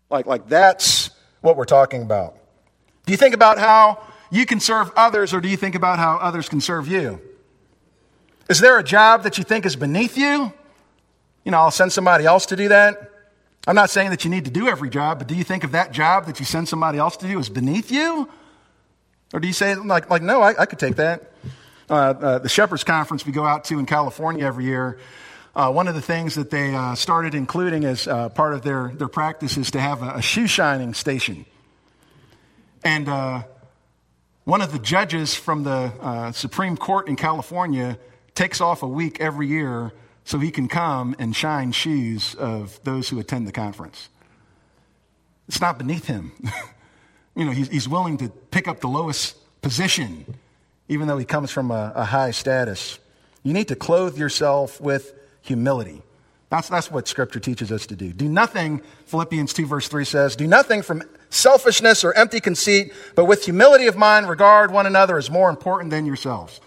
Like, 0.09 0.25
like 0.25 0.49
that's 0.49 1.11
what 1.39 1.55
we're 1.55 1.63
talking 1.63 2.01
about. 2.01 2.35
Do 3.05 3.13
you 3.13 3.17
think 3.17 3.33
about 3.33 3.57
how 3.57 4.03
you 4.29 4.45
can 4.45 4.59
serve 4.59 4.91
others, 4.97 5.33
or 5.33 5.39
do 5.39 5.47
you 5.47 5.57
think 5.57 5.75
about 5.75 5.97
how 5.97 6.17
others 6.17 6.49
can 6.49 6.59
serve 6.59 6.87
you? 6.87 7.21
Is 8.49 8.59
there 8.59 8.77
a 8.77 8.83
job 8.83 9.23
that 9.23 9.37
you 9.37 9.45
think 9.45 9.65
is 9.65 9.77
beneath 9.77 10.17
you? 10.17 10.51
You 11.43 11.51
know, 11.51 11.59
I'll 11.59 11.71
send 11.71 11.91
somebody 11.91 12.25
else 12.25 12.45
to 12.47 12.55
do 12.55 12.69
that. 12.69 13.09
I'm 13.67 13.75
not 13.75 13.89
saying 13.89 14.09
that 14.09 14.23
you 14.25 14.31
need 14.31 14.45
to 14.45 14.51
do 14.51 14.67
every 14.67 14.89
job, 14.89 15.19
but 15.19 15.27
do 15.27 15.35
you 15.35 15.43
think 15.43 15.63
of 15.63 15.73
that 15.73 15.91
job 15.91 16.25
that 16.25 16.39
you 16.39 16.45
send 16.45 16.67
somebody 16.67 16.97
else 16.97 17.17
to 17.17 17.27
do 17.27 17.39
as 17.39 17.49
beneath 17.49 17.91
you? 17.91 18.27
Or 19.33 19.39
do 19.39 19.47
you 19.47 19.53
say, 19.53 19.75
like, 19.75 20.09
like 20.09 20.21
no, 20.21 20.41
I, 20.41 20.61
I 20.61 20.65
could 20.65 20.79
take 20.79 20.95
that? 20.95 21.31
Uh, 21.89 21.93
uh, 21.93 22.39
the 22.39 22.49
Shepherds 22.49 22.83
Conference 22.83 23.25
we 23.25 23.31
go 23.31 23.45
out 23.45 23.65
to 23.65 23.77
in 23.77 23.85
California 23.85 24.45
every 24.45 24.65
year, 24.65 24.97
uh, 25.55 25.71
one 25.71 25.87
of 25.87 25.95
the 25.95 26.01
things 26.01 26.35
that 26.35 26.49
they 26.49 26.73
uh, 26.73 26.95
started 26.95 27.35
including 27.35 27.83
as 27.83 28.07
uh, 28.07 28.29
part 28.29 28.53
of 28.53 28.61
their, 28.61 28.91
their 28.95 29.09
practice 29.09 29.57
is 29.57 29.71
to 29.71 29.79
have 29.79 30.01
a, 30.01 30.11
a 30.15 30.21
shoe 30.21 30.47
shining 30.47 30.93
station. 30.93 31.45
And 32.83 33.09
uh, 33.09 33.43
one 34.45 34.61
of 34.61 34.71
the 34.71 34.79
judges 34.79 35.35
from 35.35 35.63
the 35.63 36.31
Supreme 36.31 36.77
Court 36.77 37.07
in 37.07 37.15
California 37.15 37.99
takes 38.33 38.61
off 38.61 38.81
a 38.81 38.87
week 38.87 39.19
every 39.19 39.47
year 39.47 39.91
so 40.23 40.39
he 40.39 40.51
can 40.51 40.67
come 40.67 41.15
and 41.19 41.35
shine 41.35 41.71
shoes 41.71 42.35
of 42.35 42.79
those 42.83 43.09
who 43.09 43.19
attend 43.19 43.47
the 43.47 43.51
conference. 43.51 44.09
It's 45.47 45.61
not 45.61 45.77
beneath 45.77 46.05
him. 46.05 46.31
you 47.35 47.45
know, 47.45 47.51
he's, 47.51 47.67
he's 47.69 47.89
willing 47.89 48.17
to 48.17 48.29
pick 48.29 48.67
up 48.67 48.79
the 48.79 48.87
lowest 48.87 49.35
position, 49.61 50.25
even 50.87 51.07
though 51.07 51.17
he 51.17 51.25
comes 51.25 51.51
from 51.51 51.71
a, 51.71 51.91
a 51.95 52.05
high 52.05 52.31
status. 52.31 52.99
You 53.43 53.53
need 53.53 53.67
to 53.69 53.75
clothe 53.75 54.17
yourself 54.17 54.79
with 54.79 55.13
humility. 55.41 56.01
That's, 56.49 56.67
that's 56.69 56.91
what 56.91 57.07
Scripture 57.07 57.39
teaches 57.39 57.71
us 57.71 57.87
to 57.87 57.95
do. 57.95 58.11
Do 58.11 58.27
nothing, 58.27 58.81
Philippians 59.05 59.53
2, 59.53 59.65
verse 59.65 59.87
3 59.87 60.03
says, 60.03 60.35
do 60.35 60.45
nothing 60.47 60.81
from 60.81 61.01
selfishness 61.29 62.03
or 62.03 62.13
empty 62.13 62.41
conceit, 62.41 62.93
but 63.15 63.25
with 63.25 63.45
humility 63.45 63.87
of 63.87 63.95
mind, 63.95 64.29
regard 64.29 64.69
one 64.69 64.85
another 64.85 65.17
as 65.17 65.31
more 65.31 65.49
important 65.49 65.91
than 65.91 66.05
yourselves. 66.05 66.59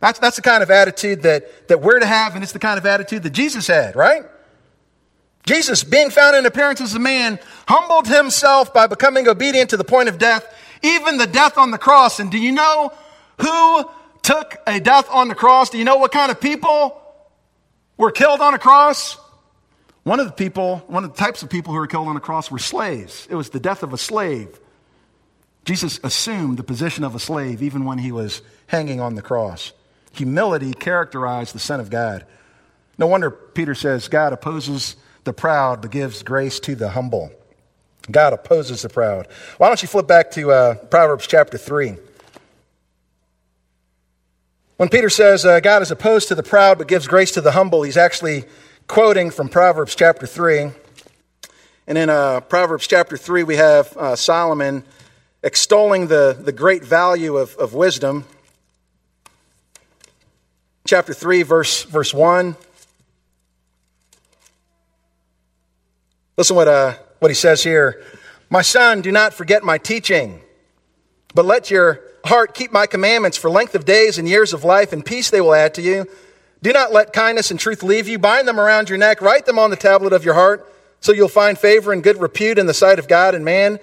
That's, 0.00 0.18
that's 0.18 0.36
the 0.36 0.42
kind 0.42 0.62
of 0.62 0.70
attitude 0.70 1.22
that, 1.22 1.68
that 1.68 1.80
we're 1.80 1.98
to 1.98 2.06
have, 2.06 2.34
and 2.34 2.42
it's 2.42 2.52
the 2.52 2.58
kind 2.58 2.78
of 2.78 2.86
attitude 2.86 3.22
that 3.22 3.30
Jesus 3.30 3.66
had, 3.66 3.94
right? 3.96 4.24
Jesus, 5.46 5.84
being 5.84 6.10
found 6.10 6.36
in 6.36 6.46
appearance 6.46 6.80
as 6.80 6.94
a 6.94 6.98
man, 6.98 7.38
humbled 7.68 8.08
himself 8.08 8.72
by 8.72 8.86
becoming 8.86 9.28
obedient 9.28 9.70
to 9.70 9.76
the 9.76 9.84
point 9.84 10.08
of 10.08 10.18
death, 10.18 10.46
even 10.82 11.18
the 11.18 11.26
death 11.26 11.58
on 11.58 11.70
the 11.70 11.78
cross. 11.78 12.18
And 12.20 12.30
do 12.30 12.38
you 12.38 12.52
know 12.52 12.92
who 13.40 13.90
took 14.22 14.56
a 14.66 14.80
death 14.80 15.08
on 15.10 15.28
the 15.28 15.34
cross? 15.34 15.70
Do 15.70 15.78
you 15.78 15.84
know 15.84 15.96
what 15.96 16.12
kind 16.12 16.30
of 16.30 16.40
people 16.40 17.00
were 17.96 18.10
killed 18.10 18.40
on 18.40 18.54
a 18.54 18.58
cross? 18.58 19.18
One 20.02 20.20
of 20.20 20.26
the 20.26 20.32
people, 20.32 20.78
one 20.86 21.04
of 21.04 21.14
the 21.14 21.18
types 21.18 21.42
of 21.42 21.50
people 21.50 21.72
who 21.72 21.78
were 21.78 21.86
killed 21.86 22.08
on 22.08 22.14
the 22.14 22.20
cross 22.20 22.50
were 22.50 22.58
slaves. 22.58 23.26
It 23.30 23.34
was 23.34 23.50
the 23.50 23.60
death 23.60 23.82
of 23.82 23.92
a 23.92 23.98
slave. 23.98 24.58
Jesus 25.64 26.00
assumed 26.02 26.56
the 26.56 26.62
position 26.62 27.04
of 27.04 27.14
a 27.14 27.18
slave 27.18 27.62
even 27.62 27.84
when 27.84 27.98
he 27.98 28.12
was 28.12 28.40
hanging 28.66 29.00
on 29.00 29.14
the 29.14 29.22
cross. 29.22 29.72
Humility 30.12 30.72
characterized 30.72 31.54
the 31.54 31.60
Son 31.60 31.80
of 31.80 31.90
God. 31.90 32.26
No 32.98 33.06
wonder 33.06 33.30
Peter 33.30 33.74
says 33.74 34.08
God 34.08 34.32
opposes 34.32 34.96
the 35.24 35.32
proud 35.32 35.82
but 35.82 35.90
gives 35.90 36.22
grace 36.22 36.60
to 36.60 36.74
the 36.74 36.90
humble. 36.90 37.30
God 38.10 38.32
opposes 38.32 38.82
the 38.82 38.88
proud. 38.88 39.28
Why 39.58 39.68
don't 39.68 39.80
you 39.82 39.88
flip 39.88 40.06
back 40.06 40.30
to 40.32 40.50
uh, 40.50 40.74
Proverbs 40.74 41.26
chapter 41.26 41.58
3? 41.58 41.96
When 44.76 44.88
Peter 44.88 45.10
says 45.10 45.44
uh, 45.44 45.60
God 45.60 45.82
is 45.82 45.90
opposed 45.90 46.28
to 46.28 46.34
the 46.34 46.42
proud 46.42 46.78
but 46.78 46.88
gives 46.88 47.06
grace 47.06 47.32
to 47.32 47.40
the 47.40 47.52
humble, 47.52 47.82
he's 47.82 47.98
actually 47.98 48.44
quoting 48.86 49.30
from 49.30 49.48
Proverbs 49.48 49.94
chapter 49.94 50.26
3. 50.26 50.70
And 51.86 51.98
in 51.98 52.08
uh, 52.08 52.40
Proverbs 52.40 52.86
chapter 52.86 53.16
3, 53.16 53.42
we 53.42 53.56
have 53.56 53.96
uh, 53.96 54.16
Solomon 54.16 54.84
extolling 55.42 56.06
the, 56.06 56.36
the 56.38 56.52
great 56.52 56.84
value 56.84 57.36
of, 57.36 57.54
of 57.56 57.74
wisdom 57.74 58.24
chapter 60.86 61.14
3, 61.14 61.42
verse, 61.42 61.82
verse 61.84 62.12
1. 62.14 62.56
Listen 66.36 66.56
what, 66.56 66.68
uh, 66.68 66.94
what 67.18 67.30
he 67.30 67.34
says 67.34 67.62
here. 67.62 68.02
My 68.48 68.62
son, 68.62 69.02
do 69.02 69.12
not 69.12 69.34
forget 69.34 69.62
my 69.62 69.78
teaching, 69.78 70.40
but 71.34 71.44
let 71.44 71.70
your 71.70 72.00
heart 72.24 72.54
keep 72.54 72.72
my 72.72 72.86
commandments 72.86 73.36
for 73.36 73.50
length 73.50 73.74
of 73.74 73.84
days 73.84 74.18
and 74.18 74.28
years 74.28 74.52
of 74.52 74.64
life, 74.64 74.92
and 74.92 75.04
peace 75.04 75.30
they 75.30 75.40
will 75.40 75.54
add 75.54 75.74
to 75.74 75.82
you. 75.82 76.06
Do 76.62 76.72
not 76.72 76.92
let 76.92 77.12
kindness 77.12 77.50
and 77.50 77.60
truth 77.60 77.82
leave 77.82 78.08
you. 78.08 78.18
Bind 78.18 78.46
them 78.46 78.58
around 78.58 78.88
your 78.88 78.98
neck. 78.98 79.20
Write 79.22 79.46
them 79.46 79.58
on 79.58 79.70
the 79.70 79.76
tablet 79.76 80.12
of 80.12 80.24
your 80.24 80.34
heart, 80.34 80.70
so 81.00 81.12
you'll 81.12 81.28
find 81.28 81.58
favor 81.58 81.92
and 81.92 82.02
good 82.02 82.20
repute 82.20 82.58
in 82.58 82.66
the 82.66 82.74
sight 82.74 82.98
of 82.98 83.08
God 83.08 83.34
and 83.34 83.44
man. 83.44 83.78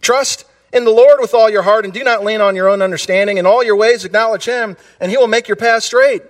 Trust 0.00 0.44
in 0.72 0.84
the 0.84 0.90
Lord 0.90 1.18
with 1.20 1.34
all 1.34 1.50
your 1.50 1.62
heart, 1.62 1.84
and 1.84 1.92
do 1.92 2.04
not 2.04 2.24
lean 2.24 2.40
on 2.40 2.56
your 2.56 2.68
own 2.68 2.80
understanding. 2.80 3.38
In 3.38 3.46
all 3.46 3.62
your 3.62 3.76
ways 3.76 4.04
acknowledge 4.04 4.44
him, 4.44 4.76
and 5.00 5.10
he 5.10 5.16
will 5.16 5.26
make 5.26 5.48
your 5.48 5.56
path 5.56 5.82
straight. 5.82 6.22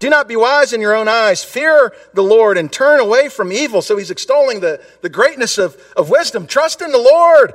Do 0.00 0.08
not 0.08 0.28
be 0.28 0.34
wise 0.34 0.72
in 0.72 0.80
your 0.80 0.96
own 0.96 1.08
eyes. 1.08 1.44
Fear 1.44 1.92
the 2.14 2.22
Lord 2.22 2.56
and 2.56 2.72
turn 2.72 3.00
away 3.00 3.28
from 3.28 3.52
evil. 3.52 3.82
So 3.82 3.98
he's 3.98 4.10
extolling 4.10 4.60
the, 4.60 4.82
the 5.02 5.10
greatness 5.10 5.58
of, 5.58 5.76
of 5.94 6.08
wisdom. 6.08 6.46
Trust 6.46 6.80
in 6.80 6.90
the 6.90 6.98
Lord. 6.98 7.52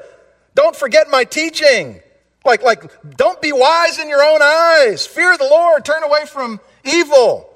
Don't 0.54 0.76
forget 0.76 1.10
my 1.10 1.24
teaching. 1.24 2.02
Like, 2.46 2.62
like, 2.62 2.84
don't 3.18 3.42
be 3.42 3.52
wise 3.52 3.98
in 3.98 4.08
your 4.08 4.24
own 4.24 4.42
eyes. 4.44 5.08
Fear 5.08 5.38
the 5.38 5.46
Lord. 5.46 5.84
Turn 5.84 6.04
away 6.04 6.28
from 6.28 6.60
evil. 6.84 7.50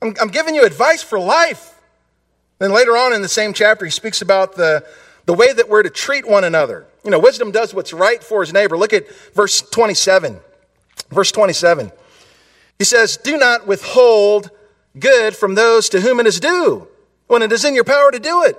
I'm, 0.00 0.14
I'm 0.18 0.28
giving 0.28 0.54
you 0.54 0.64
advice 0.64 1.02
for 1.02 1.18
life. 1.18 1.78
Then 2.58 2.72
later 2.72 2.96
on 2.96 3.12
in 3.12 3.20
the 3.20 3.28
same 3.28 3.52
chapter, 3.52 3.84
he 3.84 3.90
speaks 3.90 4.22
about 4.22 4.54
the, 4.56 4.82
the 5.26 5.34
way 5.34 5.52
that 5.52 5.68
we're 5.68 5.82
to 5.82 5.90
treat 5.90 6.26
one 6.26 6.44
another. 6.44 6.86
You 7.04 7.10
know, 7.10 7.18
wisdom 7.18 7.50
does 7.50 7.74
what's 7.74 7.92
right 7.92 8.24
for 8.24 8.40
his 8.40 8.54
neighbor. 8.54 8.78
Look 8.78 8.94
at 8.94 9.12
verse 9.34 9.60
27. 9.60 10.40
Verse 11.10 11.32
27. 11.32 11.92
He 12.82 12.84
says, 12.84 13.16
Do 13.16 13.36
not 13.36 13.64
withhold 13.64 14.50
good 14.98 15.36
from 15.36 15.54
those 15.54 15.88
to 15.90 16.00
whom 16.00 16.18
it 16.18 16.26
is 16.26 16.40
due 16.40 16.88
when 17.28 17.40
it 17.40 17.52
is 17.52 17.64
in 17.64 17.76
your 17.76 17.84
power 17.84 18.10
to 18.10 18.18
do 18.18 18.42
it. 18.42 18.58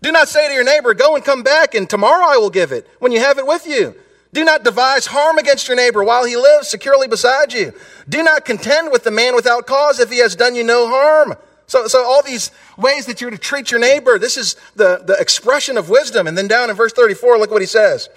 Do 0.00 0.12
not 0.12 0.28
say 0.28 0.46
to 0.46 0.54
your 0.54 0.62
neighbor, 0.62 0.94
Go 0.94 1.16
and 1.16 1.24
come 1.24 1.42
back, 1.42 1.74
and 1.74 1.90
tomorrow 1.90 2.24
I 2.24 2.36
will 2.36 2.50
give 2.50 2.70
it 2.70 2.86
when 3.00 3.10
you 3.10 3.18
have 3.18 3.36
it 3.36 3.48
with 3.48 3.66
you. 3.66 3.96
Do 4.32 4.44
not 4.44 4.62
devise 4.62 5.06
harm 5.06 5.38
against 5.38 5.66
your 5.66 5.76
neighbor 5.76 6.04
while 6.04 6.24
he 6.24 6.36
lives 6.36 6.68
securely 6.68 7.08
beside 7.08 7.52
you. 7.52 7.72
Do 8.08 8.22
not 8.22 8.44
contend 8.44 8.92
with 8.92 9.02
the 9.02 9.10
man 9.10 9.34
without 9.34 9.66
cause 9.66 9.98
if 9.98 10.08
he 10.08 10.18
has 10.18 10.36
done 10.36 10.54
you 10.54 10.62
no 10.62 10.86
harm. 10.86 11.34
So, 11.66 11.88
so 11.88 12.04
all 12.04 12.22
these 12.22 12.52
ways 12.76 13.06
that 13.06 13.20
you're 13.20 13.32
to 13.32 13.38
treat 13.38 13.72
your 13.72 13.80
neighbor, 13.80 14.20
this 14.20 14.36
is 14.36 14.54
the, 14.76 15.02
the 15.04 15.16
expression 15.18 15.76
of 15.76 15.88
wisdom. 15.88 16.28
And 16.28 16.38
then 16.38 16.46
down 16.46 16.70
in 16.70 16.76
verse 16.76 16.92
34, 16.92 17.38
look 17.38 17.50
what 17.50 17.60
he 17.60 17.66
says. 17.66 18.08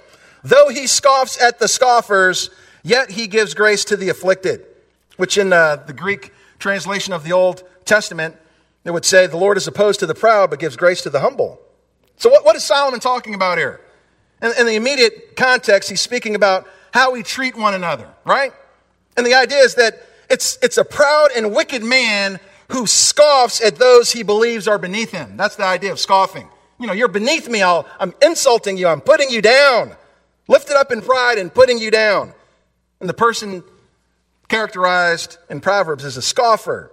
Though 0.43 0.69
he 0.69 0.85
scoffs 0.85 1.41
at 1.41 1.57
the 1.57 1.67
scoffers, 1.67 2.51
yet 2.83 3.09
he 3.09 3.25
gives 3.25 3.55
grace 3.55 3.83
to 3.85 3.97
the 3.97 4.09
afflicted 4.09 4.67
which 5.21 5.37
in 5.37 5.53
uh, 5.53 5.75
the 5.75 5.93
Greek 5.93 6.33
translation 6.57 7.13
of 7.13 7.23
the 7.23 7.31
Old 7.31 7.63
Testament 7.85 8.35
It 8.83 8.89
would 8.89 9.05
say, 9.05 9.27
The 9.27 9.37
Lord 9.37 9.55
is 9.55 9.67
opposed 9.67 9.99
to 9.99 10.07
the 10.07 10.15
proud, 10.15 10.49
but 10.49 10.57
gives 10.57 10.75
grace 10.75 11.03
to 11.03 11.11
the 11.11 11.19
humble. 11.19 11.61
So, 12.17 12.27
what, 12.31 12.43
what 12.43 12.55
is 12.55 12.63
Solomon 12.63 12.99
talking 12.99 13.35
about 13.35 13.59
here? 13.59 13.81
In, 14.41 14.51
in 14.59 14.65
the 14.65 14.73
immediate 14.73 15.35
context, 15.35 15.91
he's 15.91 16.01
speaking 16.01 16.33
about 16.33 16.67
how 16.91 17.11
we 17.11 17.21
treat 17.21 17.55
one 17.55 17.75
another, 17.75 18.07
right? 18.25 18.51
And 19.15 19.23
the 19.23 19.35
idea 19.35 19.59
is 19.59 19.75
that 19.75 20.03
it's, 20.27 20.57
it's 20.63 20.79
a 20.79 20.83
proud 20.83 21.29
and 21.37 21.53
wicked 21.53 21.83
man 21.83 22.39
who 22.69 22.87
scoffs 22.87 23.61
at 23.61 23.75
those 23.75 24.11
he 24.11 24.23
believes 24.23 24.67
are 24.67 24.79
beneath 24.79 25.11
him. 25.11 25.37
That's 25.37 25.55
the 25.55 25.65
idea 25.65 25.91
of 25.91 25.99
scoffing. 25.99 26.49
You 26.79 26.87
know, 26.87 26.93
you're 26.93 27.09
beneath 27.09 27.47
me. 27.47 27.61
i 27.61 27.83
am 27.99 28.15
insulting 28.23 28.75
you. 28.75 28.87
I'm 28.87 29.01
putting 29.01 29.29
you 29.29 29.43
down. 29.43 29.95
Lifted 30.47 30.77
up 30.77 30.91
in 30.91 31.03
pride 31.03 31.37
and 31.37 31.53
putting 31.53 31.77
you 31.77 31.91
down. 31.91 32.33
And 32.99 33.07
the 33.07 33.13
person 33.13 33.63
characterized 34.51 35.37
in 35.49 35.61
Proverbs 35.61 36.03
as 36.03 36.17
a 36.17 36.21
scoffer. 36.21 36.91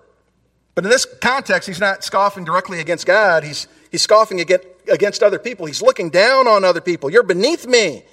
But 0.74 0.84
in 0.84 0.90
this 0.90 1.04
context, 1.04 1.68
he's 1.68 1.80
not 1.80 2.04
scoffing 2.04 2.44
directly 2.44 2.78
against 2.78 3.04
God. 3.04 3.42
He's, 3.42 3.66
he's 3.90 4.02
scoffing 4.02 4.40
against 4.40 4.66
against 4.88 5.22
other 5.22 5.38
people. 5.38 5.66
He's 5.66 5.82
looking 5.82 6.08
down 6.08 6.46
on 6.46 6.64
other 6.64 6.80
people. 6.80 7.10
You're 7.10 7.22
beneath 7.22 7.66
me. 7.66 8.04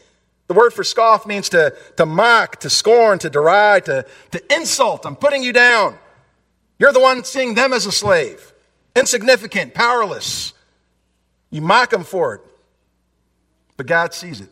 The 0.48 0.54
word 0.54 0.74
for 0.74 0.84
scoff 0.84 1.26
means 1.26 1.50
to, 1.50 1.74
to 1.98 2.06
mock, 2.06 2.60
to 2.60 2.70
scorn, 2.70 3.18
to 3.20 3.30
deride, 3.30 3.86
to, 3.86 4.06
to 4.32 4.54
insult. 4.54 5.06
I'm 5.06 5.16
putting 5.16 5.42
you 5.42 5.54
down. 5.54 5.98
You're 6.78 6.92
the 6.92 7.00
one 7.00 7.24
seeing 7.24 7.56
them 7.56 7.72
as 7.72 7.86
a 7.86 7.92
slave, 7.92 8.54
insignificant, 8.96 9.74
powerless. 9.74 10.54
You 11.50 11.62
mock 11.62 11.92
them 11.92 12.04
for 12.04 12.36
it. 12.36 12.42
But 13.78 13.88
God 13.88 14.14
sees 14.14 14.42
it. 14.42 14.50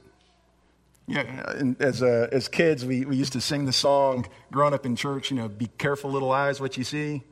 Yeah, 1.07 1.61
as, 1.79 2.01
uh, 2.01 2.29
as 2.31 2.47
kids, 2.47 2.85
we, 2.85 3.03
we 3.03 3.17
used 3.17 3.33
to 3.33 3.41
sing 3.41 3.65
the 3.65 3.73
song 3.73 4.25
growing 4.51 4.73
up 4.73 4.85
in 4.85 4.95
church, 4.95 5.31
you 5.31 5.37
know, 5.37 5.49
be 5.49 5.67
careful, 5.77 6.09
little 6.09 6.31
eyes, 6.31 6.61
what 6.61 6.77
you 6.77 6.85
see. 6.85 7.23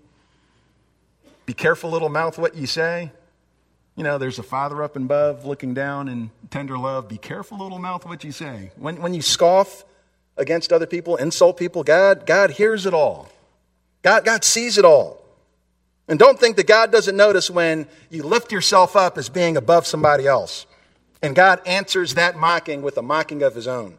Be 1.45 1.53
careful, 1.53 1.89
little 1.89 2.09
mouth, 2.09 2.37
what 2.37 2.55
you 2.55 2.67
say. 2.67 3.11
You 3.95 4.03
know, 4.03 4.17
there's 4.17 4.39
a 4.39 4.43
father 4.43 4.83
up 4.83 4.95
above 4.95 5.45
looking 5.45 5.73
down 5.73 6.09
in 6.09 6.31
tender 6.49 6.77
love. 6.77 7.07
Be 7.07 7.17
careful, 7.17 7.57
little 7.59 7.79
mouth, 7.79 8.05
what 8.05 8.23
you 8.23 8.31
say. 8.31 8.71
When, 8.75 9.01
when 9.01 9.13
you 9.13 9.21
scoff 9.21 9.85
against 10.37 10.73
other 10.73 10.85
people, 10.85 11.15
insult 11.15 11.57
people, 11.57 11.83
God, 11.83 12.25
God 12.25 12.51
hears 12.51 12.85
it 12.85 12.93
all. 12.93 13.29
God, 14.01 14.25
God 14.25 14.43
sees 14.43 14.77
it 14.77 14.85
all. 14.85 15.21
And 16.07 16.19
don't 16.19 16.39
think 16.39 16.57
that 16.57 16.67
God 16.67 16.91
doesn't 16.91 17.15
notice 17.15 17.49
when 17.49 17.87
you 18.09 18.23
lift 18.23 18.51
yourself 18.51 18.95
up 18.95 19.17
as 19.17 19.29
being 19.29 19.55
above 19.55 19.87
somebody 19.87 20.27
else. 20.27 20.65
And 21.21 21.35
God 21.35 21.61
answers 21.65 22.15
that 22.15 22.35
mocking 22.35 22.81
with 22.81 22.97
a 22.97 23.01
mocking 23.01 23.43
of 23.43 23.55
his 23.55 23.67
own. 23.67 23.97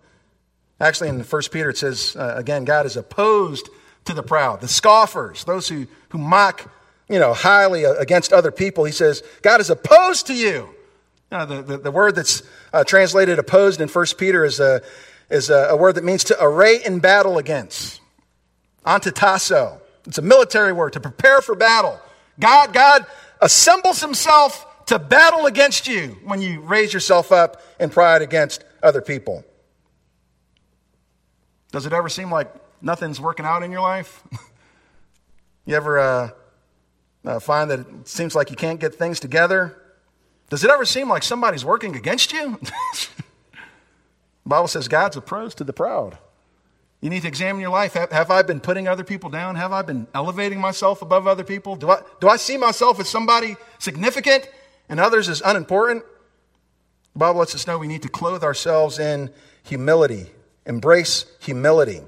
Actually, 0.81 1.11
in 1.11 1.21
1 1.21 1.43
Peter, 1.53 1.71
it 1.71 1.79
says, 1.79 2.17
uh, 2.17 2.35
again, 2.37 2.65
God 2.65 2.87
is 2.87 2.97
opposed 2.97 3.69
to 4.05 4.15
the 4.15 4.23
proud, 4.23 4.61
the 4.61 4.69
scoffers, 4.69 5.45
those 5.45 5.69
who, 5.69 5.87
who 6.09 6.19
mock 6.19 6.69
you 7.13 7.19
know, 7.19 7.35
highly 7.35 7.85
against 7.85 8.33
other 8.33 8.51
people. 8.51 8.85
He 8.85 8.93
says, 8.93 9.23
God 9.43 9.61
is 9.61 9.69
opposed 9.69 10.29
to 10.29 10.35
you. 10.35 10.71
Uh, 11.31 11.45
the, 11.45 11.63
the, 11.63 11.77
the, 11.77 11.91
word 11.91 12.15
that's 12.15 12.43
uh, 12.73 12.85
translated 12.85 13.39
opposed 13.39 13.83
in 13.83 13.89
1 13.89 14.07
Peter 14.17 14.45
is, 14.45 14.61
a, 14.61 14.83
is 15.29 15.51
a, 15.51 15.69
a, 15.71 15.77
word 15.77 15.97
that 15.97 16.05
means 16.05 16.25
to 16.25 16.37
array 16.43 16.83
in 16.83 17.01
battle 17.01 17.37
against. 17.37 18.01
Antitasso. 18.87 19.79
It's 20.07 20.19
a 20.19 20.23
military 20.23 20.73
word, 20.73 20.95
to 20.95 21.01
prepare 21.01 21.43
for 21.43 21.55
battle. 21.55 22.01
God, 22.41 22.73
God 22.73 23.07
assembles 23.41 24.01
himself 24.01 24.67
to 24.87 24.99
battle 24.99 25.47
against 25.47 25.87
you 25.87 26.19
when 26.25 26.41
you 26.41 26.61
raise 26.61 26.93
yourself 26.93 27.33
up 27.33 27.63
in 27.79 27.91
pride 27.91 28.23
against 28.23 28.65
other 28.83 29.01
people. 29.01 29.45
Does 31.71 31.87
it 31.87 31.93
ever 31.93 32.09
seem 32.09 32.31
like 32.31 32.53
nothing's 32.83 33.21
working 33.21 33.47
out 33.47 33.63
in 33.63 33.73
your 33.73 33.81
life? 33.81 34.23
you 35.65 35.75
ever 35.75 35.99
uh, 35.99 36.31
uh, 37.25 37.41
find 37.41 37.71
that 37.71 37.81
it 37.81 38.09
seems 38.09 38.35
like 38.35 38.51
you 38.51 38.57
can't 38.57 38.81
get 38.81 38.95
things 38.95 39.21
together? 39.21 39.79
Does 40.51 40.65
it 40.65 40.71
ever 40.71 40.85
seem 40.85 41.09
like 41.09 41.23
somebody's 41.23 41.65
working 41.65 41.97
against 41.97 42.33
you? 42.33 42.59
the 42.61 43.59
Bible 44.47 44.69
says 44.69 44.89
God's 44.89 45.17
opposed 45.17 45.59
to 45.59 45.65
the 45.65 45.73
proud. 45.73 46.19
You 47.01 47.11
need 47.11 47.23
to 47.23 47.29
examine 47.29 47.61
your 47.61 47.71
life. 47.71 47.95
Have, 47.95 48.13
have, 48.13 48.31
I 48.31 48.43
been 48.43 48.61
putting 48.61 48.87
other 48.87 49.03
people 49.03 49.29
down? 49.29 49.57
Have 49.57 49.73
I 49.73 49.83
been 49.83 50.07
elevating 50.15 50.61
myself 50.61 51.03
above 51.03 51.27
other 51.27 51.43
people? 51.43 51.75
Do 51.75 51.91
I, 51.91 52.03
do 52.21 52.29
I 52.29 52.37
see 52.37 52.57
myself 52.57 53.01
as 53.01 53.09
somebody 53.09 53.57
significant 53.79 54.49
and 54.93 55.01
others 55.01 55.31
as 55.31 55.41
unimportant? 55.43 56.05
The 57.15 57.19
Bible 57.19 57.41
lets 57.41 57.55
us 57.55 57.67
know 57.67 57.79
we 57.79 57.89
need 57.89 58.03
to 58.03 58.11
clothe 58.11 58.45
ourselves 58.45 58.99
in 58.99 59.31
humility, 59.65 60.27
embrace 60.67 61.25
humility. 61.41 62.03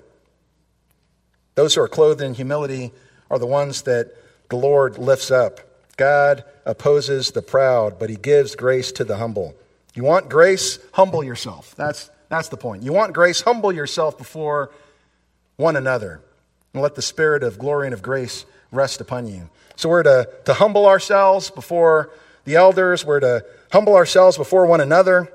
Those 1.54 1.74
who 1.74 1.80
are 1.80 1.88
clothed 1.88 2.20
in 2.20 2.34
humility 2.34 2.92
are 3.30 3.38
the 3.38 3.46
ones 3.46 3.82
that 3.82 4.12
the 4.50 4.56
Lord 4.56 4.98
lifts 4.98 5.30
up. 5.30 5.60
God 5.96 6.44
opposes 6.66 7.30
the 7.30 7.40
proud, 7.40 7.98
but 7.98 8.10
he 8.10 8.16
gives 8.16 8.54
grace 8.54 8.92
to 8.92 9.04
the 9.04 9.16
humble. 9.16 9.54
You 9.94 10.04
want 10.04 10.28
grace? 10.28 10.78
Humble 10.92 11.24
yourself. 11.24 11.74
That's, 11.76 12.10
that's 12.28 12.50
the 12.50 12.58
point. 12.58 12.82
You 12.82 12.92
want 12.92 13.14
grace? 13.14 13.40
Humble 13.40 13.72
yourself 13.72 14.18
before 14.18 14.70
one 15.56 15.76
another. 15.76 16.20
And 16.74 16.82
let 16.82 16.96
the 16.96 17.02
spirit 17.02 17.44
of 17.44 17.58
glory 17.58 17.86
and 17.86 17.94
of 17.94 18.02
grace 18.02 18.44
rest 18.70 19.00
upon 19.00 19.26
you. 19.26 19.48
So 19.76 19.88
we're 19.88 20.02
to, 20.02 20.28
to 20.44 20.52
humble 20.52 20.84
ourselves 20.84 21.50
before 21.50 22.10
the 22.44 22.56
elders. 22.56 23.04
We're 23.04 23.20
to 23.20 23.44
humble 23.72 23.94
ourselves 23.94 24.36
before 24.36 24.66
one 24.66 24.80
another. 24.80 25.32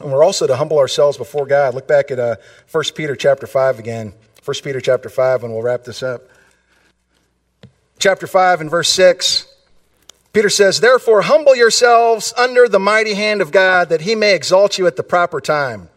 And 0.00 0.10
we're 0.10 0.24
also 0.24 0.46
to 0.46 0.56
humble 0.56 0.78
ourselves 0.78 1.16
before 1.16 1.46
God. 1.46 1.74
Look 1.74 1.86
back 1.86 2.10
at 2.10 2.18
uh, 2.18 2.36
1 2.70 2.84
Peter 2.94 3.14
chapter 3.14 3.46
5 3.46 3.78
again. 3.78 4.14
1 4.44 4.54
Peter 4.64 4.80
chapter 4.80 5.08
5, 5.08 5.44
and 5.44 5.52
we'll 5.52 5.62
wrap 5.62 5.84
this 5.84 6.02
up 6.02 6.28
chapter 8.02 8.26
5 8.26 8.62
and 8.62 8.68
verse 8.68 8.88
6, 8.88 9.46
Peter 10.32 10.48
says, 10.48 10.80
Therefore, 10.80 11.22
humble 11.22 11.54
yourselves 11.54 12.34
under 12.36 12.66
the 12.66 12.80
mighty 12.80 13.14
hand 13.14 13.40
of 13.40 13.52
God, 13.52 13.90
that 13.90 14.00
he 14.00 14.16
may 14.16 14.34
exalt 14.34 14.76
you 14.76 14.88
at 14.88 14.96
the 14.96 15.04
proper 15.04 15.40
time, 15.40 15.88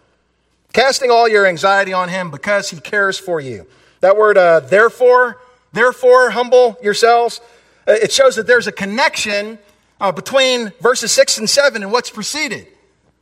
casting 0.71 1.09
all 1.09 1.27
your 1.27 1.47
anxiety 1.47 1.93
on 1.93 2.09
him 2.09 2.29
because 2.29 2.69
he 2.69 2.79
cares 2.79 3.17
for 3.17 3.39
you. 3.39 3.65
That 4.01 4.17
word, 4.17 4.37
uh, 4.37 4.59
therefore, 4.59 5.41
therefore, 5.73 6.29
humble 6.29 6.77
yourselves, 6.83 7.41
uh, 7.87 7.93
it 7.93 8.11
shows 8.11 8.35
that 8.35 8.45
there's 8.45 8.67
a 8.67 8.71
connection 8.71 9.57
uh, 9.99 10.11
between 10.11 10.71
verses 10.81 11.11
6 11.11 11.37
and 11.39 11.49
7 11.49 11.83
and 11.83 11.91
what's 11.91 12.09
preceded. 12.09 12.67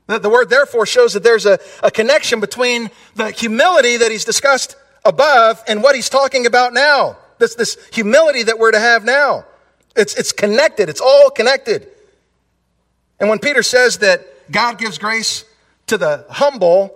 The, 0.08 0.20
the 0.20 0.30
word 0.30 0.50
therefore 0.50 0.86
shows 0.86 1.14
that 1.14 1.24
there's 1.24 1.46
a, 1.46 1.60
a 1.82 1.92
connection 1.92 2.40
between 2.40 2.90
the 3.16 3.32
humility 3.32 3.98
that 3.98 4.12
he's 4.12 4.26
discussed 4.26 4.76
above 5.06 5.64
and 5.68 5.82
what 5.82 5.96
he's 5.96 6.10
talking 6.10 6.46
about 6.46 6.74
now 6.74 7.18
this, 7.44 7.56
this 7.56 7.78
humility 7.92 8.44
that 8.44 8.58
we're 8.58 8.72
to 8.72 8.80
have 8.80 9.04
now. 9.04 9.46
It's, 9.96 10.16
it's 10.16 10.32
connected, 10.32 10.90
it's 10.90 11.02
all 11.02 11.30
connected. 11.30 11.90
And 13.20 13.30
when 13.30 13.40
Peter 13.40 13.62
says 13.64 14.00
that 14.00 14.52
God 14.52 14.78
gives 14.78 14.98
grace 14.98 15.46
to 15.88 15.98
the 15.98 16.26
humble, 16.30 16.96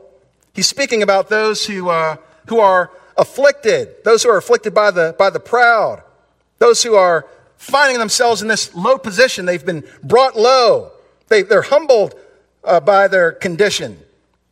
he's 0.53 0.67
speaking 0.67 1.03
about 1.03 1.29
those 1.29 1.65
who, 1.65 1.89
uh, 1.89 2.17
who 2.47 2.59
are 2.59 2.91
afflicted, 3.17 4.03
those 4.03 4.23
who 4.23 4.29
are 4.29 4.37
afflicted 4.37 4.73
by 4.73 4.91
the, 4.91 5.15
by 5.17 5.29
the 5.29 5.39
proud, 5.39 6.01
those 6.59 6.81
who 6.81 6.95
are 6.95 7.27
finding 7.57 7.99
themselves 7.99 8.41
in 8.41 8.47
this 8.47 8.73
low 8.75 8.97
position. 8.97 9.45
They've 9.45 9.65
been 9.65 9.83
brought 10.03 10.35
low, 10.35 10.91
they, 11.27 11.41
they're 11.43 11.61
humbled 11.61 12.15
uh, 12.63 12.79
by 12.79 13.07
their 13.07 13.31
condition. 13.31 13.99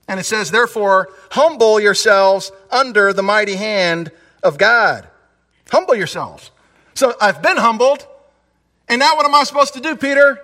And 0.08 0.20
it 0.20 0.24
says, 0.24 0.52
therefore, 0.52 1.10
humble 1.32 1.80
yourselves 1.80 2.52
under 2.70 3.12
the 3.12 3.24
mighty 3.24 3.56
hand 3.56 4.12
of 4.44 4.58
God. 4.58 5.08
Humble 5.72 5.96
yourselves. 5.96 6.52
So 6.94 7.16
I've 7.20 7.42
been 7.42 7.58
humbled. 7.58 8.06
And 8.88 9.00
now 9.00 9.16
what 9.16 9.26
am 9.26 9.34
I 9.34 9.44
supposed 9.44 9.74
to 9.74 9.82
do, 9.82 9.96
Peter? 9.96 10.40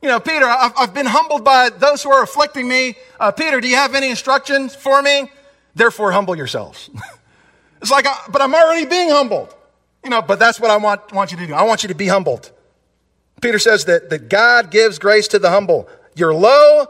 You 0.00 0.08
know, 0.08 0.18
Peter, 0.18 0.46
I've, 0.46 0.72
I've 0.76 0.94
been 0.94 1.06
humbled 1.06 1.44
by 1.44 1.68
those 1.68 2.02
who 2.02 2.10
are 2.10 2.22
afflicting 2.22 2.66
me. 2.66 2.96
Uh, 3.20 3.30
Peter, 3.30 3.60
do 3.60 3.68
you 3.68 3.76
have 3.76 3.94
any 3.94 4.08
instructions 4.08 4.74
for 4.74 5.02
me? 5.02 5.30
Therefore, 5.74 6.10
humble 6.10 6.36
yourselves. 6.36 6.90
it's 7.82 7.90
like, 7.90 8.06
uh, 8.06 8.14
but 8.30 8.42
I'm 8.42 8.54
already 8.54 8.86
being 8.86 9.10
humbled. 9.10 9.54
You 10.04 10.10
know, 10.10 10.22
but 10.22 10.38
that's 10.38 10.58
what 10.58 10.70
I 10.70 10.76
want, 10.76 11.12
want 11.12 11.30
you 11.32 11.38
to 11.38 11.46
do. 11.46 11.54
I 11.54 11.62
want 11.62 11.82
you 11.82 11.88
to 11.88 11.94
be 11.94 12.08
humbled. 12.08 12.50
Peter 13.40 13.58
says 13.58 13.84
that, 13.86 14.10
that 14.10 14.28
God 14.28 14.70
gives 14.70 14.98
grace 14.98 15.28
to 15.28 15.38
the 15.38 15.50
humble. 15.50 15.88
You're 16.14 16.34
low, 16.34 16.86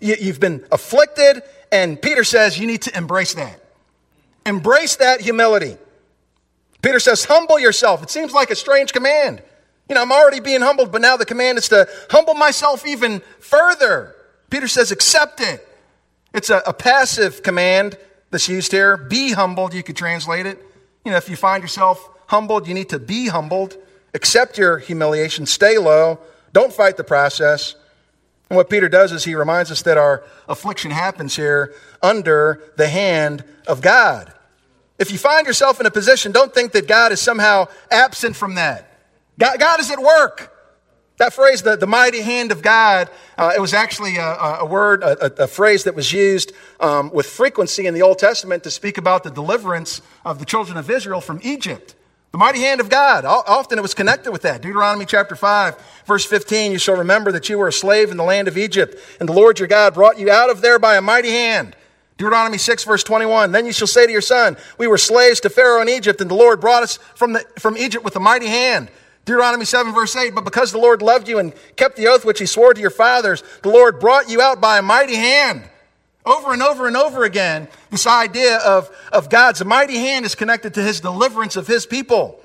you, 0.00 0.16
you've 0.20 0.40
been 0.40 0.64
afflicted, 0.72 1.42
and 1.72 2.00
Peter 2.00 2.24
says 2.24 2.58
you 2.58 2.66
need 2.66 2.82
to 2.82 2.96
embrace 2.96 3.34
that. 3.34 3.60
Embrace 4.46 4.96
that 4.96 5.20
humility. 5.20 5.76
Peter 6.82 7.00
says, 7.00 7.24
Humble 7.24 7.58
yourself. 7.58 8.02
It 8.02 8.10
seems 8.10 8.32
like 8.32 8.50
a 8.50 8.54
strange 8.54 8.92
command. 8.92 9.42
You 9.88 9.94
know, 9.94 10.02
I'm 10.02 10.12
already 10.12 10.40
being 10.40 10.60
humbled, 10.60 10.92
but 10.92 11.00
now 11.00 11.16
the 11.16 11.24
command 11.24 11.58
is 11.58 11.68
to 11.70 11.88
humble 12.10 12.34
myself 12.34 12.86
even 12.86 13.20
further. 13.40 14.14
Peter 14.50 14.68
says, 14.68 14.92
Accept 14.92 15.40
it. 15.40 15.66
It's 16.34 16.50
a, 16.50 16.62
a 16.66 16.74
passive 16.74 17.42
command 17.42 17.96
that's 18.30 18.48
used 18.48 18.72
here. 18.72 18.98
Be 18.98 19.32
humbled, 19.32 19.72
you 19.72 19.82
could 19.82 19.96
translate 19.96 20.44
it. 20.44 20.62
You 21.04 21.12
know, 21.12 21.16
if 21.16 21.30
you 21.30 21.36
find 21.36 21.62
yourself 21.62 22.06
humbled, 22.26 22.66
you 22.66 22.74
need 22.74 22.88
to 22.90 22.98
be 22.98 23.28
humbled. 23.28 23.76
Accept 24.14 24.58
your 24.58 24.78
humiliation. 24.78 25.46
Stay 25.46 25.78
low. 25.78 26.18
Don't 26.52 26.72
fight 26.72 26.96
the 26.96 27.04
process. 27.04 27.74
And 28.48 28.56
what 28.56 28.70
Peter 28.70 28.88
does 28.88 29.12
is 29.12 29.24
he 29.24 29.34
reminds 29.34 29.70
us 29.70 29.82
that 29.82 29.98
our 29.98 30.22
affliction 30.48 30.90
happens 30.90 31.34
here 31.34 31.74
under 32.02 32.62
the 32.76 32.88
hand 32.88 33.44
of 33.66 33.80
God. 33.80 34.32
If 34.98 35.10
you 35.10 35.18
find 35.18 35.46
yourself 35.46 35.80
in 35.80 35.86
a 35.86 35.90
position, 35.90 36.30
don't 36.30 36.54
think 36.54 36.72
that 36.72 36.86
God 36.86 37.10
is 37.10 37.20
somehow 37.20 37.66
absent 37.90 38.36
from 38.36 38.54
that. 38.54 38.90
God, 39.38 39.58
God 39.58 39.80
is 39.80 39.90
at 39.90 39.98
work. 39.98 40.52
That 41.16 41.32
phrase, 41.32 41.62
the, 41.62 41.76
the 41.76 41.86
mighty 41.86 42.20
hand 42.20 42.50
of 42.52 42.60
God, 42.60 43.08
uh, 43.38 43.52
it 43.56 43.60
was 43.60 43.72
actually 43.72 44.16
a, 44.16 44.58
a 44.60 44.66
word, 44.66 45.02
a, 45.02 45.44
a, 45.44 45.46
phrase 45.46 45.84
that 45.84 45.94
was 45.94 46.12
used 46.12 46.52
um, 46.80 47.10
with 47.12 47.26
frequency 47.26 47.86
in 47.86 47.94
the 47.94 48.02
Old 48.02 48.18
Testament 48.18 48.64
to 48.64 48.70
speak 48.70 48.98
about 48.98 49.22
the 49.22 49.30
deliverance 49.30 50.02
of 50.24 50.40
the 50.40 50.44
children 50.44 50.76
of 50.76 50.90
Israel 50.90 51.20
from 51.20 51.38
Egypt. 51.42 51.94
The 52.34 52.38
mighty 52.38 52.62
hand 52.62 52.80
of 52.80 52.88
God. 52.88 53.24
Often 53.24 53.78
it 53.78 53.82
was 53.82 53.94
connected 53.94 54.32
with 54.32 54.42
that. 54.42 54.60
Deuteronomy 54.60 55.04
chapter 55.04 55.36
5, 55.36 56.02
verse 56.04 56.24
15, 56.24 56.72
you 56.72 56.78
shall 56.78 56.96
remember 56.96 57.30
that 57.30 57.48
you 57.48 57.56
were 57.56 57.68
a 57.68 57.72
slave 57.72 58.10
in 58.10 58.16
the 58.16 58.24
land 58.24 58.48
of 58.48 58.58
Egypt, 58.58 58.96
and 59.20 59.28
the 59.28 59.32
Lord 59.32 59.60
your 59.60 59.68
God 59.68 59.94
brought 59.94 60.18
you 60.18 60.32
out 60.32 60.50
of 60.50 60.60
there 60.60 60.80
by 60.80 60.96
a 60.96 61.00
mighty 61.00 61.30
hand. 61.30 61.76
Deuteronomy 62.18 62.58
6, 62.58 62.82
verse 62.82 63.04
21, 63.04 63.52
then 63.52 63.66
you 63.66 63.72
shall 63.72 63.86
say 63.86 64.04
to 64.04 64.10
your 64.10 64.20
son, 64.20 64.56
We 64.78 64.88
were 64.88 64.98
slaves 64.98 65.38
to 65.42 65.48
Pharaoh 65.48 65.80
in 65.80 65.88
Egypt, 65.88 66.20
and 66.20 66.28
the 66.28 66.34
Lord 66.34 66.60
brought 66.60 66.82
us 66.82 66.96
from, 67.14 67.34
the, 67.34 67.44
from 67.60 67.76
Egypt 67.76 68.04
with 68.04 68.16
a 68.16 68.20
mighty 68.20 68.48
hand. 68.48 68.88
Deuteronomy 69.26 69.64
7, 69.64 69.94
verse 69.94 70.16
8, 70.16 70.34
but 70.34 70.44
because 70.44 70.72
the 70.72 70.78
Lord 70.78 71.02
loved 71.02 71.28
you 71.28 71.38
and 71.38 71.52
kept 71.76 71.94
the 71.94 72.08
oath 72.08 72.24
which 72.24 72.40
he 72.40 72.46
swore 72.46 72.74
to 72.74 72.80
your 72.80 72.90
fathers, 72.90 73.44
the 73.62 73.70
Lord 73.70 74.00
brought 74.00 74.28
you 74.28 74.42
out 74.42 74.60
by 74.60 74.78
a 74.78 74.82
mighty 74.82 75.14
hand. 75.14 75.62
Over 76.26 76.52
and 76.52 76.62
over 76.62 76.86
and 76.86 76.96
over 76.96 77.24
again, 77.24 77.68
this 77.90 78.06
idea 78.06 78.58
of, 78.58 78.90
of 79.12 79.28
God's 79.28 79.62
mighty 79.64 79.98
hand 79.98 80.24
is 80.24 80.34
connected 80.34 80.74
to 80.74 80.82
his 80.82 81.00
deliverance 81.00 81.56
of 81.56 81.66
his 81.66 81.84
people. 81.84 82.40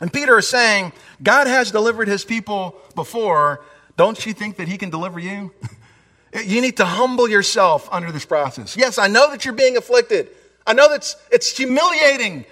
And 0.00 0.12
Peter 0.12 0.38
is 0.38 0.48
saying, 0.48 0.92
God 1.22 1.46
has 1.46 1.70
delivered 1.70 2.08
his 2.08 2.24
people 2.24 2.74
before. 2.96 3.64
Don't 3.96 4.26
you 4.26 4.32
think 4.32 4.56
that 4.56 4.66
he 4.66 4.76
can 4.76 4.90
deliver 4.90 5.20
you? 5.20 5.52
you 6.44 6.60
need 6.60 6.78
to 6.78 6.84
humble 6.84 7.28
yourself 7.28 7.88
under 7.92 8.10
this 8.10 8.24
process. 8.24 8.76
Yes, 8.76 8.98
I 8.98 9.06
know 9.06 9.30
that 9.30 9.44
you're 9.44 9.54
being 9.54 9.76
afflicted. 9.76 10.30
I 10.66 10.72
know 10.72 10.88
that 10.88 10.96
it's, 10.96 11.16
it's 11.30 11.56
humiliating 11.56 12.44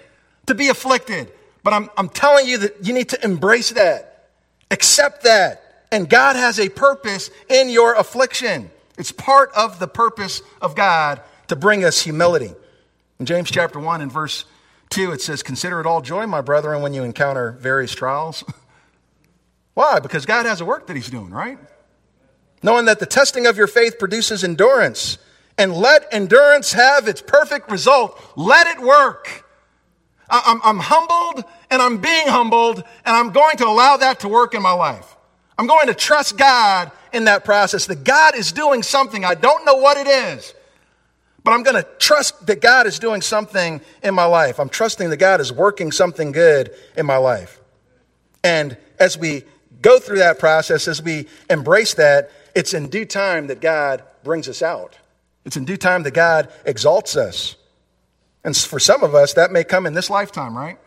to 0.47 0.55
be 0.55 0.69
afflicted. 0.69 1.33
But 1.65 1.73
I'm, 1.73 1.91
I'm 1.97 2.09
telling 2.09 2.47
you 2.47 2.59
that 2.59 2.87
you 2.87 2.93
need 2.93 3.09
to 3.11 3.25
embrace 3.25 3.71
that, 3.71 4.29
accept 4.71 5.25
that. 5.25 5.87
And 5.91 6.09
God 6.09 6.37
has 6.37 6.59
a 6.59 6.69
purpose 6.69 7.31
in 7.49 7.69
your 7.69 7.95
affliction. 7.95 8.71
It's 9.03 9.11
part 9.11 9.51
of 9.57 9.81
the 9.81 9.89
purpose 9.89 10.43
of 10.61 10.77
God 10.77 11.21
to 11.49 11.57
bring 11.57 11.85
us 11.85 12.03
humility. 12.03 12.55
In 13.19 13.27
James 13.27 13.51
chapter 13.51 13.81
1 13.81 14.01
and 14.01 14.13
verse 14.13 14.45
2, 14.91 15.11
it 15.11 15.21
says, 15.21 15.43
Consider 15.43 15.81
it 15.81 15.87
all 15.87 16.03
joy, 16.03 16.25
my 16.29 16.41
brethren, 16.41 16.83
when 16.83 16.95
you 16.95 17.03
encounter 17.03 17.51
various 17.59 17.93
trials. 17.93 18.45
Why? 19.75 19.99
Because 19.99 20.25
God 20.25 20.47
has 20.47 20.61
a 20.61 20.65
work 20.65 20.87
that 20.87 20.95
He's 20.95 21.11
doing, 21.11 21.31
right? 21.31 21.59
Knowing 22.63 22.85
that 22.85 23.01
the 23.01 23.07
testing 23.07 23.45
of 23.45 23.57
your 23.57 23.67
faith 23.67 23.99
produces 23.99 24.45
endurance. 24.45 25.19
And 25.59 25.75
let 25.75 26.07
endurance 26.13 26.73
have 26.73 27.09
its 27.09 27.21
perfect 27.21 27.73
result. 27.73 28.23
Let 28.37 28.69
it 28.69 28.81
work 28.81 29.45
I'm, 30.33 30.61
I'm 30.65 30.79
humbled 30.79 31.45
and 31.71 31.83
I'm 31.83 31.99
being 31.99 32.27
humbled, 32.27 32.79
and 32.79 33.17
I'm 33.17 33.33
going 33.33 33.57
to 33.59 33.67
allow 33.67 33.99
that 33.99 34.21
to 34.21 34.29
work 34.29 34.55
in 34.55 34.63
my 34.63 34.73
life. 34.73 35.17
I'm 35.59 35.67
going 35.67 35.87
to 35.89 35.95
trust 35.95 36.39
God 36.39 36.91
in 37.13 37.25
that 37.25 37.45
process, 37.45 37.87
that 37.87 38.05
God 38.05 38.35
is 38.35 38.53
doing 38.53 38.83
something. 38.83 39.25
I 39.25 39.35
don't 39.35 39.65
know 39.67 39.77
what 39.77 39.97
it 39.99 40.07
is, 40.07 40.55
but 41.45 41.53
I'm 41.53 41.63
going 41.63 41.77
to 41.77 41.87
trust 41.99 42.47
that 42.47 42.61
God 42.61 42.87
is 42.87 42.99
doing 42.99 43.21
something 43.21 43.81
in 44.03 44.15
my 44.15 44.25
life. 44.25 44.59
I'm 44.59 44.71
trusting 44.71 45.11
that 45.11 45.19
God 45.19 45.41
is 45.41 45.53
working 45.53 45.93
something 45.93 46.33
good 46.33 46.71
in 46.97 47.05
my 47.05 47.19
life. 47.19 47.61
And 48.43 48.77
as 48.99 49.19
we 49.19 49.45
go 49.83 49.99
through 49.99 50.19
that 50.19 50.39
process, 50.39 50.89
as 50.89 51.03
we 51.03 51.27
embrace 51.51 51.95
that, 51.95 52.31
it's 52.55 52.75
in 52.75 52.89
due 52.89 53.05
time 53.05 53.49
that 53.49 53.61
God 53.61 54.03
brings 54.25 54.49
us 54.49 54.63
out. 54.63 54.97
It's 55.45 55.57
in 55.57 55.65
due 55.65 55.77
time 55.77 56.03
that 56.05 56.15
God 56.15 56.51
exalts 56.65 57.17
us. 57.17 57.57
And 58.45 58.57
for 58.57 58.81
some 58.81 59.03
of 59.03 59.15
us, 59.15 59.35
that 59.35 59.53
may 59.53 59.65
come 59.65 59.87
in 59.87 59.95
this 59.95 60.11
lifetime, 60.11 60.57
right? 60.57 60.79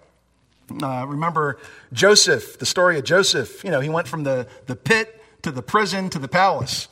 Uh, 0.69 1.05
remember 1.07 1.59
Joseph, 1.93 2.57
the 2.57 2.65
story 2.65 2.97
of 2.97 3.05
Joseph. 3.05 3.63
You 3.63 3.71
know, 3.71 3.79
he 3.79 3.89
went 3.89 4.07
from 4.07 4.23
the, 4.23 4.47
the 4.65 4.75
pit 4.75 5.21
to 5.43 5.51
the 5.51 5.61
prison 5.61 6.09
to 6.09 6.19
the 6.19 6.27
palace. 6.27 6.87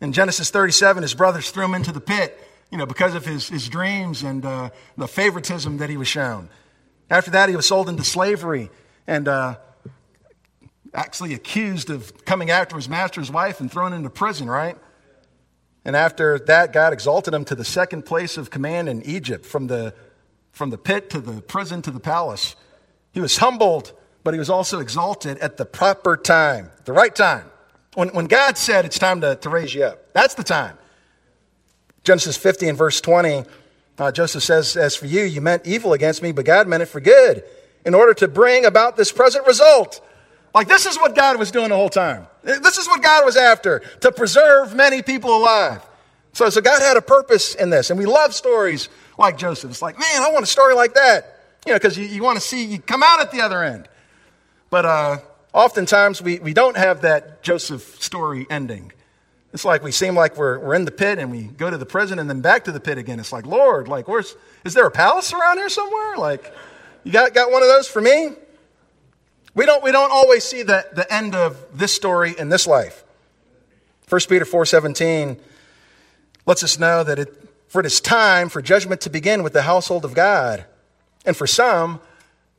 In 0.00 0.12
Genesis 0.12 0.50
37, 0.50 1.02
his 1.02 1.14
brothers 1.14 1.50
threw 1.50 1.64
him 1.64 1.74
into 1.74 1.90
the 1.90 2.00
pit, 2.00 2.38
you 2.70 2.76
know, 2.76 2.84
because 2.84 3.14
of 3.14 3.24
his, 3.24 3.48
his 3.48 3.68
dreams 3.68 4.22
and 4.22 4.44
uh, 4.44 4.70
the 4.96 5.08
favoritism 5.08 5.78
that 5.78 5.88
he 5.88 5.96
was 5.96 6.08
shown. 6.08 6.50
After 7.08 7.30
that, 7.30 7.48
he 7.48 7.56
was 7.56 7.66
sold 7.66 7.88
into 7.88 8.04
slavery 8.04 8.68
and 9.06 9.26
uh, 9.26 9.56
actually 10.92 11.32
accused 11.32 11.88
of 11.88 12.24
coming 12.24 12.50
after 12.50 12.76
his 12.76 12.88
master's 12.88 13.30
wife 13.30 13.60
and 13.60 13.70
thrown 13.70 13.94
into 13.94 14.10
prison, 14.10 14.50
right? 14.50 14.76
And 15.84 15.94
after 15.96 16.38
that, 16.40 16.72
God 16.72 16.92
exalted 16.92 17.32
him 17.32 17.44
to 17.46 17.54
the 17.54 17.64
second 17.64 18.02
place 18.02 18.36
of 18.36 18.50
command 18.50 18.88
in 18.88 19.02
Egypt, 19.02 19.46
from 19.46 19.68
the, 19.68 19.94
from 20.50 20.70
the 20.70 20.78
pit 20.78 21.08
to 21.10 21.20
the 21.20 21.40
prison 21.40 21.80
to 21.82 21.90
the 21.90 22.00
palace. 22.00 22.56
He 23.16 23.20
was 23.20 23.38
humbled, 23.38 23.92
but 24.22 24.34
he 24.34 24.38
was 24.38 24.50
also 24.50 24.78
exalted 24.78 25.38
at 25.38 25.56
the 25.56 25.64
proper 25.64 26.16
time, 26.16 26.70
the 26.84 26.92
right 26.92 27.14
time. 27.14 27.46
When, 27.94 28.10
when 28.10 28.26
God 28.26 28.58
said 28.58 28.84
it's 28.84 28.98
time 28.98 29.22
to, 29.22 29.36
to 29.36 29.48
raise 29.48 29.74
you 29.74 29.84
up, 29.84 30.12
that's 30.12 30.34
the 30.34 30.44
time. 30.44 30.76
Genesis 32.04 32.36
50 32.36 32.68
and 32.68 32.78
verse 32.78 33.00
20, 33.00 33.44
uh, 33.98 34.12
Joseph 34.12 34.42
says, 34.42 34.76
As 34.76 34.94
for 34.94 35.06
you, 35.06 35.22
you 35.22 35.40
meant 35.40 35.66
evil 35.66 35.94
against 35.94 36.22
me, 36.22 36.30
but 36.30 36.44
God 36.44 36.68
meant 36.68 36.82
it 36.82 36.86
for 36.86 37.00
good, 37.00 37.42
in 37.84 37.94
order 37.94 38.14
to 38.14 38.28
bring 38.28 38.66
about 38.66 38.96
this 38.96 39.10
present 39.10 39.46
result 39.46 40.00
like, 40.56 40.68
this 40.68 40.86
is 40.86 40.96
what 40.96 41.14
God 41.14 41.38
was 41.38 41.50
doing 41.50 41.68
the 41.68 41.76
whole 41.76 41.90
time. 41.90 42.26
This 42.42 42.78
is 42.78 42.88
what 42.88 43.02
God 43.02 43.26
was 43.26 43.36
after 43.36 43.80
to 44.00 44.10
preserve 44.10 44.74
many 44.74 45.02
people 45.02 45.36
alive. 45.36 45.86
So, 46.32 46.48
so 46.48 46.62
God 46.62 46.80
had 46.80 46.96
a 46.96 47.02
purpose 47.02 47.54
in 47.54 47.68
this. 47.68 47.90
And 47.90 47.98
we 47.98 48.06
love 48.06 48.32
stories 48.32 48.88
like 49.18 49.36
Joseph. 49.36 49.70
It's 49.70 49.82
like, 49.82 49.98
man, 49.98 50.22
I 50.22 50.30
want 50.32 50.44
a 50.44 50.46
story 50.46 50.74
like 50.74 50.94
that. 50.94 51.35
You 51.66 51.72
know, 51.72 51.78
because 51.78 51.98
you, 51.98 52.06
you 52.06 52.22
want 52.22 52.38
to 52.38 52.40
see 52.44 52.64
you 52.64 52.78
come 52.78 53.02
out 53.02 53.20
at 53.20 53.32
the 53.32 53.40
other 53.40 53.62
end. 53.62 53.88
But 54.70 54.86
uh, 54.86 55.18
oftentimes 55.52 56.22
we, 56.22 56.38
we 56.38 56.54
don't 56.54 56.76
have 56.76 57.02
that 57.02 57.42
Joseph 57.42 58.00
story 58.00 58.46
ending. 58.48 58.92
It's 59.52 59.64
like 59.64 59.82
we 59.82 59.90
seem 59.90 60.14
like 60.14 60.36
we're, 60.36 60.58
we're 60.60 60.74
in 60.74 60.84
the 60.84 60.90
pit 60.90 61.18
and 61.18 61.30
we 61.30 61.44
go 61.44 61.68
to 61.68 61.78
the 61.78 61.86
prison 61.86 62.18
and 62.18 62.28
then 62.28 62.40
back 62.40 62.64
to 62.64 62.72
the 62.72 62.78
pit 62.78 62.98
again. 62.98 63.18
It's 63.18 63.32
like, 63.32 63.46
Lord, 63.46 63.88
like, 63.88 64.06
where's, 64.06 64.36
is 64.64 64.74
there 64.74 64.86
a 64.86 64.90
palace 64.90 65.32
around 65.32 65.56
here 65.56 65.68
somewhere? 65.68 66.16
Like, 66.16 66.52
you 67.04 67.12
got, 67.12 67.34
got 67.34 67.50
one 67.50 67.62
of 67.62 67.68
those 67.68 67.88
for 67.88 68.00
me? 68.00 68.30
We 69.54 69.64
don't, 69.64 69.82
we 69.82 69.90
don't 69.90 70.12
always 70.12 70.44
see 70.44 70.62
the, 70.62 70.86
the 70.92 71.10
end 71.12 71.34
of 71.34 71.56
this 71.72 71.94
story 71.94 72.34
in 72.38 72.48
this 72.48 72.66
life. 72.66 73.02
1 74.08 74.20
Peter 74.28 74.44
4.17 74.44 75.40
lets 76.44 76.62
us 76.62 76.78
know 76.78 77.02
that 77.02 77.18
it, 77.18 77.48
for 77.66 77.80
it 77.80 77.86
is 77.86 78.00
time 78.00 78.50
for 78.50 78.62
judgment 78.62 79.00
to 79.00 79.10
begin 79.10 79.42
with 79.42 79.52
the 79.52 79.62
household 79.62 80.04
of 80.04 80.14
God. 80.14 80.64
And 81.26 81.36
for 81.36 81.46
some, 81.46 82.00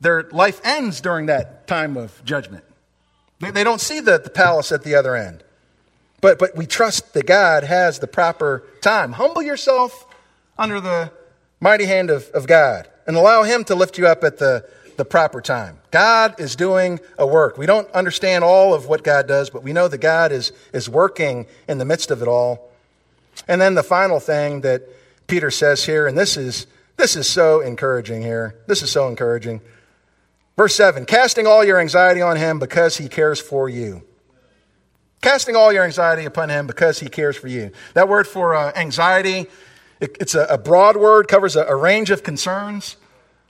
their 0.00 0.28
life 0.30 0.60
ends 0.62 1.00
during 1.00 1.26
that 1.26 1.66
time 1.66 1.96
of 1.96 2.24
judgment. 2.24 2.64
They, 3.40 3.50
they 3.50 3.64
don't 3.64 3.80
see 3.80 4.00
the, 4.00 4.18
the 4.18 4.30
palace 4.30 4.70
at 4.70 4.84
the 4.84 4.94
other 4.94 5.16
end. 5.16 5.42
But, 6.20 6.38
but 6.38 6.56
we 6.56 6.66
trust 6.66 7.14
that 7.14 7.26
God 7.26 7.64
has 7.64 7.98
the 7.98 8.06
proper 8.06 8.64
time. 8.80 9.12
Humble 9.12 9.42
yourself 9.42 10.06
under 10.58 10.80
the 10.80 11.12
mighty 11.60 11.86
hand 11.86 12.10
of, 12.10 12.28
of 12.30 12.46
God 12.46 12.88
and 13.06 13.16
allow 13.16 13.42
Him 13.44 13.64
to 13.64 13.74
lift 13.74 13.98
you 13.98 14.06
up 14.06 14.24
at 14.24 14.38
the, 14.38 14.68
the 14.96 15.04
proper 15.04 15.40
time. 15.40 15.78
God 15.90 16.38
is 16.40 16.56
doing 16.56 16.98
a 17.18 17.26
work. 17.26 17.56
We 17.56 17.66
don't 17.66 17.88
understand 17.92 18.42
all 18.42 18.74
of 18.74 18.86
what 18.86 19.04
God 19.04 19.28
does, 19.28 19.48
but 19.48 19.62
we 19.62 19.72
know 19.72 19.88
that 19.88 19.98
God 19.98 20.32
is, 20.32 20.52
is 20.72 20.88
working 20.88 21.46
in 21.68 21.78
the 21.78 21.84
midst 21.84 22.10
of 22.10 22.20
it 22.20 22.28
all. 22.28 22.70
And 23.46 23.60
then 23.60 23.74
the 23.74 23.84
final 23.84 24.18
thing 24.18 24.62
that 24.62 24.82
Peter 25.28 25.50
says 25.50 25.84
here, 25.84 26.08
and 26.08 26.18
this 26.18 26.36
is, 26.36 26.66
this 26.98 27.16
is 27.16 27.26
so 27.26 27.60
encouraging 27.60 28.20
here. 28.20 28.56
This 28.66 28.82
is 28.82 28.90
so 28.90 29.08
encouraging. 29.08 29.62
Verse 30.56 30.74
7 30.74 31.06
casting 31.06 31.46
all 31.46 31.64
your 31.64 31.78
anxiety 31.78 32.20
on 32.20 32.36
him 32.36 32.58
because 32.58 32.98
he 32.98 33.08
cares 33.08 33.40
for 33.40 33.68
you. 33.68 34.02
Casting 35.20 35.56
all 35.56 35.72
your 35.72 35.84
anxiety 35.84 36.24
upon 36.24 36.48
him 36.48 36.66
because 36.66 36.98
he 37.00 37.08
cares 37.08 37.36
for 37.36 37.48
you. 37.48 37.70
That 37.94 38.08
word 38.08 38.26
for 38.26 38.54
uh, 38.54 38.72
anxiety, 38.76 39.46
it, 40.00 40.16
it's 40.20 40.34
a, 40.34 40.44
a, 40.46 40.58
broad 40.58 40.96
word, 40.96 41.28
covers 41.28 41.56
a, 41.56 41.64
a 41.64 41.74
range 41.74 42.10
of 42.10 42.22
concerns. 42.22 42.96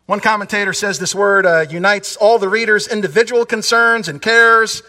One 0.07 0.21
commentator 0.21 0.73
says 0.73 0.99
this 0.99 1.15
word 1.15 1.45
uh, 1.45 1.67
unites 1.69 2.17
all 2.17 2.39
the 2.39 2.49
reader's 2.49 2.89
individual 2.89 3.45
concerns 3.45 4.09
and 4.09 4.21
cares, 4.21 4.83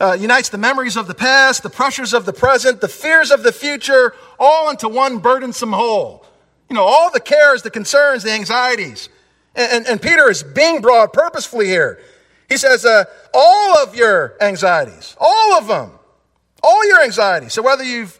uh, 0.00 0.16
unites 0.18 0.48
the 0.48 0.58
memories 0.58 0.96
of 0.96 1.08
the 1.08 1.14
past, 1.14 1.62
the 1.62 1.70
pressures 1.70 2.14
of 2.14 2.26
the 2.26 2.32
present, 2.32 2.80
the 2.80 2.88
fears 2.88 3.30
of 3.30 3.42
the 3.42 3.52
future, 3.52 4.14
all 4.38 4.70
into 4.70 4.88
one 4.88 5.18
burdensome 5.18 5.72
whole. 5.72 6.24
You 6.72 6.76
know, 6.76 6.84
all 6.84 7.10
the 7.10 7.20
cares, 7.20 7.60
the 7.60 7.70
concerns, 7.70 8.22
the 8.22 8.30
anxieties. 8.30 9.10
And, 9.54 9.72
and, 9.72 9.86
and 9.86 10.00
Peter 10.00 10.30
is 10.30 10.42
being 10.42 10.80
broad 10.80 11.12
purposefully 11.12 11.66
here. 11.66 12.00
He 12.48 12.56
says, 12.56 12.86
uh, 12.86 13.04
all 13.34 13.76
of 13.76 13.94
your 13.94 14.38
anxieties, 14.40 15.14
all 15.20 15.58
of 15.58 15.66
them, 15.66 15.90
all 16.62 16.88
your 16.88 17.02
anxieties. 17.02 17.52
So 17.52 17.60
whether 17.60 17.84
you've 17.84 18.18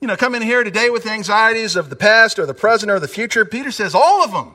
you 0.00 0.08
know, 0.08 0.16
come 0.16 0.34
in 0.34 0.40
here 0.40 0.64
today 0.64 0.88
with 0.88 1.02
the 1.02 1.10
anxieties 1.10 1.76
of 1.76 1.90
the 1.90 1.96
past 1.96 2.38
or 2.38 2.46
the 2.46 2.54
present 2.54 2.90
or 2.90 2.98
the 2.98 3.08
future, 3.08 3.44
Peter 3.44 3.70
says, 3.70 3.94
all 3.94 4.24
of 4.24 4.32
them. 4.32 4.54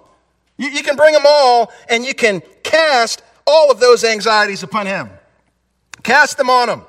You, 0.57 0.69
you 0.69 0.81
can 0.81 0.95
bring 0.95 1.13
them 1.13 1.25
all 1.27 1.71
and 1.89 2.03
you 2.03 2.15
can 2.15 2.41
cast 2.63 3.21
all 3.45 3.69
of 3.69 3.79
those 3.79 4.03
anxieties 4.03 4.63
upon 4.63 4.87
Him. 4.87 5.11
Cast 6.01 6.39
them 6.39 6.49
on 6.49 6.69
Him. 6.69 6.81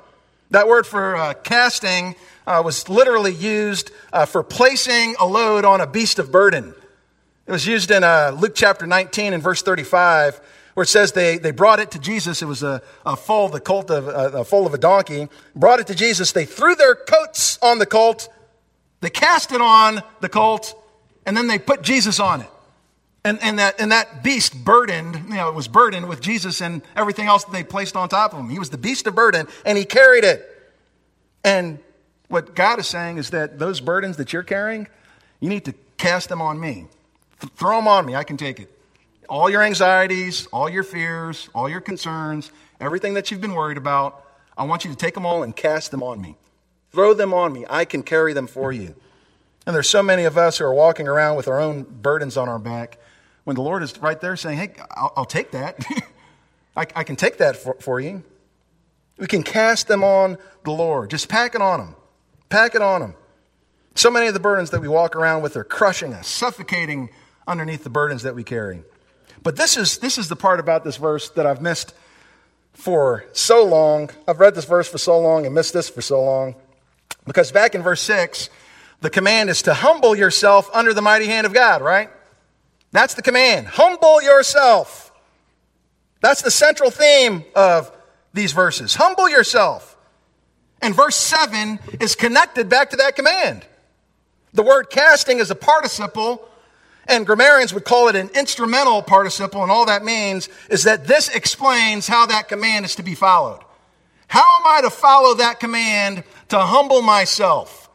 That 0.49 0.67
word 0.67 0.87
for 0.87 1.15
uh, 1.15 1.35
casting 1.35 2.15
uh, 2.45 2.61
was 2.63 2.89
literally 2.89 3.33
used 3.33 3.91
uh, 4.11 4.25
for 4.25 4.43
placing 4.43 5.15
a 5.19 5.25
load 5.25 5.65
on 5.65 5.81
a 5.81 5.87
beast 5.87 6.19
of 6.19 6.31
burden. 6.31 6.73
It 7.45 7.51
was 7.51 7.65
used 7.65 7.91
in 7.91 8.03
uh, 8.03 8.35
Luke 8.37 8.53
chapter 8.55 8.85
19 8.85 9.33
and 9.33 9.43
verse 9.43 9.61
35 9.61 10.39
where 10.73 10.83
it 10.83 10.87
says 10.87 11.11
they, 11.11 11.37
they 11.37 11.51
brought 11.51 11.79
it 11.79 11.91
to 11.91 11.99
Jesus. 11.99 12.41
It 12.41 12.45
was 12.45 12.63
a, 12.63 12.81
a 13.05 13.15
foal, 13.15 13.49
the 13.49 13.59
colt 13.59 13.91
of 13.91 14.07
a, 14.07 14.39
a 14.39 14.43
foal 14.43 14.65
of 14.65 14.73
a 14.73 14.77
donkey. 14.77 15.27
Brought 15.55 15.79
it 15.79 15.87
to 15.87 15.95
Jesus. 15.95 16.31
They 16.31 16.45
threw 16.45 16.75
their 16.75 16.95
coats 16.95 17.59
on 17.61 17.79
the 17.79 17.85
colt. 17.85 18.27
They 19.01 19.09
cast 19.09 19.51
it 19.51 19.61
on 19.61 20.01
the 20.21 20.29
colt, 20.29 20.73
and 21.25 21.35
then 21.35 21.47
they 21.47 21.59
put 21.59 21.81
Jesus 21.81 22.19
on 22.19 22.41
it. 22.41 22.49
And, 23.25 23.39
and, 23.41 23.59
that, 23.59 23.79
and 23.79 23.91
that 23.91 24.23
beast 24.23 24.65
burdened, 24.65 25.15
you 25.15 25.35
know, 25.35 25.47
it 25.47 25.55
was 25.55 25.67
burdened 25.67 26.09
with 26.09 26.21
Jesus 26.21 26.61
and 26.61 26.81
everything 26.95 27.27
else 27.27 27.45
that 27.45 27.53
they 27.53 27.63
placed 27.63 27.95
on 27.95 28.09
top 28.09 28.33
of 28.33 28.39
him. 28.39 28.49
He 28.49 28.59
was 28.59 28.69
the 28.69 28.77
beast 28.77 29.07
of 29.07 29.15
burden, 29.15 29.47
and 29.65 29.77
he 29.77 29.85
carried 29.85 30.23
it. 30.23 30.49
And 31.43 31.79
what 32.33 32.55
God 32.55 32.79
is 32.79 32.87
saying 32.87 33.19
is 33.19 33.29
that 33.29 33.59
those 33.59 33.79
burdens 33.79 34.17
that 34.17 34.33
you're 34.33 34.41
carrying, 34.41 34.87
you 35.39 35.49
need 35.49 35.65
to 35.65 35.73
cast 35.97 36.29
them 36.29 36.41
on 36.41 36.59
me. 36.59 36.87
Th- 37.39 37.53
throw 37.53 37.77
them 37.77 37.87
on 37.87 38.07
me. 38.07 38.15
I 38.15 38.23
can 38.23 38.37
take 38.37 38.59
it. 38.59 38.75
All 39.29 39.49
your 39.49 39.61
anxieties, 39.61 40.47
all 40.47 40.67
your 40.67 40.83
fears, 40.83 41.47
all 41.53 41.69
your 41.69 41.79
concerns, 41.79 42.51
everything 42.81 43.13
that 43.13 43.29
you've 43.29 43.39
been 43.39 43.53
worried 43.53 43.77
about, 43.77 44.25
I 44.57 44.63
want 44.63 44.83
you 44.83 44.89
to 44.89 44.97
take 44.97 45.13
them 45.13 45.27
all 45.27 45.43
and 45.43 45.55
cast 45.55 45.91
them 45.91 46.01
on 46.01 46.19
me. 46.19 46.35
Throw 46.91 47.13
them 47.13 47.33
on 47.35 47.53
me. 47.53 47.65
I 47.69 47.85
can 47.85 48.01
carry 48.01 48.33
them 48.33 48.47
for 48.47 48.71
you. 48.71 48.95
And 49.65 49.75
there's 49.75 49.89
so 49.89 50.03
many 50.03 50.23
of 50.23 50.35
us 50.35 50.57
who 50.57 50.65
are 50.65 50.73
walking 50.73 51.07
around 51.07 51.37
with 51.37 51.47
our 51.47 51.59
own 51.59 51.83
burdens 51.83 52.35
on 52.35 52.49
our 52.49 52.59
back 52.59 52.97
when 53.43 53.55
the 53.55 53.61
Lord 53.61 53.83
is 53.83 53.97
right 53.99 54.19
there 54.19 54.35
saying, 54.35 54.57
Hey, 54.57 54.73
I'll, 54.91 55.13
I'll 55.17 55.25
take 55.25 55.51
that. 55.51 55.85
I, 56.75 56.87
I, 56.95 57.03
can 57.03 57.15
take 57.15 57.37
that 57.37 57.55
for, 57.55 57.75
for 57.75 57.99
you. 57.99 58.23
We 59.17 59.27
can 59.27 59.43
cast 59.43 59.87
them 59.87 60.03
on 60.03 60.39
the 60.65 60.71
Lord. 60.71 61.11
Just 61.11 61.29
pack 61.29 61.53
it 61.53 61.61
on 61.61 61.79
them. 61.79 61.95
Pack 62.53 62.75
it 62.75 62.83
on 62.83 63.01
them. 63.01 63.15
So 63.95 64.11
many 64.11 64.27
of 64.27 64.35
the 64.35 64.39
burdens 64.39 64.69
that 64.69 64.79
we 64.79 64.87
walk 64.87 65.15
around 65.15 65.41
with 65.41 65.57
are 65.57 65.63
crushing 65.63 66.13
us, 66.13 66.27
suffocating 66.27 67.09
underneath 67.47 67.83
the 67.83 67.89
burdens 67.89 68.21
that 68.21 68.35
we 68.35 68.43
carry. 68.43 68.83
But 69.41 69.55
this 69.55 69.75
is, 69.75 69.97
this 69.97 70.19
is 70.19 70.29
the 70.29 70.35
part 70.35 70.59
about 70.59 70.83
this 70.83 70.97
verse 70.97 71.29
that 71.31 71.47
I've 71.47 71.63
missed 71.63 71.95
for 72.73 73.25
so 73.33 73.65
long. 73.65 74.11
I've 74.27 74.39
read 74.39 74.53
this 74.53 74.65
verse 74.65 74.87
for 74.87 74.99
so 74.99 75.19
long 75.19 75.47
and 75.47 75.55
missed 75.55 75.73
this 75.73 75.89
for 75.89 76.03
so 76.03 76.21
long. 76.21 76.53
Because 77.25 77.51
back 77.51 77.73
in 77.73 77.81
verse 77.81 78.01
6, 78.01 78.51
the 79.01 79.09
command 79.09 79.49
is 79.49 79.63
to 79.63 79.73
humble 79.73 80.15
yourself 80.15 80.69
under 80.75 80.93
the 80.93 81.01
mighty 81.01 81.25
hand 81.25 81.47
of 81.47 81.55
God, 81.55 81.81
right? 81.81 82.11
That's 82.91 83.15
the 83.15 83.23
command. 83.23 83.65
Humble 83.65 84.21
yourself. 84.21 85.11
That's 86.21 86.43
the 86.43 86.51
central 86.51 86.91
theme 86.91 87.45
of 87.55 87.91
these 88.31 88.51
verses. 88.51 88.93
Humble 88.93 89.27
yourself. 89.27 89.92
And 90.83 90.93
verse 90.93 91.15
7 91.15 91.79
is 92.01 92.13
connected 92.13 92.67
back 92.67 92.89
to 92.89 92.97
that 92.97 93.15
command. 93.15 93.65
The 94.53 94.63
word 94.63 94.89
casting 94.89 95.39
is 95.39 95.49
a 95.49 95.55
participle 95.55 96.47
and 97.07 97.25
grammarians 97.25 97.73
would 97.73 97.85
call 97.85 98.07
it 98.09 98.15
an 98.15 98.29
instrumental 98.35 99.01
participle, 99.01 99.61
and 99.61 99.71
all 99.71 99.85
that 99.87 100.05
means 100.05 100.47
is 100.69 100.83
that 100.83 101.07
this 101.07 101.29
explains 101.29 102.07
how 102.07 102.25
that 102.27 102.47
command 102.47 102.85
is 102.85 102.95
to 102.95 103.03
be 103.03 103.15
followed. 103.15 103.59
How 104.27 104.59
am 104.59 104.65
I 104.65 104.81
to 104.81 104.89
follow 104.89 105.35
that 105.35 105.59
command 105.59 106.23
to 106.49 106.59
humble 106.59 107.01
myself? 107.01 107.89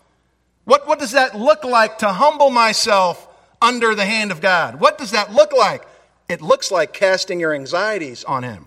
What, 0.65 0.87
what 0.87 0.99
does 0.99 1.13
that 1.13 1.35
look 1.39 1.65
like 1.65 1.99
to 1.99 2.09
humble 2.13 2.51
myself 2.51 3.27
under 3.63 3.95
the 3.95 4.05
hand 4.05 4.31
of 4.31 4.41
God? 4.41 4.79
What 4.81 4.99
does 4.99 5.13
that 5.13 5.33
look 5.33 5.53
like? 5.53 5.87
It 6.29 6.43
looks 6.43 6.71
like 6.71 6.93
casting 6.93 7.41
your 7.41 7.55
anxieties 7.55 8.25
on 8.25 8.43
Him. 8.43 8.67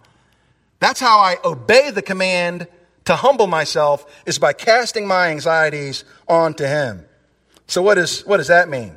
That's 0.79 0.99
how 0.99 1.19
I 1.19 1.37
obey 1.43 1.91
the 1.91 2.01
command 2.01 2.67
to 3.11 3.17
humble 3.17 3.47
myself 3.47 4.05
is 4.25 4.39
by 4.39 4.53
casting 4.53 5.05
my 5.05 5.27
anxieties 5.27 6.05
onto 6.29 6.63
Him. 6.63 7.05
So 7.67 7.81
what, 7.81 7.97
is, 7.97 8.21
what 8.25 8.37
does 8.37 8.47
that 8.47 8.69
mean? 8.69 8.95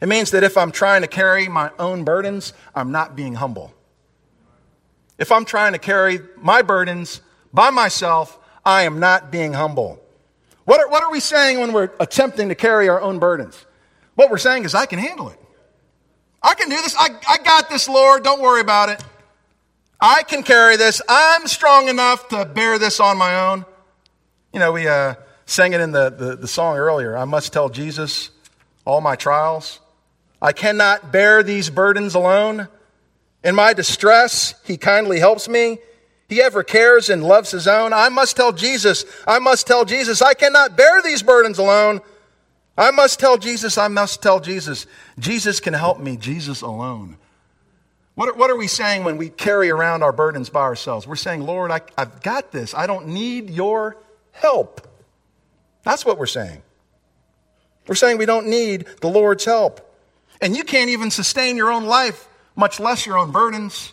It 0.00 0.06
means 0.06 0.30
that 0.30 0.44
if 0.44 0.56
I'm 0.56 0.70
trying 0.70 1.02
to 1.02 1.08
carry 1.08 1.48
my 1.48 1.72
own 1.78 2.04
burdens, 2.04 2.52
I'm 2.72 2.92
not 2.92 3.16
being 3.16 3.34
humble. 3.34 3.74
If 5.18 5.32
I'm 5.32 5.44
trying 5.44 5.72
to 5.72 5.78
carry 5.78 6.20
my 6.36 6.62
burdens 6.62 7.20
by 7.52 7.70
myself, 7.70 8.38
I 8.64 8.82
am 8.82 9.00
not 9.00 9.32
being 9.32 9.54
humble. 9.54 10.00
What 10.64 10.80
are, 10.80 10.88
what 10.88 11.02
are 11.02 11.10
we 11.10 11.20
saying 11.20 11.58
when 11.58 11.72
we're 11.72 11.90
attempting 11.98 12.50
to 12.50 12.54
carry 12.54 12.88
our 12.88 13.00
own 13.00 13.18
burdens? 13.18 13.64
What 14.14 14.30
we're 14.30 14.38
saying 14.38 14.64
is, 14.64 14.74
I 14.74 14.86
can 14.86 15.00
handle 15.00 15.30
it. 15.30 15.40
I 16.42 16.54
can 16.54 16.68
do 16.68 16.76
this. 16.76 16.94
I, 16.96 17.08
I 17.28 17.38
got 17.38 17.70
this, 17.70 17.88
Lord. 17.88 18.22
Don't 18.22 18.40
worry 18.40 18.60
about 18.60 18.88
it. 18.88 19.02
I 20.00 20.22
can 20.24 20.42
carry 20.42 20.76
this. 20.76 21.00
I'm 21.08 21.46
strong 21.46 21.88
enough 21.88 22.28
to 22.28 22.44
bear 22.44 22.78
this 22.78 23.00
on 23.00 23.16
my 23.16 23.48
own. 23.48 23.64
You 24.52 24.60
know, 24.60 24.72
we 24.72 24.86
uh, 24.86 25.14
sang 25.46 25.72
it 25.72 25.80
in 25.80 25.92
the, 25.92 26.10
the, 26.10 26.36
the 26.36 26.48
song 26.48 26.76
earlier. 26.76 27.16
I 27.16 27.24
must 27.24 27.52
tell 27.52 27.68
Jesus 27.68 28.30
all 28.84 29.00
my 29.00 29.16
trials. 29.16 29.80
I 30.40 30.52
cannot 30.52 31.12
bear 31.12 31.42
these 31.42 31.70
burdens 31.70 32.14
alone. 32.14 32.68
In 33.42 33.54
my 33.54 33.72
distress, 33.72 34.54
he 34.64 34.76
kindly 34.76 35.18
helps 35.18 35.48
me. 35.48 35.78
He 36.28 36.42
ever 36.42 36.62
cares 36.62 37.08
and 37.08 37.22
loves 37.22 37.52
his 37.52 37.68
own. 37.68 37.92
I 37.92 38.08
must 38.08 38.36
tell 38.36 38.52
Jesus, 38.52 39.04
I 39.26 39.38
must 39.38 39.66
tell 39.66 39.84
Jesus, 39.84 40.20
I 40.20 40.34
cannot 40.34 40.76
bear 40.76 41.00
these 41.00 41.22
burdens 41.22 41.58
alone. 41.58 42.00
I 42.76 42.90
must 42.90 43.18
tell 43.18 43.38
Jesus, 43.38 43.78
I 43.78 43.88
must 43.88 44.22
tell 44.22 44.40
Jesus. 44.40 44.86
Jesus 45.18 45.60
can 45.60 45.72
help 45.72 46.00
me, 46.00 46.16
Jesus 46.16 46.60
alone. 46.60 47.16
What 48.16 48.30
are, 48.30 48.34
what 48.34 48.50
are 48.50 48.56
we 48.56 48.66
saying 48.66 49.04
when 49.04 49.18
we 49.18 49.28
carry 49.28 49.68
around 49.70 50.02
our 50.02 50.10
burdens 50.10 50.48
by 50.48 50.62
ourselves? 50.62 51.06
We're 51.06 51.16
saying, 51.16 51.42
Lord, 51.42 51.70
I, 51.70 51.82
I've 51.98 52.22
got 52.22 52.50
this. 52.50 52.74
I 52.74 52.86
don't 52.86 53.08
need 53.08 53.50
your 53.50 53.98
help. 54.32 54.80
That's 55.82 56.04
what 56.04 56.18
we're 56.18 56.24
saying. 56.26 56.62
We're 57.86 57.94
saying 57.94 58.16
we 58.16 58.24
don't 58.24 58.48
need 58.48 58.86
the 59.02 59.08
Lord's 59.08 59.44
help. 59.44 59.82
And 60.40 60.56
you 60.56 60.64
can't 60.64 60.88
even 60.90 61.10
sustain 61.10 61.58
your 61.58 61.70
own 61.70 61.84
life, 61.84 62.26
much 62.56 62.80
less 62.80 63.04
your 63.04 63.18
own 63.18 63.32
burdens. 63.32 63.92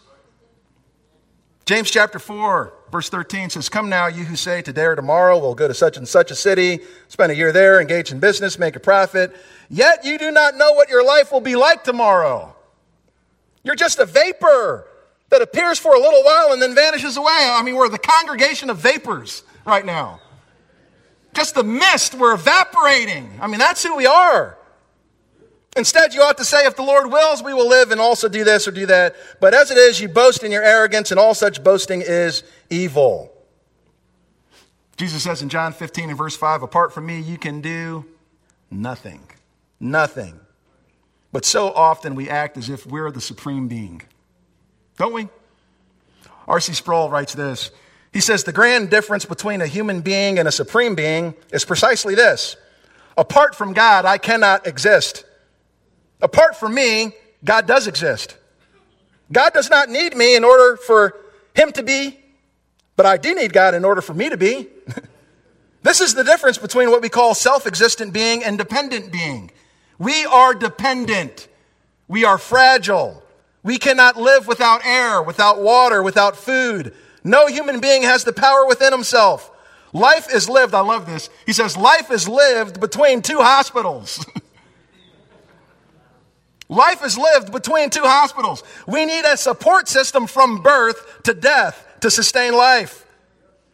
James 1.65 1.91
chapter 1.91 2.17
4, 2.17 2.74
verse 2.93 3.09
13 3.09 3.49
says, 3.49 3.67
Come 3.67 3.89
now, 3.89 4.07
you 4.07 4.24
who 4.24 4.38
say, 4.38 4.61
Today 4.61 4.86
or 4.86 4.95
tomorrow 4.95 5.38
we'll 5.38 5.53
go 5.53 5.67
to 5.67 5.74
such 5.74 5.97
and 5.97 6.07
such 6.07 6.32
a 6.32 6.36
city, 6.36 6.80
spend 7.09 7.34
a 7.34 7.36
year 7.36 7.51
there, 7.51 7.82
engage 7.82 8.11
in 8.13 8.21
business, 8.21 8.57
make 8.57 8.78
a 8.78 8.82
profit. 8.82 9.36
Yet 9.69 10.05
you 10.05 10.17
do 10.17 10.32
not 10.32 10.55
know 10.55 10.71
what 10.71 10.88
your 10.88 11.05
life 11.05 11.34
will 11.34 11.41
be 11.41 11.57
like 11.57 11.84
tomorrow. 11.84 12.55
You're 13.64 13.76
just 13.76 13.99
a 13.99 14.05
vapor 14.05 14.88
that 15.30 15.41
appears 15.41 15.80
for 15.80 15.95
a 15.95 15.99
little 15.99 16.24
while 16.24 16.51
and 16.53 16.61
then 16.61 16.76
vanishes 16.76 17.18
away. 17.18 17.49
I 17.51 17.61
mean, 17.64 17.76
we're 17.76 17.89
the 17.89 17.97
congregation 17.97 18.70
of 18.70 18.78
vapors 18.78 19.43
right 19.66 19.86
now. 19.86 20.20
Just 21.34 21.55
the 21.55 21.64
mist, 21.64 22.14
we're 22.14 22.34
evaporating. 22.34 23.39
I 23.41 23.47
mean, 23.47 23.59
that's 23.59 23.84
who 23.84 23.95
we 23.95 24.05
are. 24.05 24.57
Instead, 25.76 26.14
you 26.14 26.22
ought 26.22 26.38
to 26.38 26.45
say, 26.45 26.66
if 26.66 26.76
the 26.76 26.84
Lord 26.84 27.11
wills, 27.11 27.41
we 27.41 27.53
will 27.53 27.68
live 27.68 27.91
and 27.91 27.99
also 27.99 28.30
do 28.30 28.43
this 28.43 28.68
or 28.68 28.72
do 28.72 28.86
that. 28.86 29.16
But 29.39 29.55
as 29.55 29.72
it 29.72 29.78
is, 29.78 29.99
you 29.99 30.07
boast 30.07 30.43
in 30.43 30.51
your 30.51 30.61
arrogance, 30.61 31.09
and 31.09 31.20
all 31.20 31.34
such 31.34 31.64
boasting 31.64 32.01
is 32.01 32.43
evil. 32.70 33.32
Jesus 34.97 35.24
says 35.24 35.41
in 35.41 35.49
John 35.49 35.74
15 35.74 36.09
and 36.09 36.18
verse 36.18 36.38
5, 36.38 36.61
apart 36.61 36.93
from 36.93 37.07
me, 37.07 37.20
you 37.20 37.39
can 37.39 37.61
do 37.61 38.05
nothing. 38.70 39.22
Nothing. 39.80 40.39
But 41.34 41.43
so 41.45 41.73
often 41.73 42.15
we 42.15 42.29
act 42.29 42.57
as 42.57 42.69
if 42.69 42.86
we're 42.86 43.11
the 43.11 43.19
supreme 43.19 43.67
being. 43.67 44.03
Don't 44.97 45.13
we? 45.13 45.27
R.C. 46.47 46.73
Sproul 46.73 47.09
writes 47.09 47.34
this. 47.34 47.71
He 48.13 48.21
says, 48.21 48.43
The 48.43 48.53
grand 48.53 48.91
difference 48.91 49.25
between 49.25 49.59
a 49.59 49.67
human 49.67 50.01
being 50.01 50.38
and 50.38 50.47
a 50.47 50.51
supreme 50.51 50.93
being 50.93 51.34
is 51.51 51.65
precisely 51.65 52.13
this. 52.13 52.55
Apart 53.17 53.55
from 53.55 53.73
God, 53.73 54.05
I 54.05 54.19
cannot 54.19 54.67
exist. 54.67 55.25
Apart 56.21 56.55
from 56.55 56.75
me, 56.75 57.13
God 57.43 57.65
does 57.65 57.88
exist. 57.88 58.38
God 59.31 59.53
does 59.53 59.71
not 59.71 59.89
need 59.89 60.15
me 60.15 60.36
in 60.36 60.43
order 60.43 60.77
for 60.77 61.19
him 61.55 61.71
to 61.71 61.84
be, 61.84 62.19
but 62.95 63.07
I 63.07 63.17
do 63.17 63.34
need 63.34 63.53
God 63.53 63.73
in 63.73 63.84
order 63.84 64.01
for 64.01 64.13
me 64.13 64.29
to 64.29 64.38
be. 64.38 64.67
this 65.81 65.99
is 65.99 66.13
the 66.13 66.23
difference 66.23 66.59
between 66.59 66.91
what 66.91 67.01
we 67.01 67.09
call 67.09 67.34
self 67.34 67.65
existent 67.65 68.13
being 68.13 68.43
and 68.43 68.55
dependent 68.55 69.11
being. 69.11 69.49
We 69.97 70.25
are 70.25 70.53
dependent, 70.53 71.47
we 72.07 72.25
are 72.25 72.37
fragile. 72.37 73.21
We 73.63 73.77
cannot 73.77 74.17
live 74.17 74.45
without 74.45 74.85
air, 74.85 75.23
without 75.23 75.61
water, 75.61 76.03
without 76.03 76.35
food. 76.35 76.93
No 77.23 77.47
human 77.47 77.79
being 77.79 78.03
has 78.03 78.25
the 78.25 78.33
power 78.33 78.67
within 78.67 78.91
himself. 78.91 79.49
Life 79.93 80.27
is 80.33 80.49
lived, 80.49 80.73
I 80.73 80.81
love 80.81 81.05
this. 81.05 81.29
He 81.45 81.53
says, 81.53 81.77
life 81.77 82.11
is 82.11 82.27
lived 82.27 82.81
between 82.81 83.21
two 83.21 83.37
hospitals. 83.37 84.25
Life 86.69 87.05
is 87.05 87.17
lived 87.17 87.51
between 87.51 87.91
two 87.91 88.03
hospitals. 88.03 88.63
We 88.87 89.05
need 89.05 89.25
a 89.25 89.37
support 89.37 89.87
system 89.87 90.25
from 90.25 90.63
birth 90.63 91.21
to 91.23 91.33
death 91.33 91.85
to 91.99 92.09
sustain 92.09 92.53
life. 92.53 93.05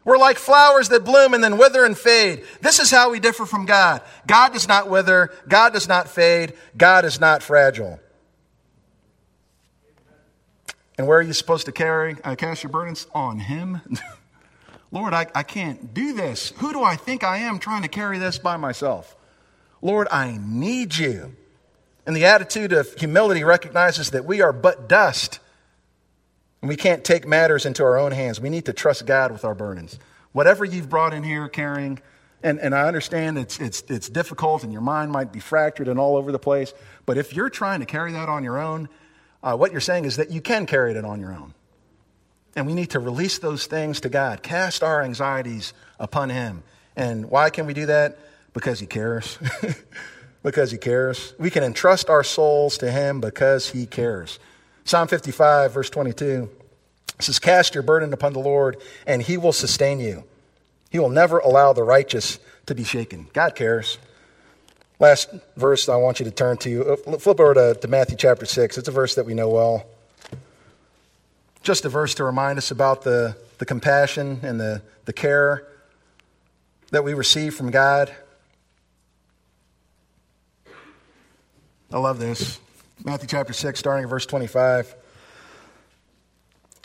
We're 0.09 0.17
like 0.17 0.39
flowers 0.39 0.89
that 0.89 1.05
bloom 1.05 1.35
and 1.35 1.43
then 1.43 1.59
wither 1.59 1.85
and 1.85 1.95
fade. 1.95 2.43
This 2.61 2.79
is 2.79 2.89
how 2.89 3.11
we 3.11 3.19
differ 3.19 3.45
from 3.45 3.67
God. 3.67 4.01
God 4.25 4.53
does 4.53 4.67
not 4.67 4.89
wither, 4.89 5.29
God 5.47 5.71
does 5.71 5.87
not 5.87 6.09
fade, 6.09 6.53
God 6.75 7.05
is 7.05 7.19
not 7.19 7.43
fragile. 7.43 7.99
And 10.97 11.05
where 11.05 11.19
are 11.19 11.21
you 11.21 11.33
supposed 11.33 11.67
to 11.67 11.71
carry, 11.71 12.17
uh, 12.23 12.33
cast 12.33 12.63
your 12.63 12.71
burdens? 12.71 13.05
On 13.13 13.37
Him. 13.37 13.81
Lord, 14.91 15.13
I, 15.13 15.27
I 15.35 15.43
can't 15.43 15.93
do 15.93 16.13
this. 16.13 16.53
Who 16.57 16.73
do 16.73 16.83
I 16.83 16.95
think 16.95 17.23
I 17.23 17.37
am 17.37 17.59
trying 17.59 17.83
to 17.83 17.87
carry 17.87 18.17
this 18.17 18.39
by 18.39 18.57
myself? 18.57 19.15
Lord, 19.79 20.07
I 20.09 20.39
need 20.41 20.97
you. 20.97 21.35
And 22.07 22.15
the 22.15 22.25
attitude 22.25 22.73
of 22.73 22.91
humility 22.95 23.43
recognizes 23.43 24.09
that 24.09 24.25
we 24.25 24.41
are 24.41 24.53
but 24.53 24.89
dust. 24.89 25.39
We 26.61 26.75
can't 26.75 27.03
take 27.03 27.25
matters 27.25 27.65
into 27.65 27.83
our 27.83 27.97
own 27.97 28.11
hands. 28.11 28.39
We 28.39 28.49
need 28.49 28.65
to 28.65 28.73
trust 28.73 29.05
God 29.05 29.31
with 29.31 29.45
our 29.45 29.55
burdens. 29.55 29.97
Whatever 30.33 30.65
you've 30.65 30.89
brought 30.89 31.13
in 31.13 31.23
here 31.23 31.47
carrying, 31.47 31.99
and, 32.43 32.59
and 32.59 32.75
I 32.75 32.87
understand 32.87 33.37
it's, 33.37 33.59
it's, 33.59 33.81
it's 33.87 34.09
difficult 34.09 34.63
and 34.63 34.71
your 34.71 34.81
mind 34.81 35.11
might 35.11 35.31
be 35.31 35.39
fractured 35.39 35.87
and 35.87 35.99
all 35.99 36.17
over 36.17 36.31
the 36.31 36.39
place, 36.39 36.73
but 37.05 37.17
if 37.17 37.33
you're 37.33 37.49
trying 37.49 37.79
to 37.79 37.85
carry 37.85 38.11
that 38.11 38.29
on 38.29 38.43
your 38.43 38.59
own, 38.59 38.89
uh, 39.41 39.55
what 39.55 39.71
you're 39.71 39.81
saying 39.81 40.05
is 40.05 40.17
that 40.17 40.31
you 40.31 40.41
can 40.41 40.65
carry 40.65 40.93
it 40.93 41.05
on 41.05 41.19
your 41.19 41.31
own. 41.31 41.53
And 42.55 42.67
we 42.67 42.73
need 42.73 42.89
to 42.91 42.99
release 42.99 43.39
those 43.39 43.67
things 43.67 44.01
to 44.01 44.09
God, 44.09 44.43
cast 44.43 44.83
our 44.83 45.01
anxieties 45.01 45.73
upon 45.99 46.29
Him. 46.29 46.63
And 46.95 47.29
why 47.29 47.49
can 47.49 47.65
we 47.65 47.73
do 47.73 47.85
that? 47.85 48.17
Because 48.53 48.79
He 48.79 48.85
cares. 48.85 49.37
because 50.43 50.71
He 50.71 50.77
cares. 50.77 51.33
We 51.39 51.49
can 51.49 51.63
entrust 51.63 52.09
our 52.09 52.23
souls 52.23 52.77
to 52.79 52.91
Him 52.91 53.21
because 53.21 53.69
He 53.69 53.85
cares. 53.85 54.39
Psalm 54.89 55.07
55, 55.07 55.71
verse 55.71 55.91
22 55.91 56.49
says, 57.19 57.37
Cast 57.37 57.75
your 57.75 57.83
burden 57.83 58.11
upon 58.11 58.33
the 58.33 58.39
Lord, 58.39 58.77
and 59.05 59.21
He 59.21 59.37
will 59.37 59.53
sustain 59.53 59.99
you. 59.99 60.23
He 60.89 60.97
will 60.97 61.11
never 61.11 61.37
allow 61.37 61.73
the 61.73 61.83
righteous 61.83 62.39
to 62.65 62.73
be 62.73 62.83
shaken. 62.83 63.27
God 63.31 63.53
cares. 63.53 63.99
Last 64.97 65.29
verse 65.55 65.89
I 65.89 65.95
want 65.97 66.19
you 66.19 66.25
to 66.25 66.31
turn 66.31 66.57
to, 66.57 66.93
uh, 66.93 67.17
flip 67.19 67.39
over 67.39 67.53
to, 67.53 67.79
to 67.79 67.87
Matthew 67.87 68.17
chapter 68.17 68.47
6. 68.47 68.79
It's 68.79 68.87
a 68.87 68.91
verse 68.91 69.13
that 69.13 69.27
we 69.27 69.35
know 69.35 69.49
well. 69.49 69.85
Just 71.61 71.85
a 71.85 71.89
verse 71.89 72.15
to 72.15 72.23
remind 72.23 72.57
us 72.57 72.71
about 72.71 73.03
the, 73.03 73.37
the 73.59 73.67
compassion 73.67 74.39
and 74.41 74.59
the, 74.59 74.81
the 75.05 75.13
care 75.13 75.67
that 76.89 77.03
we 77.03 77.13
receive 77.13 77.53
from 77.53 77.69
God. 77.69 78.11
I 81.93 81.99
love 81.99 82.17
this. 82.17 82.59
Matthew 83.05 83.29
chapter 83.29 83.53
6, 83.53 83.79
starting 83.79 84.03
at 84.03 84.09
verse 84.09 84.25
25. 84.25 84.93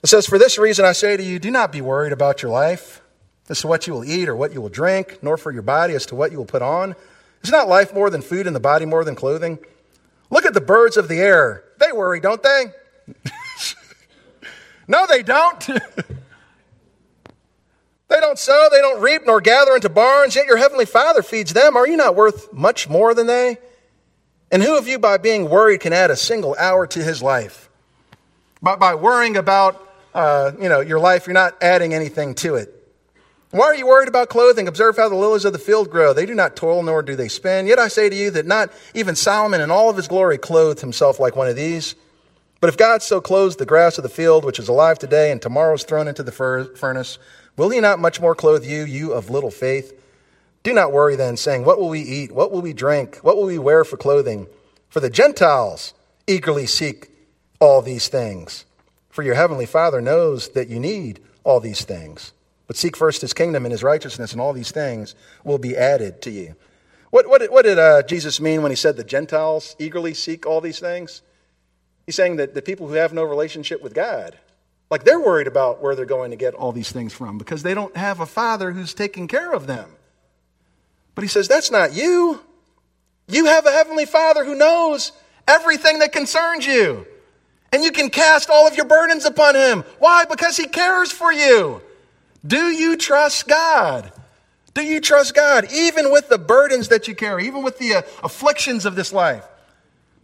It 0.02 0.06
says, 0.06 0.26
For 0.26 0.38
this 0.38 0.58
reason 0.58 0.84
I 0.84 0.92
say 0.92 1.16
to 1.16 1.22
you, 1.22 1.40
do 1.40 1.50
not 1.50 1.72
be 1.72 1.80
worried 1.80 2.12
about 2.12 2.40
your 2.40 2.52
life 2.52 3.02
as 3.48 3.60
to 3.62 3.66
what 3.66 3.88
you 3.88 3.94
will 3.94 4.04
eat 4.04 4.28
or 4.28 4.36
what 4.36 4.52
you 4.52 4.60
will 4.60 4.68
drink, 4.68 5.18
nor 5.22 5.36
for 5.36 5.50
your 5.50 5.62
body 5.62 5.94
as 5.94 6.06
to 6.06 6.14
what 6.14 6.30
you 6.30 6.38
will 6.38 6.44
put 6.44 6.62
on. 6.62 6.94
Is 7.42 7.50
not 7.50 7.66
life 7.68 7.92
more 7.92 8.10
than 8.10 8.22
food 8.22 8.46
and 8.46 8.54
the 8.54 8.60
body 8.60 8.86
more 8.86 9.04
than 9.04 9.16
clothing? 9.16 9.58
Look 10.30 10.46
at 10.46 10.54
the 10.54 10.60
birds 10.60 10.96
of 10.96 11.08
the 11.08 11.18
air. 11.18 11.64
They 11.78 11.90
worry, 11.90 12.20
don't 12.20 12.42
they? 12.42 12.66
no, 14.88 15.06
they 15.08 15.24
don't. 15.24 15.60
they 18.08 18.20
don't 18.20 18.38
sow, 18.38 18.68
they 18.70 18.80
don't 18.80 19.02
reap, 19.02 19.22
nor 19.26 19.40
gather 19.40 19.74
into 19.74 19.88
barns, 19.88 20.36
yet 20.36 20.46
your 20.46 20.58
heavenly 20.58 20.86
Father 20.86 21.22
feeds 21.22 21.52
them. 21.52 21.76
Are 21.76 21.88
you 21.88 21.96
not 21.96 22.14
worth 22.14 22.52
much 22.52 22.88
more 22.88 23.14
than 23.14 23.26
they? 23.26 23.58
And 24.54 24.62
who 24.62 24.78
of 24.78 24.86
you, 24.86 25.00
by 25.00 25.16
being 25.16 25.50
worried, 25.50 25.80
can 25.80 25.92
add 25.92 26.12
a 26.12 26.16
single 26.16 26.54
hour 26.56 26.86
to 26.86 27.02
his 27.02 27.20
life? 27.20 27.68
By, 28.62 28.76
by 28.76 28.94
worrying 28.94 29.36
about 29.36 29.84
uh, 30.14 30.52
you 30.60 30.68
know, 30.68 30.78
your 30.78 31.00
life, 31.00 31.26
you're 31.26 31.34
not 31.34 31.60
adding 31.60 31.92
anything 31.92 32.36
to 32.36 32.54
it. 32.54 32.72
Why 33.50 33.64
are 33.64 33.74
you 33.74 33.84
worried 33.84 34.06
about 34.06 34.28
clothing? 34.28 34.68
Observe 34.68 34.96
how 34.96 35.08
the 35.08 35.16
lilies 35.16 35.44
of 35.44 35.54
the 35.54 35.58
field 35.58 35.90
grow. 35.90 36.12
They 36.12 36.24
do 36.24 36.36
not 36.36 36.54
toil, 36.54 36.84
nor 36.84 37.02
do 37.02 37.16
they 37.16 37.26
spin. 37.26 37.66
Yet 37.66 37.80
I 37.80 37.88
say 37.88 38.08
to 38.08 38.14
you 38.14 38.30
that 38.30 38.46
not 38.46 38.72
even 38.94 39.16
Solomon 39.16 39.60
in 39.60 39.72
all 39.72 39.90
of 39.90 39.96
his 39.96 40.06
glory 40.06 40.38
clothed 40.38 40.78
himself 40.78 41.18
like 41.18 41.34
one 41.34 41.48
of 41.48 41.56
these. 41.56 41.96
But 42.60 42.68
if 42.68 42.76
God 42.76 43.02
so 43.02 43.20
clothes 43.20 43.56
the 43.56 43.66
grass 43.66 43.98
of 43.98 44.04
the 44.04 44.08
field, 44.08 44.44
which 44.44 44.60
is 44.60 44.68
alive 44.68 45.00
today 45.00 45.32
and 45.32 45.42
tomorrow 45.42 45.74
is 45.74 45.82
thrown 45.82 46.06
into 46.06 46.22
the 46.22 46.30
furnace, 46.30 47.18
will 47.56 47.70
he 47.70 47.80
not 47.80 47.98
much 47.98 48.20
more 48.20 48.36
clothe 48.36 48.64
you, 48.64 48.84
you 48.84 49.14
of 49.14 49.30
little 49.30 49.50
faith? 49.50 50.00
Do 50.64 50.72
not 50.72 50.92
worry 50.92 51.14
then, 51.14 51.36
saying, 51.36 51.64
What 51.64 51.78
will 51.78 51.90
we 51.90 52.00
eat? 52.00 52.32
What 52.32 52.50
will 52.50 52.62
we 52.62 52.72
drink? 52.72 53.18
What 53.18 53.36
will 53.36 53.44
we 53.44 53.58
wear 53.58 53.84
for 53.84 53.96
clothing? 53.96 54.48
For 54.88 54.98
the 54.98 55.10
Gentiles 55.10 55.94
eagerly 56.26 56.66
seek 56.66 57.10
all 57.60 57.82
these 57.82 58.08
things. 58.08 58.64
For 59.10 59.22
your 59.22 59.34
heavenly 59.34 59.66
Father 59.66 60.00
knows 60.00 60.48
that 60.50 60.68
you 60.68 60.80
need 60.80 61.20
all 61.44 61.60
these 61.60 61.84
things. 61.84 62.32
But 62.66 62.76
seek 62.76 62.96
first 62.96 63.20
his 63.20 63.34
kingdom 63.34 63.66
and 63.66 63.72
his 63.72 63.82
righteousness, 63.82 64.32
and 64.32 64.40
all 64.40 64.54
these 64.54 64.70
things 64.70 65.14
will 65.44 65.58
be 65.58 65.76
added 65.76 66.22
to 66.22 66.30
you. 66.30 66.56
What, 67.10 67.28
what, 67.28 67.48
what 67.52 67.64
did 67.64 67.78
uh, 67.78 68.02
Jesus 68.02 68.40
mean 68.40 68.62
when 68.62 68.72
he 68.72 68.76
said 68.76 68.96
the 68.96 69.04
Gentiles 69.04 69.76
eagerly 69.78 70.14
seek 70.14 70.46
all 70.46 70.62
these 70.62 70.80
things? 70.80 71.20
He's 72.06 72.16
saying 72.16 72.36
that 72.36 72.54
the 72.54 72.62
people 72.62 72.88
who 72.88 72.94
have 72.94 73.12
no 73.12 73.22
relationship 73.22 73.82
with 73.82 73.94
God, 73.94 74.38
like 74.90 75.04
they're 75.04 75.20
worried 75.20 75.46
about 75.46 75.82
where 75.82 75.94
they're 75.94 76.06
going 76.06 76.30
to 76.30 76.36
get 76.36 76.54
all 76.54 76.72
these 76.72 76.90
things 76.90 77.12
from 77.12 77.36
because 77.36 77.62
they 77.62 77.74
don't 77.74 77.96
have 77.96 78.20
a 78.20 78.26
father 78.26 78.72
who's 78.72 78.94
taking 78.94 79.28
care 79.28 79.52
of 79.52 79.66
them. 79.66 79.90
But 81.14 81.22
he 81.22 81.28
says, 81.28 81.48
that's 81.48 81.70
not 81.70 81.94
you. 81.94 82.40
You 83.28 83.46
have 83.46 83.66
a 83.66 83.72
heavenly 83.72 84.06
father 84.06 84.44
who 84.44 84.54
knows 84.54 85.12
everything 85.46 86.00
that 86.00 86.12
concerns 86.12 86.66
you. 86.66 87.06
And 87.72 87.82
you 87.82 87.90
can 87.90 88.10
cast 88.10 88.50
all 88.50 88.66
of 88.66 88.76
your 88.76 88.86
burdens 88.86 89.24
upon 89.24 89.54
him. 89.54 89.84
Why? 89.98 90.24
Because 90.24 90.56
he 90.56 90.66
cares 90.66 91.10
for 91.10 91.32
you. 91.32 91.82
Do 92.46 92.66
you 92.66 92.96
trust 92.96 93.48
God? 93.48 94.12
Do 94.74 94.82
you 94.82 95.00
trust 95.00 95.34
God 95.34 95.66
even 95.72 96.12
with 96.12 96.28
the 96.28 96.38
burdens 96.38 96.88
that 96.88 97.08
you 97.08 97.14
carry, 97.14 97.46
even 97.46 97.62
with 97.62 97.78
the 97.78 97.94
uh, 97.94 98.02
afflictions 98.22 98.86
of 98.86 98.96
this 98.96 99.12
life? 99.12 99.44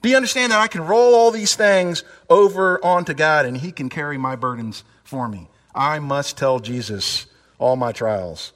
Do 0.02 0.08
you 0.08 0.16
understand 0.16 0.52
that 0.52 0.60
I 0.60 0.66
can 0.66 0.82
roll 0.82 1.14
all 1.14 1.30
these 1.30 1.54
things 1.54 2.04
over 2.28 2.84
onto 2.84 3.14
God 3.14 3.46
and 3.46 3.56
He 3.56 3.70
can 3.70 3.88
carry 3.88 4.18
my 4.18 4.34
burdens 4.36 4.82
for 5.04 5.28
me? 5.28 5.48
I 5.74 5.98
must 5.98 6.36
tell 6.36 6.58
Jesus 6.58 7.26
all 7.58 7.76
my 7.76 7.92
trials. 7.92 8.52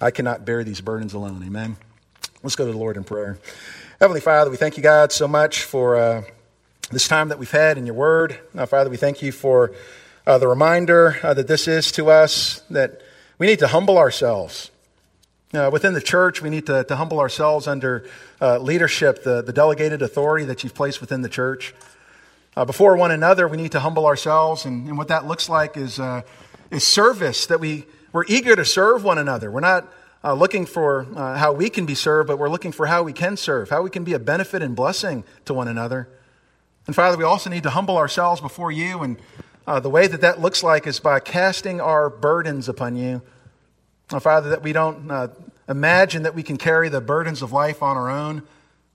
I 0.00 0.12
cannot 0.12 0.44
bear 0.44 0.62
these 0.62 0.80
burdens 0.80 1.12
alone. 1.12 1.42
Amen. 1.44 1.76
Let's 2.44 2.54
go 2.54 2.64
to 2.64 2.70
the 2.70 2.78
Lord 2.78 2.96
in 2.96 3.02
prayer. 3.02 3.36
Heavenly 3.98 4.20
Father, 4.20 4.48
we 4.48 4.56
thank 4.56 4.76
you, 4.76 4.82
God, 4.82 5.10
so 5.10 5.26
much 5.26 5.64
for 5.64 5.96
uh, 5.96 6.22
this 6.92 7.08
time 7.08 7.30
that 7.30 7.40
we've 7.40 7.50
had 7.50 7.78
in 7.78 7.84
your 7.84 7.96
word. 7.96 8.38
Now, 8.54 8.66
Father, 8.66 8.90
we 8.90 8.96
thank 8.96 9.22
you 9.22 9.32
for 9.32 9.72
uh, 10.24 10.38
the 10.38 10.46
reminder 10.46 11.16
uh, 11.24 11.34
that 11.34 11.48
this 11.48 11.66
is 11.66 11.90
to 11.92 12.10
us 12.10 12.62
that 12.70 13.02
we 13.38 13.48
need 13.48 13.58
to 13.58 13.66
humble 13.66 13.98
ourselves. 13.98 14.70
Within 15.52 15.94
the 15.94 16.00
church, 16.00 16.42
we 16.42 16.50
need 16.50 16.66
to, 16.66 16.84
to 16.84 16.94
humble 16.94 17.18
ourselves 17.18 17.66
under 17.66 18.04
uh, 18.40 18.58
leadership, 18.58 19.24
the, 19.24 19.42
the 19.42 19.52
delegated 19.52 20.02
authority 20.02 20.44
that 20.44 20.62
you've 20.62 20.74
placed 20.74 21.00
within 21.00 21.22
the 21.22 21.28
church. 21.28 21.74
Uh, 22.54 22.64
before 22.64 22.96
one 22.96 23.10
another, 23.10 23.48
we 23.48 23.56
need 23.56 23.72
to 23.72 23.80
humble 23.80 24.06
ourselves, 24.06 24.64
and, 24.64 24.86
and 24.86 24.96
what 24.96 25.08
that 25.08 25.26
looks 25.26 25.48
like 25.48 25.76
is, 25.76 25.98
uh, 25.98 26.20
is 26.70 26.86
service, 26.86 27.46
that 27.46 27.58
we, 27.58 27.86
we're 28.12 28.24
eager 28.28 28.56
to 28.56 28.64
serve 28.64 29.04
one 29.04 29.18
another. 29.18 29.50
We're 29.50 29.60
not 29.60 29.92
uh, 30.24 30.34
looking 30.34 30.66
for 30.66 31.06
uh, 31.14 31.36
how 31.36 31.52
we 31.52 31.70
can 31.70 31.86
be 31.86 31.94
served, 31.94 32.28
but 32.28 32.38
we're 32.38 32.48
looking 32.48 32.72
for 32.72 32.86
how 32.86 33.02
we 33.02 33.12
can 33.12 33.36
serve, 33.36 33.70
how 33.70 33.82
we 33.82 33.90
can 33.90 34.04
be 34.04 34.14
a 34.14 34.18
benefit 34.18 34.62
and 34.62 34.74
blessing 34.74 35.24
to 35.44 35.54
one 35.54 35.68
another. 35.68 36.08
And 36.86 36.96
Father, 36.96 37.16
we 37.16 37.24
also 37.24 37.50
need 37.50 37.64
to 37.64 37.70
humble 37.70 37.98
ourselves 37.98 38.40
before 38.40 38.72
you 38.72 39.02
and 39.02 39.18
uh, 39.66 39.78
the 39.78 39.90
way 39.90 40.06
that 40.06 40.22
that 40.22 40.40
looks 40.40 40.62
like 40.62 40.86
is 40.86 40.98
by 40.98 41.20
casting 41.20 41.80
our 41.80 42.08
burdens 42.08 42.70
upon 42.70 42.96
you. 42.96 43.20
Uh, 44.10 44.18
Father, 44.18 44.48
that 44.48 44.62
we 44.62 44.72
don't 44.72 45.10
uh, 45.10 45.28
imagine 45.68 46.22
that 46.22 46.34
we 46.34 46.42
can 46.42 46.56
carry 46.56 46.88
the 46.88 47.02
burdens 47.02 47.42
of 47.42 47.52
life 47.52 47.82
on 47.82 47.98
our 47.98 48.08
own. 48.08 48.42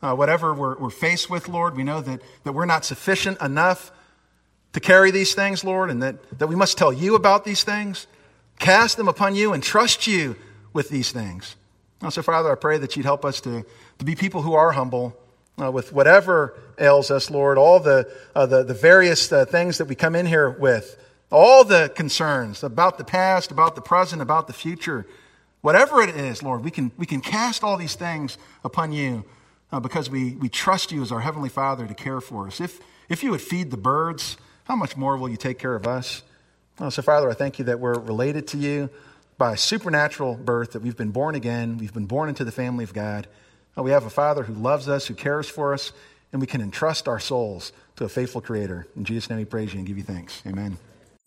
Uh, 0.01 0.15
whatever 0.15 0.53
we're, 0.53 0.75
we're, 0.79 0.89
faced 0.89 1.29
with, 1.29 1.47
Lord, 1.47 1.77
we 1.77 1.83
know 1.83 2.01
that, 2.01 2.21
that 2.43 2.53
we're 2.53 2.65
not 2.65 2.83
sufficient 2.83 3.39
enough 3.39 3.91
to 4.73 4.79
carry 4.79 5.11
these 5.11 5.35
things, 5.35 5.63
Lord, 5.63 5.91
and 5.91 6.01
that, 6.01 6.39
that 6.39 6.47
we 6.47 6.55
must 6.55 6.77
tell 6.77 6.91
you 6.91 7.13
about 7.13 7.45
these 7.45 7.63
things, 7.63 8.07
cast 8.59 8.97
them 8.97 9.07
upon 9.07 9.35
you, 9.35 9.53
and 9.53 9.61
trust 9.61 10.07
you 10.07 10.35
with 10.73 10.89
these 10.89 11.11
things. 11.11 11.55
So, 12.09 12.21
Father, 12.21 12.51
I 12.51 12.55
pray 12.55 12.77
that 12.79 12.95
you'd 12.95 13.05
help 13.05 13.23
us 13.23 13.39
to, 13.41 13.65
to 13.99 14.05
be 14.05 14.13
people 14.13 14.41
who 14.41 14.53
are 14.53 14.73
humble 14.73 15.17
uh, 15.61 15.71
with 15.71 15.93
whatever 15.93 16.59
ails 16.77 17.11
us, 17.11 17.29
Lord, 17.29 17.57
all 17.57 17.79
the, 17.79 18.11
uh, 18.35 18.45
the, 18.45 18.63
the, 18.63 18.73
various 18.73 19.31
uh, 19.31 19.45
things 19.45 19.77
that 19.77 19.85
we 19.85 19.95
come 19.95 20.15
in 20.15 20.25
here 20.25 20.49
with, 20.49 20.97
all 21.31 21.63
the 21.63 21.91
concerns 21.95 22.63
about 22.63 22.97
the 22.97 23.03
past, 23.03 23.51
about 23.51 23.75
the 23.75 23.81
present, 23.81 24.21
about 24.21 24.47
the 24.47 24.53
future, 24.53 25.05
whatever 25.61 26.01
it 26.01 26.09
is, 26.09 26.43
Lord, 26.43 26.63
we 26.63 26.71
can, 26.71 26.91
we 26.97 27.05
can 27.05 27.21
cast 27.21 27.63
all 27.63 27.77
these 27.77 27.95
things 27.95 28.37
upon 28.65 28.91
you 28.91 29.23
uh, 29.71 29.79
because 29.79 30.09
we, 30.09 30.35
we 30.35 30.49
trust 30.49 30.91
you 30.91 31.01
as 31.01 31.11
our 31.11 31.21
Heavenly 31.21 31.49
Father 31.49 31.87
to 31.87 31.93
care 31.93 32.19
for 32.19 32.47
us. 32.47 32.59
If, 32.59 32.79
if 33.07 33.23
you 33.23 33.31
would 33.31 33.41
feed 33.41 33.71
the 33.71 33.77
birds, 33.77 34.37
how 34.65 34.75
much 34.75 34.97
more 34.97 35.17
will 35.17 35.29
you 35.29 35.37
take 35.37 35.59
care 35.59 35.75
of 35.75 35.87
us? 35.87 36.23
Oh, 36.79 36.89
so, 36.89 37.01
Father, 37.01 37.29
I 37.29 37.33
thank 37.33 37.59
you 37.59 37.65
that 37.65 37.79
we're 37.79 37.99
related 37.99 38.47
to 38.49 38.57
you 38.57 38.89
by 39.37 39.55
supernatural 39.55 40.35
birth, 40.35 40.71
that 40.71 40.81
we've 40.81 40.97
been 40.97 41.11
born 41.11 41.35
again, 41.35 41.77
we've 41.77 41.93
been 41.93 42.05
born 42.05 42.29
into 42.29 42.43
the 42.43 42.51
family 42.51 42.83
of 42.83 42.93
God. 42.93 43.27
Uh, 43.77 43.83
we 43.83 43.91
have 43.91 44.05
a 44.05 44.09
Father 44.09 44.43
who 44.43 44.53
loves 44.53 44.89
us, 44.89 45.07
who 45.07 45.13
cares 45.13 45.49
for 45.49 45.73
us, 45.73 45.91
and 46.31 46.41
we 46.41 46.47
can 46.47 46.61
entrust 46.61 47.07
our 47.07 47.19
souls 47.19 47.71
to 47.95 48.05
a 48.05 48.09
faithful 48.09 48.41
Creator. 48.41 48.87
In 48.95 49.05
Jesus' 49.05 49.29
name 49.29 49.37
we 49.39 49.45
praise 49.45 49.73
you 49.73 49.79
and 49.79 49.87
give 49.87 49.97
you 49.97 50.03
thanks. 50.03 50.41
Amen. 50.47 50.77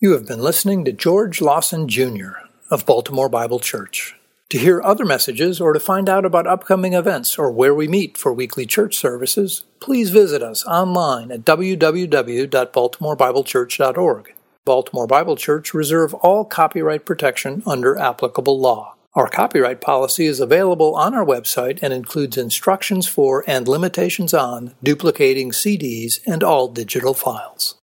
You 0.00 0.12
have 0.12 0.26
been 0.26 0.40
listening 0.40 0.84
to 0.84 0.92
George 0.92 1.40
Lawson 1.40 1.88
Jr. 1.88 2.32
of 2.70 2.84
Baltimore 2.84 3.28
Bible 3.28 3.60
Church. 3.60 4.16
To 4.50 4.58
hear 4.58 4.82
other 4.82 5.04
messages 5.04 5.60
or 5.60 5.72
to 5.72 5.80
find 5.80 6.08
out 6.08 6.24
about 6.24 6.46
upcoming 6.46 6.94
events 6.94 7.36
or 7.38 7.50
where 7.50 7.74
we 7.74 7.88
meet 7.88 8.16
for 8.16 8.32
weekly 8.32 8.66
church 8.66 8.96
services, 8.96 9.64
please 9.80 10.10
visit 10.10 10.40
us 10.42 10.64
online 10.66 11.32
at 11.32 11.44
www.baltimorebiblechurch.org. 11.44 14.32
Baltimore 14.66 15.06
Bible 15.06 15.36
Church 15.36 15.72
reserve 15.72 16.12
all 16.12 16.44
copyright 16.44 17.06
protection 17.06 17.62
under 17.64 17.96
applicable 17.96 18.60
law. 18.60 18.96
Our 19.14 19.28
copyright 19.28 19.80
policy 19.80 20.26
is 20.26 20.40
available 20.40 20.94
on 20.96 21.14
our 21.14 21.24
website 21.24 21.78
and 21.80 21.94
includes 21.94 22.36
instructions 22.36 23.06
for 23.06 23.44
and 23.46 23.66
limitations 23.68 24.34
on 24.34 24.74
duplicating 24.82 25.52
CDs 25.52 26.18
and 26.26 26.42
all 26.42 26.66
digital 26.68 27.14
files. 27.14 27.76